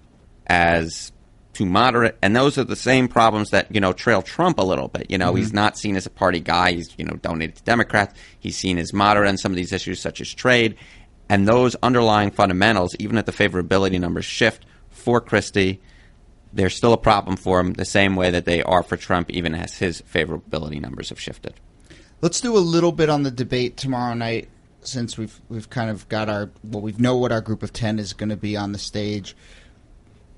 as 0.47 1.11
too 1.53 1.67
moderate. 1.67 2.17
And 2.23 2.35
those 2.35 2.57
are 2.57 2.63
the 2.63 2.75
same 2.75 3.07
problems 3.07 3.51
that, 3.51 3.73
you 3.73 3.79
know, 3.79 3.93
trail 3.93 4.23
Trump 4.23 4.57
a 4.57 4.63
little 4.63 4.87
bit. 4.87 5.11
You 5.11 5.19
know, 5.19 5.35
he's 5.35 5.49
mm-hmm. 5.49 5.57
not 5.57 5.77
seen 5.77 5.95
as 5.95 6.07
a 6.07 6.09
party 6.09 6.39
guy. 6.39 6.73
He's, 6.73 6.89
you 6.97 7.05
know, 7.05 7.17
donated 7.17 7.57
to 7.57 7.63
Democrats. 7.63 8.19
He's 8.39 8.57
seen 8.57 8.79
as 8.79 8.93
moderate 8.93 9.29
on 9.29 9.37
some 9.37 9.51
of 9.51 9.55
these 9.57 9.73
issues, 9.73 9.99
such 9.99 10.21
as 10.21 10.33
trade. 10.33 10.75
And 11.29 11.47
those 11.47 11.75
underlying 11.83 12.31
fundamentals, 12.31 12.95
even 12.97 13.19
if 13.19 13.25
the 13.25 13.31
favorability 13.31 13.99
numbers 13.99 14.25
shift 14.25 14.65
for 14.89 15.21
Christie, 15.21 15.81
they're 16.55 16.69
still 16.69 16.93
a 16.93 16.97
problem 16.97 17.35
for 17.35 17.59
him 17.59 17.73
the 17.73 17.85
same 17.85 18.15
way 18.15 18.31
that 18.31 18.45
they 18.45 18.63
are 18.63 18.81
for 18.81 18.97
Trump, 18.97 19.29
even 19.29 19.53
as 19.53 19.77
his 19.77 20.01
favorability 20.01 20.81
numbers 20.81 21.09
have 21.09 21.19
shifted. 21.19 21.53
Let's 22.21 22.41
do 22.41 22.57
a 22.57 22.59
little 22.59 22.93
bit 22.93 23.09
on 23.09 23.23
the 23.23 23.31
debate 23.31 23.77
tomorrow 23.77 24.13
night, 24.13 24.47
since 24.81 25.17
we've 25.17 25.39
we've 25.49 25.69
kind 25.69 25.89
of 25.89 26.07
got 26.09 26.29
our 26.29 26.49
well, 26.63 26.81
we 26.81 26.93
know 26.93 27.17
what 27.17 27.31
our 27.31 27.41
group 27.41 27.61
of 27.61 27.73
ten 27.73 27.99
is 27.99 28.13
going 28.13 28.29
to 28.29 28.37
be 28.37 28.55
on 28.55 28.71
the 28.71 28.79
stage. 28.79 29.35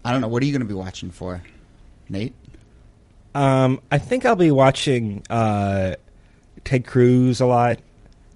I 0.04 0.12
don't 0.12 0.22
know. 0.22 0.28
What 0.28 0.42
are 0.42 0.46
you 0.46 0.52
going 0.52 0.62
to 0.62 0.68
be 0.68 0.74
watching 0.74 1.12
for, 1.12 1.42
Nate? 2.10 2.34
Um, 3.36 3.82
I 3.92 4.00
think 4.00 4.26
I'll 4.26 4.36
be 4.36 4.52
watching 4.52 5.22
uh, 5.30 5.96
Ted 6.64 6.88
Cruz 6.88 7.40
a 7.40 7.46
lot, 7.46 7.80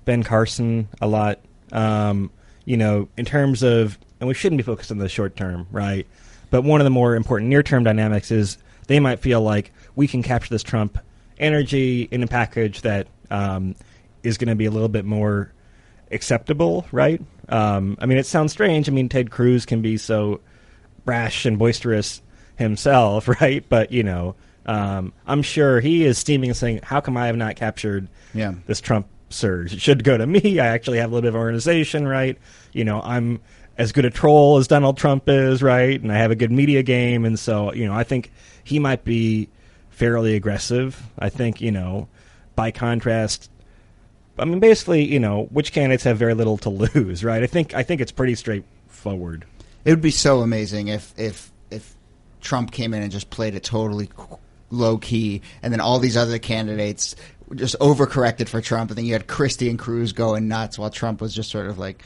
Ben 0.05 0.21
Carson 0.21 0.87
a 1.01 1.07
lot. 1.07 1.39
Um, 1.71 2.29
you 2.65 2.77
know, 2.77 3.07
in 3.17 3.25
terms 3.25 3.63
of, 3.63 3.97
and 4.19 4.27
we 4.27 4.35
shouldn't 4.35 4.57
be 4.57 4.63
focused 4.63 4.91
on 4.91 4.99
the 4.99 5.09
short 5.09 5.35
term, 5.35 5.65
right? 5.71 6.05
But 6.51 6.61
one 6.63 6.79
of 6.79 6.85
the 6.85 6.91
more 6.91 7.15
important 7.15 7.49
near 7.49 7.63
term 7.63 7.83
dynamics 7.83 8.29
is 8.29 8.57
they 8.87 8.99
might 8.99 9.19
feel 9.19 9.41
like 9.41 9.71
we 9.95 10.07
can 10.07 10.21
capture 10.21 10.49
this 10.49 10.61
Trump 10.63 10.99
energy 11.39 12.03
in 12.11 12.21
a 12.21 12.27
package 12.27 12.81
that 12.81 13.07
um, 13.31 13.73
is 14.21 14.37
going 14.37 14.49
to 14.49 14.55
be 14.55 14.65
a 14.65 14.71
little 14.71 14.87
bit 14.89 15.05
more 15.05 15.51
acceptable, 16.11 16.85
right? 16.91 17.21
Um, 17.49 17.97
I 17.99 18.05
mean, 18.05 18.17
it 18.17 18.25
sounds 18.25 18.51
strange. 18.51 18.87
I 18.87 18.91
mean, 18.91 19.09
Ted 19.09 19.31
Cruz 19.31 19.65
can 19.65 19.81
be 19.81 19.97
so 19.97 20.39
brash 21.05 21.45
and 21.45 21.57
boisterous 21.57 22.21
himself, 22.57 23.27
right? 23.41 23.63
But 23.67 23.91
you 23.91 24.03
know, 24.03 24.35
um, 24.65 25.13
I'm 25.25 25.41
sure 25.41 25.79
he 25.79 26.05
is 26.05 26.17
steaming 26.17 26.49
and 26.51 26.57
saying, 26.57 26.81
"How 26.83 27.01
come 27.01 27.17
I 27.17 27.27
have 27.27 27.37
not 27.37 27.55
captured 27.55 28.07
Yeah. 28.33 28.53
this 28.67 28.79
Trump 28.81 29.07
surge? 29.29 29.73
It 29.73 29.81
should 29.81 30.03
go 30.03 30.17
to 30.17 30.27
me. 30.27 30.59
I 30.59 30.67
actually 30.67 30.99
have 30.99 31.11
a 31.11 31.13
little 31.15 31.23
bit 31.31 31.35
of 31.35 31.39
organization, 31.39 32.07
right? 32.07 32.37
You 32.73 32.83
know, 32.83 33.01
I'm 33.01 33.39
as 33.81 33.91
good 33.91 34.05
a 34.05 34.11
troll 34.11 34.57
as 34.57 34.67
Donald 34.67 34.95
Trump 34.95 35.23
is, 35.27 35.63
right? 35.63 35.99
And 35.99 36.11
I 36.11 36.17
have 36.17 36.29
a 36.29 36.35
good 36.35 36.51
media 36.51 36.83
game, 36.83 37.25
and 37.25 37.37
so 37.37 37.73
you 37.73 37.87
know, 37.87 37.93
I 37.93 38.03
think 38.03 38.31
he 38.63 38.77
might 38.77 39.03
be 39.03 39.49
fairly 39.89 40.35
aggressive. 40.35 41.01
I 41.17 41.29
think 41.29 41.61
you 41.61 41.71
know, 41.71 42.07
by 42.55 42.69
contrast, 42.69 43.49
I 44.37 44.45
mean, 44.45 44.59
basically, 44.59 45.03
you 45.03 45.19
know, 45.19 45.47
which 45.51 45.71
candidates 45.71 46.03
have 46.03 46.17
very 46.17 46.35
little 46.35 46.57
to 46.59 46.69
lose, 46.93 47.23
right? 47.23 47.41
I 47.41 47.47
think 47.47 47.73
I 47.73 47.81
think 47.81 48.01
it's 48.01 48.11
pretty 48.11 48.35
straightforward. 48.35 49.45
It 49.83 49.89
would 49.89 50.01
be 50.01 50.11
so 50.11 50.41
amazing 50.41 50.89
if 50.89 51.17
if 51.17 51.51
if 51.71 51.95
Trump 52.39 52.71
came 52.71 52.93
in 52.93 53.01
and 53.01 53.11
just 53.11 53.31
played 53.31 53.55
it 53.55 53.63
totally 53.63 54.09
low 54.69 54.99
key, 54.99 55.41
and 55.63 55.73
then 55.73 55.81
all 55.81 55.97
these 55.97 56.17
other 56.17 56.37
candidates 56.37 57.15
just 57.55 57.75
overcorrected 57.79 58.47
for 58.47 58.61
Trump, 58.61 58.91
and 58.91 58.97
then 58.99 59.05
you 59.05 59.13
had 59.13 59.25
Christie 59.25 59.71
and 59.71 59.79
Cruz 59.79 60.13
going 60.13 60.47
nuts 60.47 60.77
while 60.77 60.91
Trump 60.91 61.19
was 61.19 61.33
just 61.33 61.49
sort 61.49 61.65
of 61.65 61.79
like, 61.79 62.03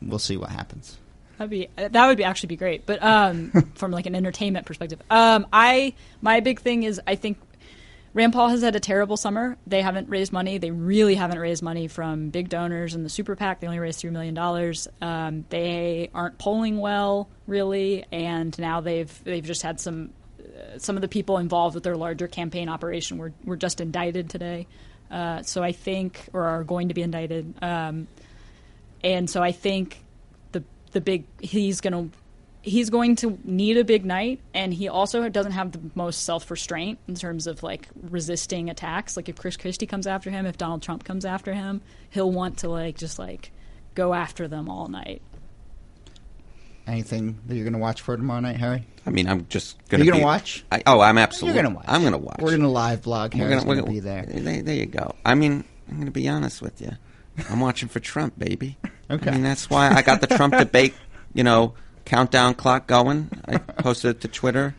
"We'll 0.00 0.20
see 0.20 0.36
what 0.36 0.50
happens." 0.50 0.98
That'd 1.38 1.50
be 1.50 1.68
that 1.76 2.06
would 2.06 2.16
be 2.16 2.24
actually 2.24 2.48
be 2.48 2.56
great. 2.56 2.86
But 2.86 3.02
um, 3.02 3.50
from 3.74 3.90
like 3.90 4.06
an 4.06 4.14
entertainment 4.14 4.66
perspective, 4.66 5.00
um, 5.10 5.46
I 5.52 5.94
my 6.20 6.40
big 6.40 6.60
thing 6.60 6.82
is 6.82 7.00
I 7.06 7.14
think 7.14 7.38
Rand 8.14 8.32
Paul 8.32 8.48
has 8.48 8.62
had 8.62 8.74
a 8.74 8.80
terrible 8.80 9.18
summer. 9.18 9.58
They 9.66 9.82
haven't 9.82 10.08
raised 10.08 10.32
money. 10.32 10.56
They 10.56 10.70
really 10.70 11.14
haven't 11.14 11.38
raised 11.38 11.62
money 11.62 11.86
from 11.86 12.30
big 12.30 12.48
donors 12.48 12.94
in 12.94 13.02
the 13.02 13.10
super 13.10 13.36
PAC. 13.36 13.60
They 13.60 13.66
only 13.66 13.78
raised 13.78 14.00
three 14.00 14.10
million 14.10 14.34
dollars. 14.34 14.88
Um, 15.02 15.44
they 15.50 16.08
aren't 16.14 16.38
polling 16.38 16.78
well, 16.78 17.28
really, 17.46 18.06
and 18.10 18.58
now 18.58 18.80
they've 18.80 19.12
they've 19.24 19.44
just 19.44 19.60
had 19.60 19.78
some 19.78 20.14
uh, 20.40 20.78
some 20.78 20.96
of 20.96 21.02
the 21.02 21.08
people 21.08 21.36
involved 21.36 21.74
with 21.74 21.84
their 21.84 21.96
larger 21.96 22.26
campaign 22.26 22.70
operation 22.70 23.18
were 23.18 23.34
were 23.44 23.56
just 23.56 23.82
indicted 23.82 24.30
today. 24.30 24.66
Uh, 25.10 25.42
so 25.42 25.62
I 25.62 25.72
think, 25.72 26.30
or 26.32 26.44
are 26.44 26.64
going 26.64 26.88
to 26.88 26.94
be 26.94 27.02
indicted. 27.02 27.54
Um, 27.62 28.08
and 29.04 29.28
so 29.28 29.42
I 29.42 29.52
think 29.52 30.02
the 30.96 31.00
the 31.00 31.04
big 31.04 31.24
he's 31.40 31.80
going 31.80 32.10
to 32.10 32.18
he's 32.62 32.88
going 32.90 33.14
to 33.16 33.38
need 33.44 33.76
a 33.76 33.84
big 33.84 34.04
night 34.04 34.40
and 34.54 34.72
he 34.74 34.88
also 34.88 35.28
doesn't 35.28 35.52
have 35.52 35.72
the 35.72 35.80
most 35.94 36.24
self-restraint 36.24 36.98
in 37.06 37.14
terms 37.14 37.46
of 37.46 37.62
like 37.62 37.88
resisting 38.10 38.70
attacks 38.70 39.16
like 39.16 39.28
if 39.28 39.36
chris 39.36 39.56
christie 39.56 39.86
comes 39.86 40.06
after 40.06 40.30
him 40.30 40.46
if 40.46 40.56
donald 40.56 40.82
trump 40.82 41.04
comes 41.04 41.24
after 41.24 41.52
him 41.52 41.82
he'll 42.10 42.32
want 42.32 42.56
to 42.58 42.68
like 42.68 42.96
just 42.96 43.18
like 43.18 43.52
go 43.94 44.14
after 44.14 44.48
them 44.48 44.68
all 44.68 44.88
night 44.88 45.20
Anything 46.86 47.38
that 47.46 47.54
you're 47.56 47.64
going 47.64 47.72
to 47.72 47.80
watch 47.80 48.00
for 48.00 48.16
tomorrow 48.16 48.38
night, 48.38 48.58
Harry? 48.58 48.86
I 49.04 49.10
mean, 49.10 49.28
I'm 49.28 49.48
just 49.48 49.76
going 49.88 49.98
to 49.98 50.06
you 50.06 50.12
be. 50.12 50.18
going 50.18 50.20
to 50.20 50.24
watch? 50.24 50.64
I, 50.70 50.84
oh, 50.86 51.00
I'm 51.00 51.18
absolutely. 51.18 51.56
You're 51.56 51.64
going 51.64 51.74
to 51.74 51.78
watch. 51.78 51.86
I'm 51.88 52.00
going 52.02 52.12
to 52.12 52.18
watch. 52.18 52.38
We're 52.40 52.50
going 52.50 52.60
to 52.62 52.68
live 52.68 53.02
blog. 53.02 53.34
We're 53.34 53.40
Harry's 53.40 53.64
gonna- 53.64 53.68
we're 53.68 53.74
gonna- 53.80 53.90
be 53.90 53.98
there. 53.98 54.24
There, 54.24 54.62
there 54.62 54.74
you 54.76 54.86
go. 54.86 55.16
I 55.24 55.34
mean, 55.34 55.64
I'm 55.88 55.94
going 55.96 56.06
to 56.06 56.12
be 56.12 56.28
honest 56.28 56.62
with 56.62 56.80
you. 56.80 56.92
I'm 57.50 57.60
watching 57.60 57.88
for 57.88 58.00
Trump, 58.00 58.38
baby. 58.38 58.76
Okay. 59.08 59.30
I 59.30 59.34
mean, 59.34 59.44
that's 59.44 59.70
why 59.70 59.88
I 59.88 60.02
got 60.02 60.20
the 60.20 60.26
Trump 60.26 60.52
debate, 60.58 60.92
you 61.32 61.44
know, 61.44 61.74
countdown 62.04 62.54
clock 62.54 62.88
going. 62.88 63.30
I 63.46 63.58
posted 63.58 64.16
it 64.16 64.20
to 64.22 64.26
Twitter. 64.26 64.74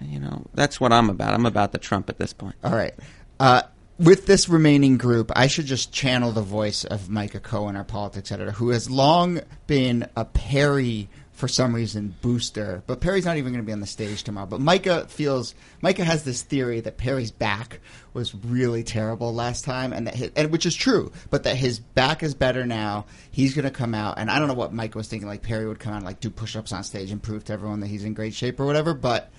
You 0.00 0.20
know, 0.20 0.46
that's 0.54 0.80
what 0.80 0.92
I'm 0.92 1.10
about. 1.10 1.34
I'm 1.34 1.46
about 1.46 1.72
the 1.72 1.78
Trump 1.78 2.08
at 2.08 2.16
this 2.16 2.32
point. 2.32 2.54
All 2.62 2.76
right. 2.76 2.94
Uh, 3.40 3.62
with 3.98 4.26
this 4.26 4.48
remaining 4.48 4.98
group, 4.98 5.32
I 5.34 5.46
should 5.46 5.66
just 5.66 5.92
channel 5.92 6.30
the 6.30 6.42
voice 6.42 6.84
of 6.84 7.08
Micah 7.08 7.40
Cohen, 7.40 7.76
our 7.76 7.84
politics 7.84 8.30
editor, 8.30 8.52
who 8.52 8.68
has 8.70 8.90
long 8.90 9.40
been 9.66 10.06
a 10.14 10.24
Perry, 10.24 11.08
for 11.36 11.48
some 11.48 11.74
reason, 11.74 12.14
booster. 12.22 12.82
But 12.86 13.02
Perry's 13.02 13.26
not 13.26 13.36
even 13.36 13.52
going 13.52 13.62
to 13.62 13.66
be 13.66 13.72
on 13.72 13.80
the 13.80 13.86
stage 13.86 14.22
tomorrow. 14.22 14.46
But 14.46 14.62
Micah 14.62 15.06
feels 15.06 15.54
Micah 15.82 16.02
has 16.02 16.24
this 16.24 16.40
theory 16.40 16.80
that 16.80 16.96
Perry's 16.96 17.30
back 17.30 17.80
was 18.14 18.34
really 18.34 18.82
terrible 18.82 19.34
last 19.34 19.62
time, 19.62 19.92
and 19.92 20.06
that 20.06 20.14
his, 20.14 20.30
and 20.34 20.50
which 20.50 20.64
is 20.64 20.74
true, 20.74 21.12
but 21.28 21.42
that 21.42 21.56
his 21.56 21.78
back 21.78 22.22
is 22.22 22.34
better 22.34 22.64
now. 22.64 23.04
He's 23.30 23.54
going 23.54 23.66
to 23.66 23.70
come 23.70 23.94
out, 23.94 24.18
and 24.18 24.30
I 24.30 24.38
don't 24.38 24.48
know 24.48 24.54
what 24.54 24.72
Micah 24.72 24.96
was 24.96 25.08
thinking. 25.08 25.28
Like 25.28 25.42
Perry 25.42 25.68
would 25.68 25.78
come 25.78 25.92
out 25.92 25.98
and 25.98 26.06
like 26.06 26.20
do 26.20 26.30
push-ups 26.30 26.72
on 26.72 26.82
stage 26.82 27.10
and 27.10 27.22
prove 27.22 27.44
to 27.44 27.52
everyone 27.52 27.80
that 27.80 27.88
he's 27.88 28.04
in 28.04 28.14
great 28.14 28.32
shape 28.32 28.58
or 28.58 28.64
whatever. 28.64 28.94
But 28.94 29.30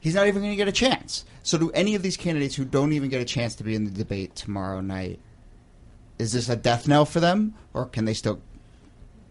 he's 0.00 0.14
not 0.14 0.26
even 0.26 0.42
going 0.42 0.52
to 0.52 0.56
get 0.56 0.68
a 0.68 0.72
chance. 0.72 1.24
So, 1.42 1.56
do 1.56 1.70
any 1.70 1.94
of 1.94 2.02
these 2.02 2.18
candidates 2.18 2.56
who 2.56 2.66
don't 2.66 2.92
even 2.92 3.08
get 3.08 3.22
a 3.22 3.24
chance 3.24 3.54
to 3.54 3.64
be 3.64 3.74
in 3.74 3.84
the 3.86 3.90
debate 3.90 4.34
tomorrow 4.34 4.82
night, 4.82 5.18
is 6.18 6.34
this 6.34 6.50
a 6.50 6.56
death 6.56 6.86
knell 6.86 7.06
for 7.06 7.20
them, 7.20 7.54
or 7.72 7.86
can 7.86 8.04
they 8.04 8.12
still 8.12 8.42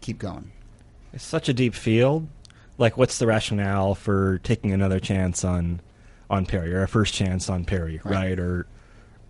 keep 0.00 0.18
going? 0.18 0.50
It's 1.18 1.26
such 1.26 1.48
a 1.48 1.52
deep 1.52 1.74
field. 1.74 2.28
Like, 2.78 2.96
what's 2.96 3.18
the 3.18 3.26
rationale 3.26 3.96
for 3.96 4.38
taking 4.44 4.70
another 4.70 5.00
chance 5.00 5.42
on 5.42 5.80
on 6.30 6.46
Perry 6.46 6.72
or 6.72 6.84
a 6.84 6.88
first 6.88 7.12
chance 7.12 7.50
on 7.50 7.64
Perry, 7.64 8.00
Right. 8.04 8.14
right? 8.14 8.38
Or 8.38 8.66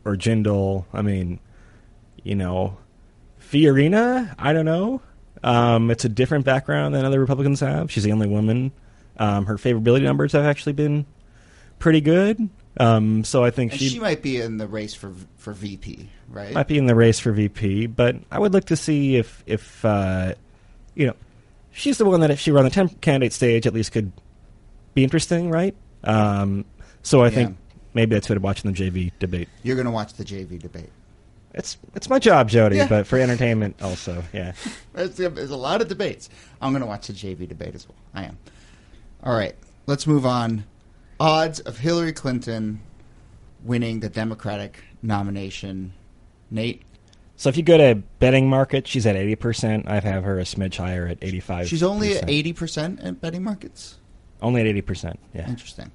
or 0.04 0.14
Jindal? 0.14 0.84
I 0.92 1.00
mean, 1.00 1.40
you 2.22 2.34
know, 2.34 2.76
Fiorina. 3.40 4.34
I 4.38 4.52
don't 4.52 4.66
know. 4.66 5.00
Um, 5.42 5.90
it's 5.90 6.04
a 6.04 6.10
different 6.10 6.44
background 6.44 6.94
than 6.94 7.06
other 7.06 7.20
Republicans 7.20 7.60
have. 7.60 7.90
She's 7.90 8.04
the 8.04 8.12
only 8.12 8.28
woman. 8.28 8.70
Um, 9.16 9.46
her 9.46 9.56
favorability 9.56 10.02
numbers 10.02 10.32
have 10.32 10.44
actually 10.44 10.74
been 10.74 11.06
pretty 11.78 12.02
good. 12.02 12.50
Um, 12.78 13.24
so 13.24 13.44
I 13.44 13.50
think 13.50 13.72
And 13.72 13.80
she, 13.80 13.88
she 13.88 13.98
might 13.98 14.20
be 14.22 14.38
in 14.42 14.58
the 14.58 14.66
race 14.68 14.92
for 14.92 15.12
for 15.38 15.54
VP, 15.54 16.10
right? 16.28 16.52
might 16.52 16.68
be 16.68 16.76
in 16.76 16.84
the 16.84 16.94
race 16.94 17.18
for 17.18 17.32
VP, 17.32 17.86
but 17.86 18.16
I 18.30 18.38
would 18.38 18.52
look 18.52 18.66
to 18.66 18.76
see 18.76 19.16
if 19.16 19.42
if 19.46 19.82
uh, 19.86 20.34
you 20.94 21.06
know 21.06 21.14
she's 21.72 21.98
the 21.98 22.04
one 22.04 22.20
that 22.20 22.30
if 22.30 22.40
she 22.40 22.50
were 22.50 22.58
on 22.58 22.64
the 22.64 22.70
temp 22.70 23.00
candidate 23.00 23.32
stage, 23.32 23.66
at 23.66 23.72
least 23.74 23.92
could 23.92 24.12
be 24.94 25.04
interesting, 25.04 25.50
right? 25.50 25.74
Um, 26.04 26.64
so 27.02 27.22
I 27.22 27.30
think 27.30 27.56
maybe 27.94 28.14
that's 28.14 28.28
what 28.28 28.36
I'm 28.36 28.42
watching 28.42 28.72
the 28.72 28.76
JV 28.78 29.12
debate. 29.18 29.48
You're 29.62 29.76
going 29.76 29.86
to 29.86 29.90
watch 29.92 30.14
the 30.14 30.24
JV 30.24 30.58
debate. 30.60 30.90
It's 31.54 31.78
it's 31.94 32.08
my 32.10 32.18
job, 32.18 32.48
Jody, 32.50 32.76
Yeah. 32.76 32.88
but 32.88 33.06
for 33.06 33.18
entertainment 33.18 33.82
also, 33.82 34.22
yeah. 34.32 34.52
There's 34.92 35.18
a 35.50 35.56
lot 35.56 35.80
of 35.80 35.88
debates. 35.88 36.28
I'm 36.60 36.72
going 36.72 36.82
to 36.82 36.86
watch 36.86 37.06
the 37.06 37.12
JV 37.14 37.48
debate 37.48 37.74
as 37.74 37.88
well. 37.88 37.96
I 38.14 38.24
am. 38.24 38.38
All 39.24 39.36
right, 39.36 39.56
let's 39.86 40.06
move 40.06 40.26
on. 40.26 40.64
Odds 41.18 41.58
of 41.60 41.78
Hillary 41.78 42.12
Clinton 42.12 42.80
winning 43.64 44.00
the 44.00 44.08
Democratic 44.08 44.84
nomination. 45.02 45.92
Nate, 46.50 46.82
So 47.38 47.48
if 47.48 47.56
you 47.56 47.62
go 47.62 47.78
to 47.78 47.94
betting 48.18 48.50
market, 48.50 48.86
she's 48.88 49.06
at 49.06 49.14
eighty 49.16 49.36
percent. 49.36 49.88
I 49.88 50.00
have 50.00 50.24
her 50.24 50.38
a 50.40 50.42
smidge 50.42 50.76
higher 50.76 51.06
at 51.06 51.18
eighty 51.22 51.38
five. 51.40 51.68
she's 51.68 51.82
only 51.84 52.16
at 52.18 52.26
80% 52.26 53.04
at 53.06 53.20
betting 53.20 53.44
markets. 53.44 53.96
Only 54.42 54.60
at 54.60 54.66
eighty 54.66 54.82
percent. 54.82 55.18
Yeah. 55.32 55.48
Interesting. 55.48 55.90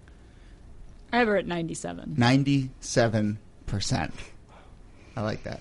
I 1.11 1.17
have 1.17 1.27
her 1.27 1.35
at 1.37 1.45
97. 1.45 2.15
97%. 2.17 4.11
I 5.15 5.21
like 5.21 5.43
that. 5.43 5.59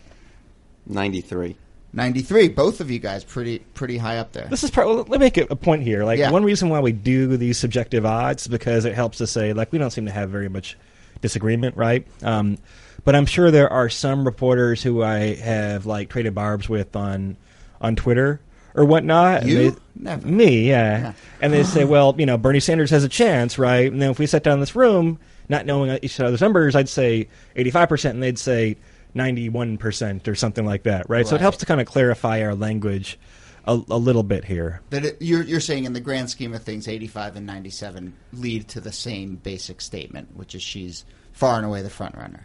93. 0.86 1.56
93. 1.92 2.48
Both 2.48 2.80
of 2.80 2.90
you 2.90 2.98
guys 2.98 3.22
pretty 3.22 3.58
pretty 3.74 3.98
high 3.98 4.16
up 4.16 4.32
there. 4.32 4.46
This 4.48 4.64
is 4.64 4.70
part. 4.70 4.88
Let 4.88 5.08
me 5.08 5.18
make 5.18 5.36
a 5.36 5.46
a 5.50 5.56
point 5.56 5.82
here. 5.82 6.04
Like 6.04 6.18
Yeah. 6.18 6.30
one 6.30 6.44
reason 6.44 6.70
why 6.70 6.80
we 6.80 6.92
do 6.92 7.36
these 7.36 7.58
subjective 7.58 8.06
odds 8.06 8.46
because 8.46 8.84
it 8.86 8.94
helps 8.94 9.20
us 9.20 9.30
say 9.30 9.52
like 9.52 9.72
we 9.72 9.78
don't 9.78 9.90
seem 9.90 10.06
to 10.06 10.12
have 10.12 10.30
very 10.30 10.48
much 10.48 10.78
disagreement, 11.20 11.76
right? 11.76 12.06
Um, 12.22 12.56
but 13.04 13.14
I'm 13.14 13.26
sure 13.26 13.50
there 13.50 13.72
are 13.72 13.88
some 13.88 14.24
reporters 14.24 14.82
who 14.82 15.02
I 15.02 15.34
have 15.36 15.86
like 15.86 16.08
traded 16.08 16.34
barbs 16.34 16.68
with 16.68 16.94
on 16.96 17.36
on 17.80 17.96
Twitter 17.96 18.40
or 18.74 18.84
whatnot. 18.84 19.44
You? 19.46 19.70
they- 19.70 19.76
Never. 19.94 20.26
Me, 20.26 20.68
yeah. 20.68 20.98
Yeah. 21.00 21.12
And 21.42 21.52
they 21.52 21.62
say, 21.64 21.84
well, 21.86 22.14
you 22.16 22.24
know, 22.26 22.38
Bernie 22.38 22.60
Sanders 22.60 22.90
has 22.90 23.04
a 23.04 23.08
chance, 23.08 23.58
right? 23.58 23.92
And 23.92 24.00
then 24.00 24.10
if 24.10 24.18
we 24.18 24.26
sat 24.26 24.42
down 24.42 24.54
in 24.54 24.60
this 24.60 24.74
room, 24.74 25.18
not 25.50 25.66
knowing 25.66 25.98
each 26.02 26.18
other's 26.18 26.40
numbers, 26.40 26.74
I'd 26.74 26.88
say 26.88 27.28
85%, 27.56 28.10
and 28.10 28.22
they'd 28.22 28.38
say 28.38 28.78
91% 29.14 30.26
or 30.28 30.34
something 30.34 30.64
like 30.64 30.84
that, 30.84 31.08
right? 31.08 31.26
So 31.26 31.34
it 31.34 31.40
helps 31.40 31.58
to 31.58 31.66
kind 31.66 31.80
of 31.80 31.86
clarify 31.86 32.42
our 32.42 32.54
language 32.54 33.18
a, 33.66 33.72
a 33.74 33.96
little 33.98 34.22
bit 34.22 34.44
here. 34.44 34.80
That 34.90 35.04
it, 35.04 35.16
you're 35.20 35.42
you're 35.42 35.60
saying 35.60 35.84
in 35.84 35.92
the 35.92 36.00
grand 36.00 36.30
scheme 36.30 36.54
of 36.54 36.62
things, 36.62 36.88
85 36.88 37.36
and 37.36 37.46
97 37.46 38.14
lead 38.32 38.68
to 38.68 38.80
the 38.80 38.92
same 38.92 39.36
basic 39.36 39.80
statement, 39.80 40.34
which 40.36 40.54
is 40.54 40.62
she's 40.62 41.04
far 41.32 41.56
and 41.56 41.66
away 41.66 41.82
the 41.82 41.90
front 41.90 42.16
runner. 42.16 42.44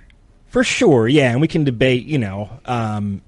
For 0.58 0.64
sure, 0.64 1.08
yeah, 1.08 1.30
and 1.30 1.40
we 1.40 1.48
can 1.48 1.66
debate. 1.66 2.08
You 2.08 2.18
know, 2.18 2.50
um, 2.66 3.22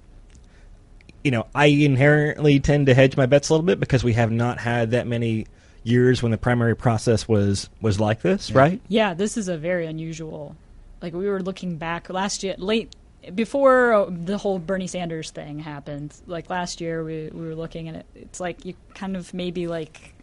you 1.24 1.30
know, 1.30 1.46
I 1.54 1.68
inherently 1.68 2.60
tend 2.60 2.88
to 2.88 2.96
hedge 2.96 3.16
my 3.16 3.28
bets 3.28 3.50
a 3.50 3.54
little 3.54 3.68
bit 3.68 3.80
because 3.80 4.04
we 4.04 4.14
have 4.14 4.32
not 4.32 4.58
had 4.58 4.90
that 4.92 5.06
many 5.06 5.46
years 5.84 6.24
when 6.24 6.32
the 6.32 6.40
primary 6.40 6.76
process 6.76 7.28
was 7.28 7.70
was 7.82 8.00
like 8.00 8.24
this, 8.24 8.50
right? 8.50 8.82
Yeah, 8.88 9.14
this 9.14 9.38
is 9.38 9.48
a 9.48 9.60
very 9.60 9.86
unusual. 9.86 10.56
Like 11.04 11.14
we 11.14 11.30
were 11.30 11.40
looking 11.40 11.78
back 11.78 12.10
last 12.10 12.42
year, 12.42 12.56
late 12.58 12.96
before 13.36 13.94
uh, 13.94 14.10
the 14.10 14.40
whole 14.40 14.58
Bernie 14.58 14.88
Sanders 14.88 15.30
thing 15.30 15.60
happened. 15.60 16.16
Like 16.26 16.50
last 16.50 16.82
year, 16.82 17.04
we 17.04 17.30
we 17.32 17.46
were 17.46 17.54
looking 17.54 17.90
at 17.90 17.96
it. 17.96 18.06
It's 18.16 18.40
like 18.40 18.66
you 18.66 18.74
kind 18.96 19.16
of 19.16 19.36
maybe 19.36 19.68
like. 19.68 20.16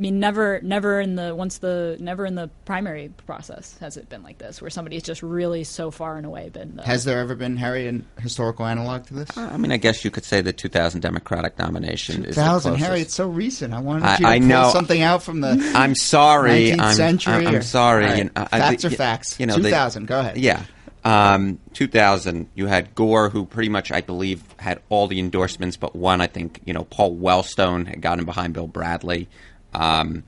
I 0.00 0.02
mean, 0.02 0.18
never, 0.18 0.62
never 0.62 0.98
in 0.98 1.14
the 1.14 1.34
once 1.34 1.58
the 1.58 1.98
never 2.00 2.24
in 2.24 2.34
the 2.34 2.48
primary 2.64 3.12
process 3.26 3.76
has 3.80 3.98
it 3.98 4.08
been 4.08 4.22
like 4.22 4.38
this, 4.38 4.62
where 4.62 4.70
somebody's 4.70 5.02
just 5.02 5.22
really 5.22 5.62
so 5.62 5.90
far 5.90 6.16
and 6.16 6.24
away 6.24 6.48
been 6.48 6.76
the. 6.76 6.84
Has 6.84 7.04
there 7.04 7.18
ever 7.20 7.34
been 7.34 7.58
Harry 7.58 7.86
an 7.86 8.06
historical 8.18 8.64
analog 8.64 9.04
to 9.08 9.14
this? 9.14 9.36
Uh, 9.36 9.50
I 9.52 9.58
mean, 9.58 9.72
I 9.72 9.76
guess 9.76 10.02
you 10.02 10.10
could 10.10 10.24
say 10.24 10.40
the 10.40 10.54
2000 10.54 11.02
Democratic 11.02 11.58
nomination 11.58 12.24
is 12.24 12.34
the 12.36 12.76
Harry. 12.78 13.02
It's 13.02 13.12
so 13.14 13.28
recent. 13.28 13.74
I 13.74 13.80
wanted 13.80 14.04
I- 14.06 14.12
you 14.12 14.18
to 14.20 14.26
I 14.26 14.38
pull 14.38 14.48
know. 14.48 14.70
something 14.72 15.02
out 15.02 15.22
from 15.22 15.42
the 15.42 15.50
I'm 15.74 15.94
sorry. 15.94 16.70
19th 16.70 16.80
I'm, 16.80 16.94
century. 16.94 17.34
I'm, 17.34 17.46
I'm 17.48 17.54
or- 17.56 17.60
sorry. 17.62 18.04
All 18.06 18.10
right. 18.10 18.20
and 18.20 18.30
I- 18.36 18.48
I- 18.52 18.58
facts 18.58 18.84
are 18.86 18.90
facts. 18.90 19.38
You 19.38 19.44
know, 19.44 19.56
they- 19.56 19.68
2000. 19.68 20.06
Go 20.06 20.20
ahead. 20.20 20.38
Yeah. 20.38 20.62
Um, 21.04 21.58
2000, 21.74 22.48
you 22.54 22.66
had 22.66 22.94
Gore, 22.94 23.28
who 23.30 23.44
pretty 23.46 23.68
much, 23.68 23.92
I 23.92 24.00
believe, 24.00 24.42
had 24.58 24.80
all 24.88 25.06
the 25.08 25.18
endorsements 25.18 25.76
but 25.76 25.94
one. 25.94 26.20
I 26.22 26.26
think, 26.26 26.60
you 26.64 26.72
know, 26.72 26.84
Paul 26.84 27.16
Wellstone 27.16 27.86
had 27.86 28.00
gotten 28.00 28.24
behind 28.24 28.54
Bill 28.54 28.66
Bradley. 28.66 29.28
Um, 29.74 30.24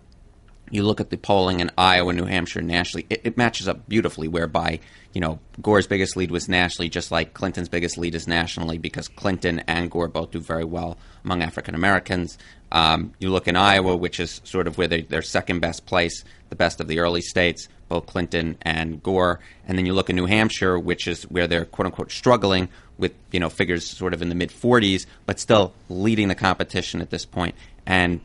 you 0.73 0.83
look 0.83 1.01
at 1.01 1.11
the 1.11 1.19
polling 1.19 1.61
in 1.61 1.71
Iowa, 1.77 2.15
New 2.15 2.25
Hampshire, 2.25 2.63
nationally, 2.63 3.07
it, 3.11 3.21
it 3.25 3.37
matches 3.37 3.69
up 3.69 3.87
beautifully, 3.89 4.27
whereby, 4.27 4.81
you 5.13 5.21
know, 5.21 5.39
Gore's 5.61 5.87
biggest 5.87 6.17
lead 6.17 6.31
was 6.31 6.49
nationally, 6.49 6.89
just 6.89 7.11
like 7.11 7.35
Clinton's 7.35 7.69
biggest 7.69 7.99
lead 7.99 8.15
is 8.15 8.27
nationally, 8.27 8.79
because 8.79 9.07
Clinton 9.07 9.59
and 9.69 9.91
Gore 9.91 10.09
both 10.09 10.31
do 10.31 10.41
very 10.41 10.65
well 10.65 10.97
among 11.25 11.43
African 11.43 11.75
Americans. 11.75 12.39
Um, 12.73 13.13
you 13.19 13.29
look 13.29 13.49
in 13.49 13.55
Iowa, 13.55 13.95
which 13.97 14.19
is 14.19 14.41
sort 14.45 14.67
of 14.67 14.79
where 14.79 14.89
they, 14.89 15.03
their 15.03 15.21
second 15.21 15.61
best 15.61 15.85
place, 15.85 16.25
the 16.49 16.57
best 16.57 16.81
of 16.81 16.89
the 16.89 17.01
early 17.01 17.21
states, 17.21 17.69
both 17.91 18.07
Clinton 18.07 18.57
and 18.63 19.03
Gore. 19.03 19.41
And 19.69 19.77
then 19.77 19.85
you 19.85 19.93
look 19.93 20.09
in 20.09 20.17
New 20.17 20.25
Hampshire, 20.25 20.79
which 20.79 21.07
is 21.07 21.25
where 21.25 21.47
they're 21.47 21.67
quote 21.67 21.85
unquote 21.85 22.11
struggling 22.11 22.71
with, 22.97 23.13
you 23.31 23.41
know, 23.41 23.51
figures 23.51 23.85
sort 23.87 24.15
of 24.15 24.23
in 24.23 24.31
the 24.31 24.35
mid 24.35 24.49
40s, 24.49 25.05
but 25.27 25.39
still 25.39 25.75
leading 25.91 26.29
the 26.29 26.35
competition 26.35 27.03
at 27.03 27.11
this 27.11 27.27
point. 27.27 27.55
And 27.85 28.21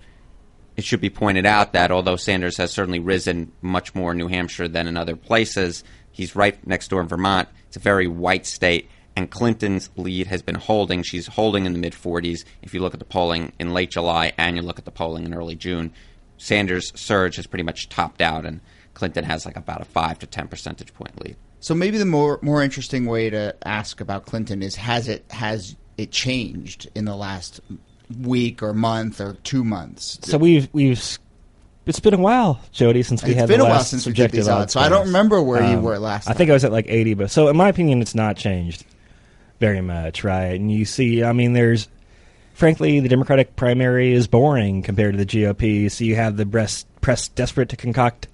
it 0.78 0.86
should 0.86 1.02
be 1.02 1.10
pointed 1.10 1.46
out 1.46 1.74
that 1.74 1.92
although 1.92 2.16
Sanders 2.16 2.58
has 2.58 2.72
certainly 2.72 3.00
risen 3.00 3.52
much 3.62 3.96
more 3.96 4.12
in 4.12 4.18
New 4.18 4.28
Hampshire 4.28 4.68
than 4.68 4.88
in 4.88 4.96
other 4.96 5.16
places, 5.16 5.84
he's 6.12 6.36
right 6.36 6.66
next 6.66 6.90
door 6.90 7.02
in 7.02 7.08
Vermont. 7.08 7.50
It's 7.68 7.78
a 7.78 7.80
very 7.80 8.08
white 8.08 8.46
state, 8.46 8.88
and 9.16 9.32
Clinton's 9.32 9.90
lead 9.98 10.28
has 10.28 10.44
been 10.44 10.56
holding. 10.56 11.02
She's 11.02 11.26
holding 11.26 11.66
in 11.66 11.74
the 11.74 11.80
mid 11.80 11.94
40s. 11.94 12.46
If 12.62 12.76
you 12.76 12.80
look 12.80 12.94
at 12.94 13.00
the 13.00 13.06
polling 13.06 13.54
in 13.60 13.74
late 13.74 13.90
July 13.90 14.34
and 14.38 14.56
you 14.56 14.62
look 14.62 14.78
at 14.78 14.86
the 14.86 14.92
polling 14.92 15.26
in 15.26 15.34
early 15.34 15.56
June, 15.56 15.92
Sanders' 16.38 16.92
surge 16.96 17.38
has 17.38 17.48
pretty 17.48 17.64
much 17.64 17.90
topped 17.90 18.22
out, 18.22 18.46
and 18.46 18.62
Clinton 18.94 19.24
has 19.24 19.48
like 19.48 19.58
about 19.58 19.82
a 19.82 19.86
5 19.86 20.20
to 20.20 20.28
10 20.28 20.48
percentage 20.48 20.94
point 20.94 21.20
lead. 21.24 21.36
So 21.60 21.74
maybe 21.74 21.98
the 21.98 22.06
more 22.06 22.38
more 22.44 22.62
interesting 22.62 23.08
way 23.08 23.32
to 23.32 23.56
ask 23.68 24.00
about 24.00 24.28
Clinton 24.28 24.62
is 24.62 24.76
has 24.76 25.08
it 25.08 25.26
has 25.32 25.76
it 25.98 26.12
changed 26.12 26.88
in 26.94 27.06
the 27.06 27.16
last 27.16 27.62
week 28.22 28.64
or 28.64 28.74
month 28.74 29.20
or 29.22 29.34
two 29.44 29.64
months? 29.64 30.20
So 30.24 30.38
we've 30.38 30.70
we've 30.74 31.20
it's 31.86 32.00
been 32.02 32.14
a 32.14 32.20
while, 32.20 32.60
Jody, 32.72 33.02
since 33.04 33.24
we 33.24 33.32
It's 33.32 33.40
had 33.40 33.48
been 33.48 33.60
the 33.60 33.66
a 33.66 33.70
while 33.70 33.84
since 33.84 34.06
we 34.06 34.12
did 34.12 34.32
these 34.32 34.48
odds, 34.48 34.74
so 34.74 34.80
I 34.80 34.90
don't 34.90 35.08
remember 35.08 35.42
where 35.42 35.62
you 35.62 35.78
um, 35.78 35.84
were 35.84 35.98
last 36.00 36.30
I 36.30 36.34
think 36.34 36.50
I 36.50 36.54
was 36.54 36.66
at 36.66 36.72
like 36.72 36.86
eighty, 36.90 37.14
but 37.14 37.32
so 37.32 37.48
in 37.48 37.56
my 37.56 37.70
opinion, 37.70 38.02
it's 38.02 38.16
not 38.16 38.36
changed 38.36 38.86
very 39.60 39.82
much, 39.82 40.24
right? 40.24 40.60
And 40.60 40.72
you 40.72 40.86
see, 40.86 41.24
I 41.24 41.32
mean, 41.34 41.54
there's 41.54 41.88
frankly 42.54 43.00
the 43.00 43.10
Democratic 43.10 43.56
primary 43.56 44.12
is 44.12 44.28
boring 44.28 44.82
compared 44.82 45.14
to 45.14 45.24
the 45.24 45.26
GOP. 45.26 45.90
So 45.90 46.04
you 46.04 46.16
have 46.16 46.38
the 46.38 46.46
press 46.46 46.86
press 47.02 47.28
desperate 47.30 47.70
to 47.70 47.78
concoct 47.78 48.28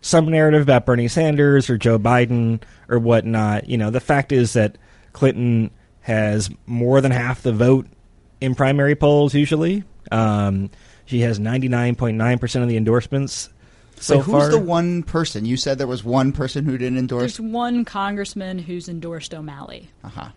some 0.00 0.28
narrative 0.28 0.62
about 0.62 0.86
Bernie 0.86 1.08
Sanders 1.08 1.70
or 1.70 1.78
Joe 1.78 1.98
Biden 1.98 2.62
or 2.88 2.98
whatnot. 2.98 3.68
You 3.68 3.78
know, 3.78 3.90
the 3.90 4.00
fact 4.00 4.32
is 4.32 4.54
that 4.54 4.76
Clinton 5.12 5.70
has 6.00 6.50
more 6.66 7.00
than 7.00 7.12
half 7.12 7.42
the 7.42 7.52
vote 7.52 7.86
in 8.40 8.54
primary 8.54 8.94
polls 8.94 9.34
usually. 9.34 9.84
Um, 10.10 10.70
she 11.04 11.20
has 11.20 11.38
99.9% 11.38 12.62
of 12.62 12.68
the 12.68 12.76
endorsements 12.76 13.50
so 14.00 14.16
Wait, 14.16 14.24
who's 14.24 14.32
far. 14.32 14.50
the 14.50 14.58
one 14.58 15.02
person? 15.02 15.44
You 15.44 15.56
said 15.56 15.78
there 15.78 15.86
was 15.86 16.04
one 16.04 16.32
person 16.32 16.64
who 16.64 16.78
didn't 16.78 16.98
endorse. 16.98 17.36
There's 17.36 17.40
one 17.40 17.84
congressman 17.84 18.58
who's 18.58 18.88
endorsed 18.88 19.34
O'Malley. 19.34 19.90
Uh 20.04 20.08
huh. 20.08 20.28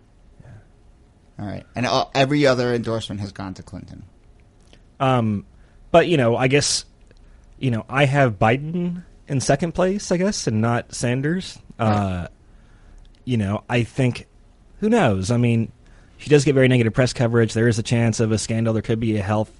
All 1.38 1.46
right, 1.46 1.64
and 1.74 1.86
uh, 1.86 2.06
every 2.14 2.46
other 2.46 2.74
endorsement 2.74 3.20
has 3.20 3.32
gone 3.32 3.54
to 3.54 3.62
Clinton. 3.62 4.04
Um, 5.00 5.46
but 5.90 6.06
you 6.06 6.16
know, 6.16 6.36
I 6.36 6.48
guess 6.48 6.84
you 7.58 7.70
know 7.70 7.84
I 7.88 8.04
have 8.04 8.38
Biden 8.38 9.04
in 9.28 9.40
second 9.40 9.72
place, 9.72 10.12
I 10.12 10.16
guess, 10.16 10.46
and 10.46 10.60
not 10.60 10.94
Sanders. 10.94 11.58
Uh, 11.78 12.28
you 13.24 13.36
know, 13.36 13.64
I 13.68 13.84
think 13.84 14.26
who 14.80 14.88
knows? 14.88 15.30
I 15.30 15.36
mean, 15.36 15.72
she 16.22 16.30
does 16.30 16.44
get 16.44 16.54
very 16.54 16.68
negative 16.68 16.94
press 16.94 17.12
coverage. 17.12 17.52
There 17.52 17.66
is 17.66 17.80
a 17.80 17.82
chance 17.82 18.20
of 18.20 18.30
a 18.30 18.38
scandal. 18.38 18.72
There 18.72 18.82
could 18.82 19.00
be 19.00 19.16
a 19.16 19.22
health 19.22 19.50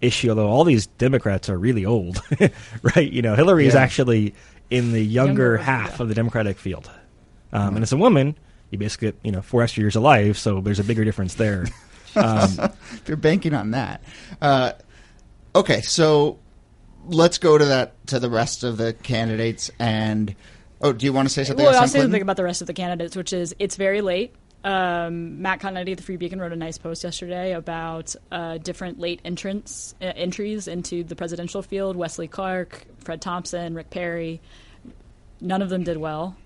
issue. 0.00 0.30
Although 0.30 0.48
all 0.48 0.64
these 0.64 0.86
Democrats 0.86 1.50
are 1.50 1.58
really 1.58 1.84
old, 1.84 2.22
right? 2.82 3.12
You 3.12 3.20
know, 3.20 3.34
Hillary 3.34 3.66
is 3.66 3.74
actually 3.74 4.34
in 4.70 4.92
the 4.92 5.02
younger, 5.02 5.52
Younger, 5.52 5.56
half 5.58 5.96
yeah. 5.96 6.02
of 6.02 6.08
the 6.08 6.14
Democratic 6.14 6.56
field, 6.56 6.90
um, 7.52 7.76
and 7.76 7.82
as 7.82 7.92
a 7.92 7.98
woman, 7.98 8.38
you 8.70 8.78
basically 8.78 9.08
get 9.08 9.20
you 9.22 9.32
know 9.32 9.42
four 9.42 9.62
extra 9.62 9.82
years 9.82 9.96
of 9.96 10.02
life. 10.02 10.38
So 10.38 10.62
there's 10.62 10.78
a 10.78 10.84
bigger 10.84 11.04
difference 11.04 11.34
there. 11.34 11.66
Um, 12.16 12.72
They're 13.04 13.16
banking 13.16 13.54
on 13.54 13.72
that. 13.72 14.02
Uh, 14.40 14.72
okay, 15.54 15.82
so 15.82 16.38
let's 17.06 17.38
go 17.38 17.58
to 17.58 17.66
that 17.66 18.06
to 18.08 18.18
the 18.18 18.30
rest 18.30 18.64
of 18.64 18.78
the 18.78 18.94
candidates. 18.94 19.70
And 19.78 20.34
oh, 20.80 20.94
do 20.94 21.06
you 21.06 21.12
want 21.12 21.28
to 21.28 21.34
say 21.34 21.44
something? 21.44 21.64
Well, 21.64 21.78
I'll 21.78 21.86
say 21.86 22.00
something 22.00 22.22
about 22.22 22.38
the 22.38 22.44
rest 22.44 22.60
of 22.62 22.66
the 22.66 22.72
candidates, 22.72 23.14
which 23.14 23.34
is 23.34 23.54
it's 23.58 23.76
very 23.76 24.00
late. 24.00 24.34
Um, 24.64 25.40
Matt 25.40 25.64
of 25.64 25.74
the 25.74 26.02
Free 26.02 26.16
Beacon 26.16 26.40
wrote 26.40 26.52
a 26.52 26.56
nice 26.56 26.78
post 26.78 27.04
yesterday 27.04 27.52
about 27.52 28.14
uh, 28.32 28.58
different 28.58 28.98
late 28.98 29.20
entrants 29.24 29.94
uh, 30.02 30.06
entries 30.06 30.66
into 30.66 31.04
the 31.04 31.14
presidential 31.14 31.62
field. 31.62 31.96
Wesley 31.96 32.26
Clark, 32.26 32.84
Fred 32.98 33.20
Thompson, 33.20 33.74
Rick 33.74 33.90
Perry. 33.90 34.40
None 35.40 35.62
of 35.62 35.68
them 35.68 35.84
did 35.84 35.96
well. 35.96 36.36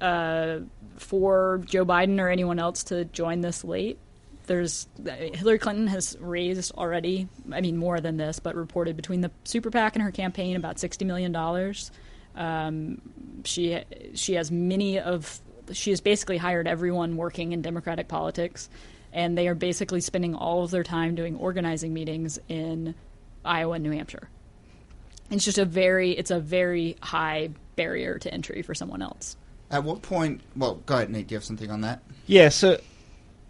Uh, 0.00 0.60
for 0.98 1.62
Joe 1.64 1.86
Biden 1.86 2.20
or 2.20 2.28
anyone 2.28 2.58
else 2.58 2.84
to 2.84 3.06
join 3.06 3.40
this 3.40 3.64
late, 3.64 3.98
there's 4.46 4.86
Hillary 5.04 5.58
Clinton 5.58 5.86
has 5.86 6.16
raised 6.20 6.72
already. 6.74 7.28
I 7.50 7.60
mean, 7.60 7.76
more 7.76 8.00
than 8.00 8.16
this, 8.16 8.38
but 8.38 8.54
reported 8.54 8.96
between 8.96 9.22
the 9.22 9.30
super 9.44 9.70
PAC 9.70 9.94
and 9.94 10.02
her 10.02 10.10
campaign 10.10 10.56
about 10.56 10.78
sixty 10.78 11.04
million 11.04 11.32
dollars. 11.32 11.90
Um, 12.36 13.00
she 13.44 13.82
she 14.14 14.34
has 14.34 14.50
many 14.50 14.98
of 14.98 15.40
she 15.72 15.90
has 15.90 16.00
basically 16.00 16.36
hired 16.36 16.66
everyone 16.66 17.16
working 17.16 17.52
in 17.52 17.62
Democratic 17.62 18.08
politics, 18.08 18.68
and 19.12 19.36
they 19.36 19.48
are 19.48 19.54
basically 19.54 20.00
spending 20.00 20.34
all 20.34 20.64
of 20.64 20.70
their 20.70 20.82
time 20.82 21.14
doing 21.14 21.36
organizing 21.36 21.92
meetings 21.94 22.38
in 22.48 22.94
Iowa 23.44 23.74
and 23.74 23.84
New 23.84 23.90
Hampshire. 23.90 24.28
It's 25.30 25.44
just 25.44 25.58
a 25.58 25.64
very 25.64 26.12
it's 26.12 26.30
a 26.30 26.40
very 26.40 26.96
high 27.00 27.50
barrier 27.76 28.18
to 28.18 28.32
entry 28.32 28.62
for 28.62 28.74
someone 28.74 29.02
else. 29.02 29.36
At 29.70 29.84
what 29.84 30.02
point? 30.02 30.42
Well, 30.54 30.76
go 30.86 30.96
ahead, 30.96 31.10
Nate. 31.10 31.28
Do 31.28 31.34
you 31.34 31.36
have 31.36 31.44
something 31.44 31.70
on 31.70 31.80
that? 31.80 32.02
Yeah, 32.26 32.50
so 32.50 32.78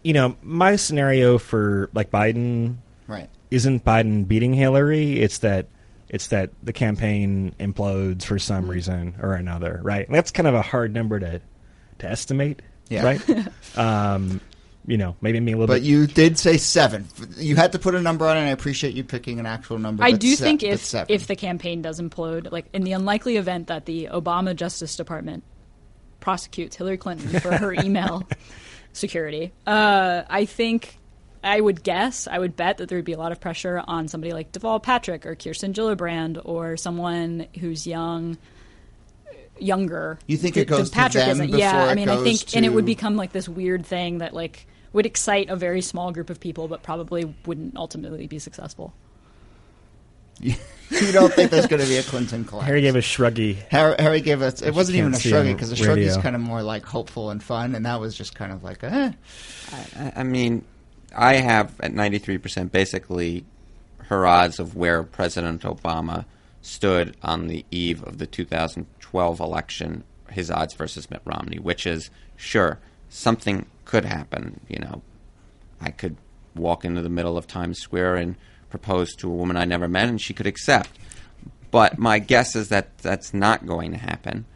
you 0.02 0.12
know, 0.12 0.36
my 0.42 0.76
scenario 0.76 1.38
for 1.38 1.90
like 1.94 2.10
Biden 2.10 2.76
Right. 3.06 3.28
isn't 3.50 3.84
Biden 3.84 4.26
beating 4.26 4.54
Hillary. 4.54 5.20
It's 5.20 5.38
that 5.38 5.66
it's 6.08 6.28
that 6.28 6.50
the 6.62 6.72
campaign 6.72 7.54
implodes 7.58 8.24
for 8.24 8.38
some 8.38 8.62
mm-hmm. 8.62 8.70
reason 8.70 9.14
or 9.20 9.34
another, 9.34 9.80
right? 9.82 10.06
And 10.06 10.14
that's 10.14 10.30
kind 10.30 10.46
of 10.46 10.54
a 10.54 10.62
hard 10.62 10.92
number 10.92 11.18
to 11.18 11.40
to 12.02 12.10
estimate, 12.10 12.62
Yeah. 12.88 13.04
right? 13.04 13.48
um, 13.78 14.40
you 14.86 14.96
know, 14.96 15.16
maybe 15.20 15.38
me 15.40 15.52
a 15.52 15.56
little 15.56 15.68
bit. 15.68 15.74
But 15.80 15.82
bit. 15.82 15.88
you 15.88 16.06
did 16.06 16.38
say 16.38 16.56
seven. 16.56 17.06
You 17.36 17.56
had 17.56 17.72
to 17.72 17.78
put 17.78 17.94
a 17.94 18.02
number 18.02 18.26
on 18.26 18.36
it. 18.36 18.40
and 18.40 18.48
I 18.48 18.52
appreciate 18.52 18.94
you 18.94 19.04
picking 19.04 19.38
an 19.38 19.46
actual 19.46 19.78
number. 19.78 20.02
I 20.02 20.12
do 20.12 20.34
se- 20.34 20.44
think 20.44 20.62
if 20.62 20.92
if 21.08 21.26
the 21.28 21.36
campaign 21.36 21.82
does 21.82 22.00
implode, 22.00 22.50
like 22.52 22.66
in 22.72 22.82
the 22.82 22.92
unlikely 22.92 23.36
event 23.36 23.68
that 23.68 23.86
the 23.86 24.08
Obama 24.12 24.54
Justice 24.56 24.96
Department 24.96 25.44
prosecutes 26.20 26.76
Hillary 26.76 26.96
Clinton 26.98 27.38
for 27.40 27.56
her 27.56 27.72
email 27.84 28.24
security, 28.92 29.52
uh, 29.66 30.22
I 30.28 30.44
think 30.46 30.98
I 31.44 31.60
would 31.60 31.82
guess, 31.84 32.26
I 32.26 32.38
would 32.38 32.56
bet 32.56 32.78
that 32.78 32.88
there 32.88 32.98
would 32.98 33.04
be 33.04 33.12
a 33.12 33.18
lot 33.18 33.30
of 33.32 33.40
pressure 33.40 33.82
on 33.86 34.08
somebody 34.08 34.32
like 34.32 34.50
Deval 34.52 34.82
Patrick 34.82 35.26
or 35.26 35.34
Kirsten 35.36 35.72
Gillibrand 35.72 36.40
or 36.44 36.76
someone 36.76 37.46
who's 37.60 37.86
young. 37.86 38.36
Younger, 39.58 40.18
You 40.26 40.36
think 40.36 40.56
it 40.56 40.66
goes 40.66 40.90
to 40.90 40.96
Patrick 40.96 41.24
them 41.24 41.40
isn't. 41.40 41.50
Yeah, 41.50 41.84
I 41.84 41.94
mean, 41.94 42.08
I 42.08 42.16
think, 42.16 42.40
goes 42.40 42.54
and 42.54 42.64
it 42.64 42.70
would 42.70 42.86
become 42.86 43.16
like 43.16 43.32
this 43.32 43.48
weird 43.48 43.86
thing 43.86 44.18
that 44.18 44.34
like 44.34 44.66
would 44.92 45.06
excite 45.06 45.48
a 45.48 45.56
very 45.56 45.80
small 45.80 46.12
group 46.12 46.30
of 46.30 46.40
people, 46.40 46.68
but 46.68 46.82
probably 46.82 47.34
wouldn't 47.46 47.76
ultimately 47.76 48.26
be 48.26 48.38
successful. 48.38 48.92
you 50.40 51.12
don't 51.12 51.32
think 51.32 51.50
there's 51.50 51.66
going 51.66 51.80
to 51.80 51.88
be 51.88 51.96
a 51.96 52.02
Clinton 52.02 52.44
collapse. 52.44 52.66
Harry 52.66 52.80
gave 52.80 52.96
a 52.96 53.00
shruggy. 53.00 53.56
Harry, 53.68 53.94
Harry 53.98 54.20
gave 54.20 54.42
us. 54.42 54.60
It 54.60 54.74
wasn't 54.74 54.98
even 54.98 55.14
a 55.14 55.16
shruggy 55.16 55.54
because 55.54 55.70
a 55.70 55.76
shruggy 55.76 55.98
is 55.98 56.16
kind 56.16 56.34
of 56.34 56.42
more 56.42 56.62
like 56.62 56.84
hopeful 56.84 57.30
and 57.30 57.42
fun, 57.42 57.74
and 57.74 57.86
that 57.86 58.00
was 58.00 58.16
just 58.16 58.34
kind 58.34 58.52
of 58.52 58.64
like, 58.64 58.82
eh. 58.82 59.12
I, 59.96 60.12
I 60.16 60.22
mean, 60.24 60.64
I 61.14 61.34
have 61.36 61.78
at 61.80 61.92
93% 61.92 62.72
basically 62.72 63.44
her 64.06 64.26
odds 64.26 64.58
of 64.58 64.74
where 64.74 65.02
President 65.02 65.62
Obama 65.62 66.24
stood 66.62 67.16
on 67.22 67.48
the 67.48 67.66
eve 67.70 68.02
of 68.04 68.18
the 68.18 68.26
2012 68.26 69.40
election, 69.40 70.04
his 70.30 70.50
odds 70.50 70.74
versus 70.74 71.10
Mitt 71.10 71.20
Romney, 71.24 71.58
which 71.58 71.86
is 71.86 72.10
sure, 72.36 72.78
something 73.08 73.66
could 73.84 74.04
happen. 74.04 74.60
You 74.68 74.78
know, 74.78 75.02
I 75.80 75.90
could 75.90 76.16
walk 76.54 76.84
into 76.84 77.02
the 77.02 77.08
middle 77.08 77.36
of 77.36 77.46
Times 77.46 77.78
Square 77.78 78.16
and 78.16 78.36
propose 78.70 79.14
to 79.16 79.28
a 79.28 79.34
woman 79.34 79.56
I 79.56 79.64
never 79.64 79.88
met, 79.88 80.08
and 80.08 80.20
she 80.20 80.32
could 80.32 80.46
accept. 80.46 80.90
But 81.70 81.98
my 81.98 82.18
guess 82.18 82.54
is 82.54 82.68
that 82.68 82.96
that's 82.98 83.34
not 83.34 83.66
going 83.66 83.92
to 83.92 83.98
happen. 83.98 84.46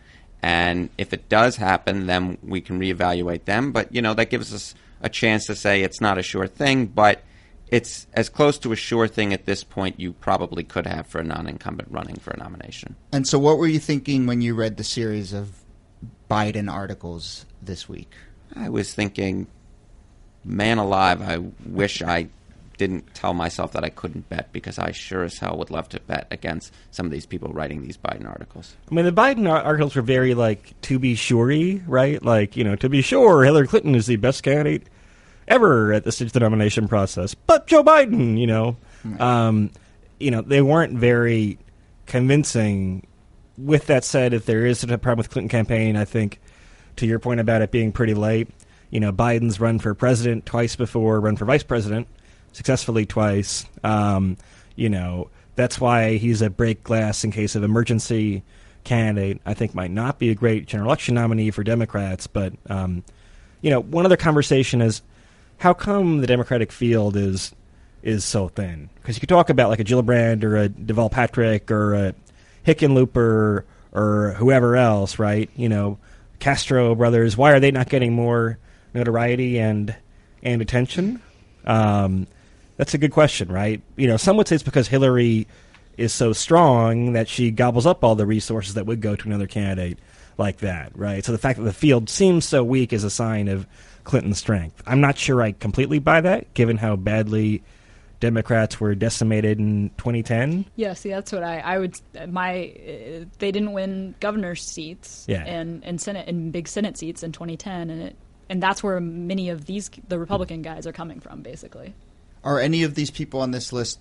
And 0.42 0.90
if 0.96 1.12
it 1.12 1.28
does 1.28 1.56
happen, 1.56 2.06
then 2.06 2.38
we 2.42 2.60
can 2.60 2.78
reevaluate 2.78 3.44
them. 3.44 3.72
But, 3.72 3.92
you 3.92 4.00
know, 4.00 4.14
that 4.14 4.30
gives 4.30 4.54
us 4.54 4.74
a 5.00 5.08
chance 5.08 5.46
to 5.46 5.54
say 5.54 5.82
it's 5.82 6.00
not 6.00 6.18
a 6.18 6.22
sure 6.22 6.46
thing, 6.46 6.86
but 6.86 7.22
it's 7.68 8.06
as 8.12 8.28
close 8.28 8.58
to 8.58 8.72
a 8.72 8.76
sure 8.76 9.08
thing 9.08 9.32
at 9.32 9.44
this 9.44 9.64
point 9.64 9.98
you 9.98 10.12
probably 10.12 10.62
could 10.62 10.86
have 10.86 11.06
for 11.06 11.20
a 11.20 11.24
non 11.24 11.48
incumbent 11.48 11.90
running 11.90 12.16
for 12.16 12.30
a 12.30 12.36
nomination. 12.36 12.96
And 13.12 13.26
so, 13.26 13.38
what 13.38 13.58
were 13.58 13.66
you 13.66 13.78
thinking 13.78 14.26
when 14.26 14.40
you 14.40 14.54
read 14.54 14.76
the 14.76 14.84
series 14.84 15.32
of 15.32 15.62
Biden 16.30 16.70
articles 16.70 17.46
this 17.62 17.88
week? 17.88 18.12
I 18.54 18.68
was 18.68 18.94
thinking, 18.94 19.48
man 20.44 20.78
alive, 20.78 21.20
I 21.20 21.38
wish 21.64 22.02
I 22.02 22.28
didn't 22.78 23.14
tell 23.14 23.32
myself 23.32 23.72
that 23.72 23.84
I 23.84 23.88
couldn't 23.88 24.28
bet 24.28 24.52
because 24.52 24.78
I 24.78 24.92
sure 24.92 25.24
as 25.24 25.38
hell 25.38 25.56
would 25.56 25.70
love 25.70 25.88
to 25.90 26.00
bet 26.00 26.26
against 26.30 26.72
some 26.90 27.06
of 27.06 27.12
these 27.12 27.26
people 27.26 27.48
writing 27.52 27.82
these 27.82 27.96
Biden 27.96 28.28
articles. 28.28 28.76
I 28.90 28.94
mean, 28.94 29.06
the 29.06 29.12
Biden 29.12 29.50
articles 29.50 29.96
were 29.96 30.02
very 30.02 30.34
like 30.34 30.78
to 30.82 30.98
be 30.98 31.14
sure 31.14 31.46
right? 31.86 32.22
Like, 32.22 32.56
you 32.56 32.64
know, 32.64 32.76
to 32.76 32.88
be 32.88 33.02
sure, 33.02 33.44
Hillary 33.44 33.66
Clinton 33.66 33.94
is 33.94 34.06
the 34.06 34.16
best 34.16 34.42
candidate 34.42 34.88
ever 35.48 35.92
at 35.92 36.04
the 36.04 36.12
stage 36.12 36.26
of 36.26 36.32
the 36.32 36.40
nomination 36.40 36.88
process. 36.88 37.34
But 37.34 37.66
Joe 37.66 37.84
Biden, 37.84 38.38
you 38.38 38.46
know, 38.46 38.76
um, 39.18 39.70
you 40.18 40.30
know, 40.30 40.42
they 40.42 40.62
weren't 40.62 40.98
very 40.98 41.58
convincing. 42.06 43.06
With 43.58 43.86
that 43.86 44.04
said, 44.04 44.34
if 44.34 44.44
there 44.44 44.66
is 44.66 44.84
a 44.84 44.98
problem 44.98 45.18
with 45.18 45.30
Clinton 45.30 45.48
campaign, 45.48 45.96
I 45.96 46.04
think 46.04 46.40
to 46.96 47.06
your 47.06 47.18
point 47.18 47.40
about 47.40 47.62
it 47.62 47.70
being 47.70 47.92
pretty 47.92 48.14
late, 48.14 48.48
you 48.90 49.00
know, 49.00 49.12
Biden's 49.12 49.60
run 49.60 49.78
for 49.78 49.94
president 49.94 50.46
twice 50.46 50.76
before, 50.76 51.20
run 51.20 51.36
for 51.36 51.44
vice 51.44 51.62
president 51.62 52.06
successfully 52.52 53.06
twice. 53.06 53.66
Um, 53.84 54.36
you 54.76 54.88
know, 54.88 55.30
that's 55.56 55.80
why 55.80 56.16
he's 56.16 56.42
a 56.42 56.50
break 56.50 56.82
glass 56.82 57.24
in 57.24 57.30
case 57.30 57.54
of 57.54 57.62
emergency 57.62 58.42
candidate. 58.84 59.40
I 59.44 59.54
think 59.54 59.74
might 59.74 59.90
not 59.90 60.18
be 60.18 60.30
a 60.30 60.34
great 60.34 60.66
general 60.66 60.88
election 60.88 61.14
nominee 61.14 61.50
for 61.50 61.64
Democrats, 61.64 62.26
but 62.26 62.54
um, 62.68 63.04
you 63.60 63.70
know, 63.70 63.80
one 63.80 64.06
other 64.06 64.16
conversation 64.16 64.80
is 64.80 65.02
how 65.58 65.72
come 65.74 66.20
the 66.20 66.26
Democratic 66.26 66.72
field 66.72 67.16
is 67.16 67.54
is 68.02 68.24
so 68.24 68.48
thin? 68.48 68.90
Because 68.96 69.16
you 69.16 69.20
could 69.20 69.28
talk 69.28 69.50
about 69.50 69.70
like 69.70 69.80
a 69.80 69.84
Gillibrand 69.84 70.44
or 70.44 70.56
a 70.56 70.68
Deval 70.68 71.10
Patrick 71.10 71.70
or 71.70 71.94
a 71.94 72.14
Hickenlooper 72.66 73.64
or 73.92 74.34
whoever 74.36 74.76
else, 74.76 75.18
right? 75.18 75.50
You 75.56 75.68
know, 75.68 75.98
Castro 76.38 76.94
brothers. 76.94 77.36
Why 77.36 77.52
are 77.52 77.60
they 77.60 77.70
not 77.70 77.88
getting 77.88 78.12
more 78.12 78.58
notoriety 78.94 79.58
and 79.58 79.94
and 80.42 80.62
attention? 80.62 81.20
Um, 81.64 82.26
that's 82.76 82.94
a 82.94 82.98
good 82.98 83.12
question, 83.12 83.50
right? 83.50 83.80
You 83.96 84.06
know, 84.06 84.16
some 84.16 84.36
would 84.36 84.48
say 84.48 84.54
it's 84.54 84.62
because 84.62 84.88
Hillary 84.88 85.46
is 85.96 86.12
so 86.12 86.32
strong 86.32 87.14
that 87.14 87.28
she 87.28 87.50
gobbles 87.50 87.86
up 87.86 88.04
all 88.04 88.14
the 88.14 88.26
resources 88.26 88.74
that 88.74 88.86
would 88.86 89.00
go 89.00 89.16
to 89.16 89.26
another 89.26 89.46
candidate 89.46 89.98
like 90.38 90.58
that, 90.58 90.92
right? 90.94 91.24
So 91.24 91.32
the 91.32 91.38
fact 91.38 91.58
that 91.58 91.64
the 91.64 91.72
field 91.72 92.10
seems 92.10 92.44
so 92.44 92.62
weak 92.62 92.92
is 92.92 93.04
a 93.04 93.10
sign 93.10 93.48
of 93.48 93.66
Clinton's 94.06 94.38
strength. 94.38 94.82
I'm 94.86 95.00
not 95.02 95.18
sure 95.18 95.42
I 95.42 95.52
completely 95.52 95.98
buy 95.98 96.22
that, 96.22 96.54
given 96.54 96.76
how 96.78 96.96
badly 96.96 97.62
Democrats 98.20 98.80
were 98.80 98.94
decimated 98.94 99.58
in 99.58 99.90
2010. 99.98 100.64
Yeah, 100.76 100.94
see, 100.94 101.10
that's 101.10 101.32
what 101.32 101.42
I, 101.42 101.58
I 101.58 101.78
would. 101.78 102.00
My, 102.28 102.68
uh, 102.68 103.24
they 103.38 103.52
didn't 103.52 103.72
win 103.72 104.14
governor 104.20 104.54
seats 104.54 105.26
Yeah. 105.28 105.44
and 105.44 105.84
and 105.84 106.00
senate 106.00 106.26
and 106.28 106.50
big 106.52 106.68
senate 106.68 106.96
seats 106.96 107.22
in 107.22 107.32
2010, 107.32 107.90
and 107.90 108.02
it 108.02 108.16
and 108.48 108.62
that's 108.62 108.82
where 108.82 109.00
many 109.00 109.50
of 109.50 109.66
these 109.66 109.90
the 110.08 110.18
Republican 110.18 110.62
guys 110.62 110.86
are 110.86 110.92
coming 110.92 111.20
from, 111.20 111.42
basically. 111.42 111.92
Are 112.44 112.58
any 112.60 112.84
of 112.84 112.94
these 112.94 113.10
people 113.10 113.40
on 113.40 113.50
this 113.50 113.72
list 113.72 113.98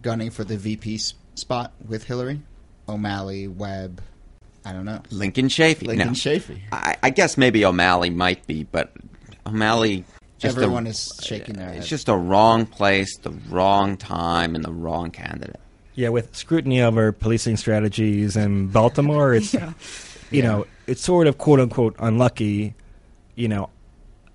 gunning 0.00 0.30
for 0.30 0.44
the 0.44 0.56
VP 0.56 0.98
spot 1.34 1.72
with 1.86 2.04
Hillary? 2.04 2.40
O'Malley, 2.88 3.48
Webb, 3.48 4.00
I 4.64 4.72
don't 4.72 4.84
know. 4.84 5.00
Lincoln 5.10 5.48
Chafee. 5.48 5.86
Lincoln 5.86 6.08
no. 6.08 6.12
Chafee. 6.14 6.60
I, 6.72 6.96
I 7.02 7.10
guess 7.10 7.36
maybe 7.36 7.64
O'Malley 7.64 8.10
might 8.10 8.46
be, 8.46 8.62
but 8.64 8.92
O'Malley. 9.46 10.04
Just 10.38 10.56
Everyone 10.56 10.86
a, 10.86 10.90
is 10.90 11.20
shaking 11.22 11.54
their 11.54 11.68
head. 11.68 11.78
It's 11.78 11.88
just 11.88 12.08
a 12.08 12.16
wrong 12.16 12.66
place, 12.66 13.16
the 13.18 13.30
wrong 13.48 13.96
time, 13.96 14.54
and 14.54 14.64
the 14.64 14.72
wrong 14.72 15.10
candidate. 15.10 15.60
Yeah, 15.94 16.08
with 16.08 16.34
scrutiny 16.34 16.82
over 16.82 17.12
policing 17.12 17.56
strategies 17.56 18.36
in 18.36 18.66
Baltimore, 18.68 19.32
it's 19.34 19.54
you 20.30 20.42
know 20.42 20.66
it's 20.86 21.02
sort 21.02 21.26
of 21.26 21.38
quote 21.38 21.60
unquote 21.60 21.94
unlucky. 21.98 22.74
You 23.36 23.48
know, 23.48 23.70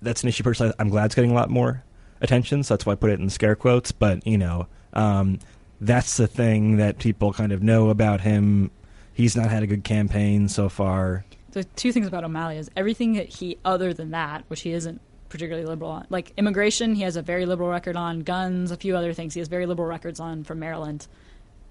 that's 0.00 0.22
an 0.22 0.28
issue. 0.28 0.42
Personally, 0.42 0.74
I'm 0.78 0.88
glad 0.88 1.06
it's 1.06 1.14
getting 1.14 1.30
a 1.30 1.34
lot 1.34 1.50
more 1.50 1.84
attention, 2.20 2.62
so 2.62 2.74
that's 2.74 2.86
why 2.86 2.92
I 2.92 2.96
put 2.96 3.10
it 3.10 3.20
in 3.20 3.28
scare 3.30 3.54
quotes. 3.54 3.92
But 3.92 4.26
you 4.26 4.38
know, 4.38 4.66
um, 4.94 5.38
that's 5.80 6.16
the 6.16 6.26
thing 6.26 6.78
that 6.78 6.98
people 6.98 7.32
kind 7.32 7.52
of 7.52 7.62
know 7.62 7.90
about 7.90 8.22
him. 8.22 8.70
He's 9.12 9.36
not 9.36 9.50
had 9.50 9.62
a 9.62 9.66
good 9.66 9.84
campaign 9.84 10.48
so 10.48 10.68
far. 10.68 11.24
The 11.52 11.64
two 11.64 11.92
things 11.92 12.06
about 12.06 12.24
O'Malley 12.24 12.58
is 12.58 12.70
everything 12.76 13.14
that 13.14 13.28
he, 13.28 13.58
other 13.64 13.92
than 13.92 14.10
that, 14.10 14.44
which 14.48 14.62
he 14.62 14.72
isn't 14.72 15.00
particularly 15.28 15.66
liberal 15.66 15.90
on, 15.90 16.06
like 16.10 16.32
immigration, 16.36 16.94
he 16.94 17.02
has 17.02 17.16
a 17.16 17.22
very 17.22 17.46
liberal 17.46 17.68
record 17.68 17.96
on. 17.96 18.20
Guns, 18.20 18.70
a 18.70 18.76
few 18.76 18.96
other 18.96 19.12
things, 19.12 19.34
he 19.34 19.40
has 19.40 19.48
very 19.48 19.66
liberal 19.66 19.88
records 19.88 20.20
on 20.20 20.44
from 20.44 20.58
Maryland. 20.58 21.06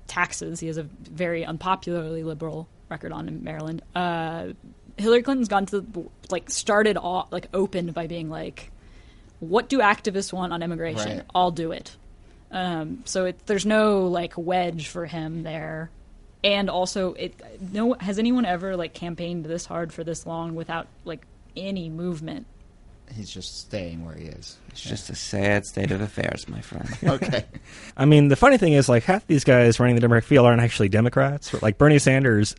Taxes, 0.08 0.60
he 0.60 0.68
has 0.68 0.78
a 0.78 0.84
very 0.84 1.44
unpopularly 1.44 2.24
liberal 2.24 2.68
record 2.90 3.12
on 3.12 3.28
in 3.28 3.44
Maryland. 3.44 3.82
Uh, 3.96 4.50
Hillary 4.98 5.22
Clinton's 5.22 5.48
gone 5.48 5.66
to 5.68 5.82
the, 5.82 6.04
like 6.30 6.50
started 6.50 6.98
all, 6.98 7.28
like 7.32 7.48
opened 7.54 7.94
by 7.94 8.08
being 8.08 8.30
like, 8.30 8.72
"What 9.40 9.70
do 9.70 9.80
activists 9.80 10.34
want 10.34 10.52
on 10.52 10.64
immigration? 10.64 11.18
Right. 11.18 11.26
I'll 11.34 11.52
do 11.52 11.72
it." 11.72 11.96
Um, 12.52 13.04
so 13.06 13.26
it, 13.26 13.46
there's 13.46 13.66
no 13.66 14.08
like 14.08 14.34
wedge 14.36 14.88
for 14.88 15.06
him 15.06 15.44
there, 15.44 15.92
and 16.44 16.70
also 16.70 17.14
it 17.14 17.34
no 17.74 17.94
has 18.00 18.18
anyone 18.20 18.46
ever 18.46 18.76
like 18.76 18.94
campaigned 18.94 19.46
this 19.46 19.66
hard 19.66 19.92
for 19.92 20.04
this 20.04 20.26
long 20.26 20.56
without 20.56 20.88
like 21.06 21.26
any 21.58 21.90
movement? 21.90 22.46
He's 23.16 23.30
just 23.30 23.60
staying 23.62 24.06
where 24.06 24.14
he 24.14 24.26
is. 24.26 24.58
It's 24.70 24.82
just 24.82 25.10
a 25.10 25.16
sad 25.16 25.66
state 25.66 25.90
of 25.90 26.00
affairs, 26.00 26.48
my 26.48 26.62
friend. 26.62 26.88
Okay. 27.04 27.44
I 27.98 28.06
mean, 28.06 28.28
the 28.28 28.36
funny 28.36 28.60
thing 28.60 28.74
is, 28.74 28.88
like, 28.88 29.02
half 29.04 29.26
these 29.26 29.44
guys 29.44 29.80
running 29.80 29.96
the 29.96 30.02
Democratic 30.02 30.28
field 30.28 30.46
aren't 30.46 30.62
actually 30.62 30.90
Democrats. 30.90 31.60
Like 31.64 31.80
Bernie 31.80 31.98
Sanders, 31.98 32.56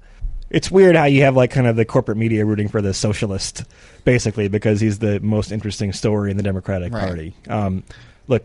it's 0.51 0.68
weird 0.68 0.97
how 0.97 1.05
you 1.05 1.22
have 1.22 1.37
like 1.37 1.53
kind 1.53 1.68
of 1.68 1.76
the 1.76 1.85
corporate 1.85 2.18
media 2.18 2.45
rooting 2.45 2.66
for 2.66 2.83
the 2.83 2.93
socialist, 2.93 3.62
basically, 4.05 4.49
because 4.49 4.81
he's 4.81 4.99
the 4.99 5.20
most 5.20 5.53
interesting 5.53 5.93
story 5.93 6.33
in 6.33 6.37
the 6.37 6.43
Democratic 6.43 6.93
Right. 6.93 7.07
Party. 7.07 7.35
Um, 7.49 7.85
look, 8.26 8.45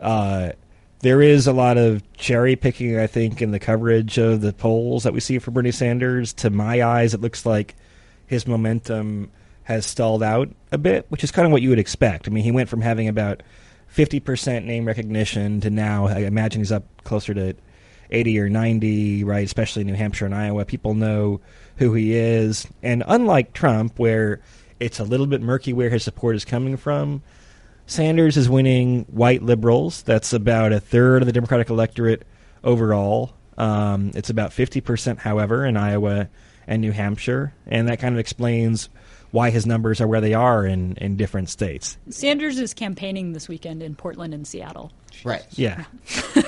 uh, 0.00 0.50
there 1.00 1.22
is 1.22 1.46
a 1.46 1.52
lot 1.52 1.78
of 1.78 2.02
cherry 2.14 2.56
picking, 2.56 2.98
I 2.98 3.06
think, 3.06 3.40
in 3.40 3.50
the 3.50 3.60
coverage 3.60 4.18
of 4.18 4.40
the 4.40 4.52
polls 4.52 5.04
that 5.04 5.12
we 5.12 5.20
see 5.20 5.38
for 5.38 5.50
Bernie 5.50 5.70
Sanders. 5.70 6.32
To 6.34 6.50
my 6.50 6.82
eyes, 6.82 7.14
it 7.14 7.20
looks 7.20 7.46
like 7.46 7.76
his 8.26 8.46
momentum 8.46 9.30
has 9.64 9.86
stalled 9.86 10.22
out 10.22 10.48
a 10.72 10.78
bit, 10.78 11.06
which 11.08 11.22
is 11.22 11.30
kind 11.30 11.46
of 11.46 11.52
what 11.52 11.62
you 11.62 11.68
would 11.68 11.78
expect. 11.78 12.26
I 12.26 12.30
mean, 12.30 12.42
he 12.42 12.50
went 12.50 12.68
from 12.68 12.80
having 12.80 13.06
about 13.06 13.42
50% 13.94 14.64
name 14.64 14.86
recognition 14.86 15.60
to 15.60 15.70
now, 15.70 16.06
I 16.06 16.20
imagine 16.20 16.60
he's 16.60 16.72
up 16.72 16.84
closer 17.04 17.34
to 17.34 17.54
80 18.10 18.40
or 18.40 18.48
90, 18.48 19.24
right? 19.24 19.44
Especially 19.44 19.82
in 19.82 19.86
New 19.86 19.94
Hampshire 19.94 20.26
and 20.26 20.34
Iowa. 20.34 20.64
People 20.64 20.94
know 20.94 21.40
who 21.76 21.94
he 21.94 22.14
is. 22.14 22.66
And 22.82 23.04
unlike 23.06 23.52
Trump, 23.52 23.98
where 23.98 24.40
it's 24.80 24.98
a 24.98 25.04
little 25.04 25.26
bit 25.26 25.42
murky 25.42 25.72
where 25.72 25.90
his 25.90 26.02
support 26.02 26.34
is 26.36 26.44
coming 26.44 26.76
from, 26.76 27.22
Sanders 27.88 28.36
is 28.36 28.50
winning 28.50 29.06
white 29.06 29.42
liberals. 29.42 30.02
That's 30.02 30.34
about 30.34 30.72
a 30.72 30.78
third 30.78 31.22
of 31.22 31.26
the 31.26 31.32
Democratic 31.32 31.70
electorate 31.70 32.24
overall. 32.62 33.32
Um, 33.56 34.12
it's 34.14 34.28
about 34.28 34.50
50%, 34.50 35.18
however, 35.18 35.64
in 35.64 35.76
Iowa 35.78 36.28
and 36.66 36.82
New 36.82 36.92
Hampshire. 36.92 37.54
And 37.66 37.88
that 37.88 37.98
kind 37.98 38.14
of 38.14 38.18
explains 38.18 38.90
why 39.30 39.48
his 39.48 39.64
numbers 39.66 40.02
are 40.02 40.06
where 40.06 40.20
they 40.20 40.34
are 40.34 40.66
in, 40.66 40.96
in 40.96 41.16
different 41.16 41.48
states. 41.48 41.96
Sanders 42.10 42.58
is 42.58 42.74
campaigning 42.74 43.32
this 43.32 43.48
weekend 43.48 43.82
in 43.82 43.94
Portland 43.94 44.34
and 44.34 44.46
Seattle. 44.46 44.92
Right. 45.24 45.46
Yeah. 45.52 45.84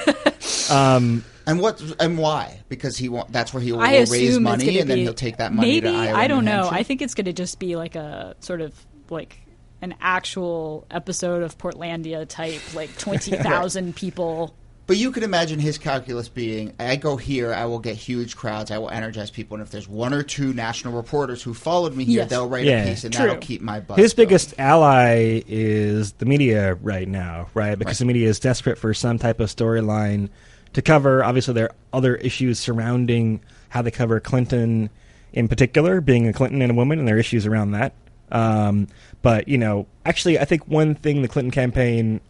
um, 0.71 1.25
And 1.47 1.61
what 1.61 1.83
and 1.99 2.19
why? 2.19 2.61
Because 2.69 2.99
he 2.99 3.09
want 3.09 3.33
that's 3.33 3.53
where 3.55 3.63
he 3.63 3.73
will 3.73 3.81
I 3.81 4.05
raise 4.11 4.39
money, 4.39 4.67
gonna 4.67 4.81
and 4.81 4.91
then 4.91 4.99
he'll 4.99 5.15
take 5.15 5.39
that 5.39 5.53
money 5.53 5.69
Maybe 5.69 5.91
to 5.91 5.97
Iowa. 5.97 6.19
I 6.19 6.29
don't 6.29 6.45
New 6.45 6.51
know. 6.51 6.57
Hampshire? 6.65 6.75
I 6.75 6.83
think 6.83 7.03
it's 7.03 7.15
going 7.15 7.25
to 7.25 7.33
just 7.33 7.59
be 7.59 7.77
like 7.77 7.97
a 7.97 8.37
sort 8.41 8.61
of 8.61 8.75
like 9.09 9.41
an 9.83 9.95
actual 10.01 10.87
episode 10.91 11.43
of 11.43 11.57
Portlandia 11.59 12.27
type, 12.29 12.61
like 12.75 12.97
twenty 12.99 13.33
thousand 13.33 13.97
people. 13.97 14.55
But 14.87 14.97
you 14.97 15.13
could 15.13 15.23
imagine 15.23 15.61
his 15.61 15.79
calculus 15.79 16.29
being: 16.29 16.73
I 16.81 16.97
go 16.97 17.17
here, 17.17 17.55
I 17.55 17.65
will 17.67 17.79
get 17.79 17.95
huge 17.97 18.37
crowds, 18.37 18.71
I 18.73 18.79
will 18.79 18.91
energize 18.91 19.31
people, 19.31 19.55
and 19.57 19.63
if 19.65 19.71
there's 19.71 19.87
one 19.89 20.13
or 20.13 20.23
two 20.25 20.53
national 20.53 20.95
reporters 20.95 21.43
who 21.43 21.55
followed 21.55 21.95
me 21.95 22.05
here, 22.05 22.23
Yes. 22.23 22.31
they'll 22.31 22.49
write 22.49 22.65
Yeah. 22.65 22.83
a 22.83 22.89
piece, 22.89 23.05
and 23.05 23.15
True. 23.15 23.27
that'll 23.27 23.41
keep 23.41 23.63
my 23.63 23.79
buzz. 23.79 23.99
his 23.99 24.15
going. 24.15 24.27
biggest 24.29 24.55
ally 24.59 25.43
is 25.47 26.13
the 26.15 26.27
media 26.27 26.75
right 26.83 27.07
now, 27.07 27.49
right? 27.55 27.79
Because 27.79 27.95
Right. 27.95 27.99
the 28.01 28.05
media 28.15 28.29
is 28.29 28.41
desperate 28.41 28.79
for 28.79 28.93
some 28.93 29.17
type 29.19 29.39
of 29.39 29.49
storyline 29.49 30.29
to 30.73 30.83
cover. 30.83 31.23
Obviously, 31.25 31.55
there 31.55 31.67
are 31.67 31.75
other 31.93 32.17
issues 32.17 32.59
surrounding 32.59 33.41
how 33.69 33.83
they 33.83 33.91
cover 33.93 34.19
Clinton 34.19 34.91
in 35.33 35.47
particular, 35.47 36.01
being 36.01 36.27
a 36.27 36.33
Clinton 36.33 36.61
and 36.63 36.73
a 36.73 36.75
woman, 36.75 36.99
and 36.99 37.07
there 37.07 37.15
are 37.15 37.19
issues 37.21 37.47
around 37.47 37.71
that. 37.71 37.93
Um, 38.31 38.89
but 39.23 39.49
you 39.49 39.59
know, 39.59 39.87
actually, 40.05 40.39
I 40.39 40.45
think 40.45 40.67
one 40.67 40.95
thing 40.95 41.23
the 41.23 41.29
Clinton 41.29 41.51
campaign 41.51 42.21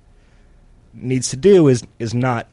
needs 0.95 1.31
to 1.31 1.37
do 1.37 1.69
is 1.69 1.83
is 1.99 2.15
not 2.15 2.47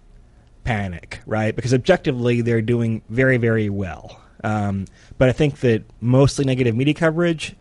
panic, 0.64 1.22
right? 1.26 1.56
Because 1.56 1.74
objectively, 1.74 2.42
they're 2.42 2.62
doing 2.62 3.02
very, 3.10 3.38
very 3.38 3.70
well. 3.70 4.22
Um, 4.44 4.86
but 5.18 5.30
I 5.30 5.32
think 5.32 5.62
that 5.62 5.84
mostly 6.02 6.46
negative 6.46 6.76
media 6.76 6.94
coverage 6.94 7.56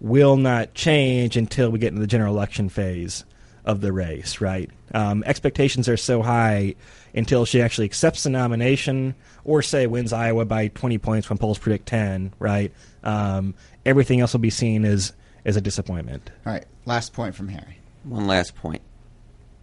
will 0.00 0.36
not 0.36 0.74
change 0.74 1.36
until 1.36 1.70
we 1.70 1.78
get 1.78 1.88
into 1.88 2.00
the 2.00 2.06
general 2.06 2.34
election 2.34 2.68
phase 2.68 3.24
of 3.64 3.80
the 3.80 3.92
race, 3.92 4.40
right? 4.40 4.70
Um, 4.94 5.22
expectations 5.26 5.88
are 5.88 5.96
so 5.96 6.22
high 6.22 6.74
until 7.14 7.44
she 7.44 7.60
actually 7.60 7.84
accepts 7.84 8.22
the 8.22 8.30
nomination 8.30 9.14
or, 9.44 9.62
say, 9.62 9.86
wins 9.86 10.12
Iowa 10.12 10.44
by 10.44 10.68
20 10.68 10.98
points 10.98 11.28
when 11.28 11.38
polls 11.38 11.58
predict 11.58 11.86
10, 11.86 12.34
right? 12.38 12.72
Um, 13.04 13.54
everything 13.84 14.20
else 14.20 14.32
will 14.32 14.40
be 14.40 14.50
seen 14.50 14.84
as, 14.84 15.12
as 15.44 15.56
a 15.56 15.60
disappointment. 15.60 16.30
All 16.46 16.52
right, 16.52 16.66
last 16.86 17.12
point 17.12 17.34
from 17.34 17.48
Harry. 17.48 17.78
One 18.04 18.26
last 18.26 18.54
point. 18.54 18.82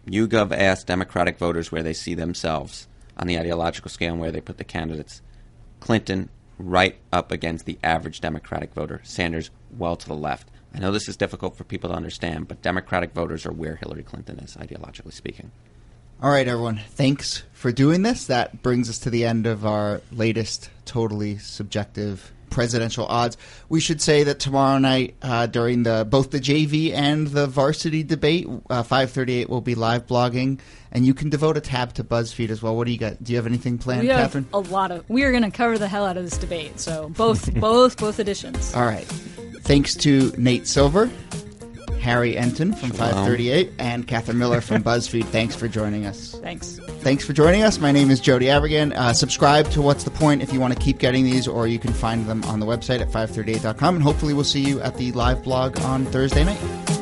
YouGov 0.06 0.52
asked 0.52 0.86
Democratic 0.86 1.38
voters 1.38 1.70
where 1.70 1.82
they 1.82 1.92
see 1.92 2.14
themselves 2.14 2.88
on 3.16 3.26
the 3.26 3.38
ideological 3.38 3.90
scale 3.90 4.12
and 4.12 4.20
where 4.20 4.30
they 4.30 4.40
put 4.40 4.58
the 4.58 4.64
candidates. 4.64 5.22
Clinton 5.80 6.28
right 6.58 6.96
up 7.12 7.30
against 7.30 7.66
the 7.66 7.78
average 7.82 8.20
Democratic 8.20 8.72
voter. 8.74 9.00
Sanders 9.04 9.50
well 9.76 9.96
to 9.96 10.08
the 10.08 10.14
left. 10.14 10.48
I 10.74 10.78
know 10.78 10.92
this 10.92 11.08
is 11.08 11.16
difficult 11.16 11.56
for 11.56 11.64
people 11.64 11.90
to 11.90 11.96
understand, 11.96 12.48
but 12.48 12.62
Democratic 12.62 13.12
voters 13.12 13.46
are 13.46 13.52
where 13.52 13.76
Hillary 13.76 14.02
Clinton 14.02 14.38
is, 14.38 14.56
ideologically 14.56 15.12
speaking. 15.12 15.50
All 16.20 16.30
right, 16.30 16.48
everyone. 16.48 16.80
Thanks 16.90 17.44
for 17.52 17.70
doing 17.70 18.02
this. 18.02 18.26
That 18.26 18.62
brings 18.62 18.90
us 18.90 18.98
to 19.00 19.10
the 19.10 19.24
end 19.24 19.46
of 19.46 19.64
our 19.64 20.00
latest 20.10 20.68
totally 20.84 21.38
subjective 21.38 22.32
presidential 22.50 23.06
odds. 23.06 23.36
We 23.68 23.80
should 23.80 24.00
say 24.00 24.24
that 24.24 24.38
tomorrow 24.38 24.78
night, 24.78 25.16
uh, 25.22 25.46
during 25.46 25.82
the 25.82 26.06
both 26.08 26.30
the 26.30 26.40
JV 26.40 26.92
and 26.92 27.26
the 27.28 27.46
varsity 27.46 28.02
debate, 28.02 28.48
uh, 28.70 28.82
five 28.82 29.10
thirty 29.10 29.34
eight 29.34 29.48
will 29.48 29.60
be 29.60 29.74
live 29.74 30.06
blogging, 30.06 30.60
and 30.92 31.06
you 31.06 31.14
can 31.14 31.30
devote 31.30 31.56
a 31.56 31.60
tab 31.60 31.94
to 31.94 32.04
BuzzFeed 32.04 32.50
as 32.50 32.62
well. 32.62 32.76
What 32.76 32.86
do 32.86 32.92
you 32.92 32.98
got? 32.98 33.22
Do 33.22 33.32
you 33.32 33.36
have 33.36 33.46
anything 33.46 33.78
planned, 33.78 34.02
we 34.02 34.08
Katherine? 34.08 34.46
a 34.52 34.58
lot 34.58 34.90
of. 34.90 35.08
We 35.08 35.24
are 35.24 35.30
going 35.30 35.44
to 35.44 35.50
cover 35.50 35.78
the 35.78 35.88
hell 35.88 36.06
out 36.06 36.16
of 36.16 36.24
this 36.24 36.38
debate. 36.38 36.80
So 36.80 37.08
both, 37.10 37.52
both, 37.60 37.98
both 37.98 38.20
editions. 38.20 38.74
All 38.74 38.86
right. 38.86 39.06
Thanks 39.62 39.94
to 39.96 40.32
Nate 40.38 40.66
Silver, 40.66 41.10
Harry 42.08 42.36
Enten 42.36 42.74
from 42.74 42.90
Shalom. 42.90 43.10
538, 43.12 43.72
and 43.78 44.08
Katherine 44.08 44.38
Miller 44.38 44.62
from 44.62 44.82
BuzzFeed. 44.82 45.26
Thanks 45.26 45.54
for 45.54 45.68
joining 45.68 46.06
us. 46.06 46.38
Thanks. 46.40 46.80
Thanks 47.00 47.22
for 47.22 47.34
joining 47.34 47.64
us. 47.64 47.78
My 47.78 47.92
name 47.92 48.10
is 48.10 48.18
Jody 48.18 48.46
Avirgan. 48.46 48.94
Uh, 48.96 49.12
subscribe 49.12 49.68
to 49.72 49.82
What's 49.82 50.04
the 50.04 50.10
Point 50.10 50.40
if 50.40 50.50
you 50.50 50.58
want 50.58 50.72
to 50.72 50.80
keep 50.80 50.98
getting 50.98 51.24
these, 51.24 51.46
or 51.46 51.66
you 51.66 51.78
can 51.78 51.92
find 51.92 52.26
them 52.26 52.42
on 52.44 52.60
the 52.60 52.66
website 52.66 53.00
at 53.00 53.08
538.com. 53.08 53.96
And 53.96 54.02
hopefully, 54.02 54.32
we'll 54.32 54.44
see 54.44 54.64
you 54.64 54.80
at 54.80 54.96
the 54.96 55.12
live 55.12 55.44
blog 55.44 55.78
on 55.80 56.06
Thursday 56.06 56.44
night. 56.44 56.97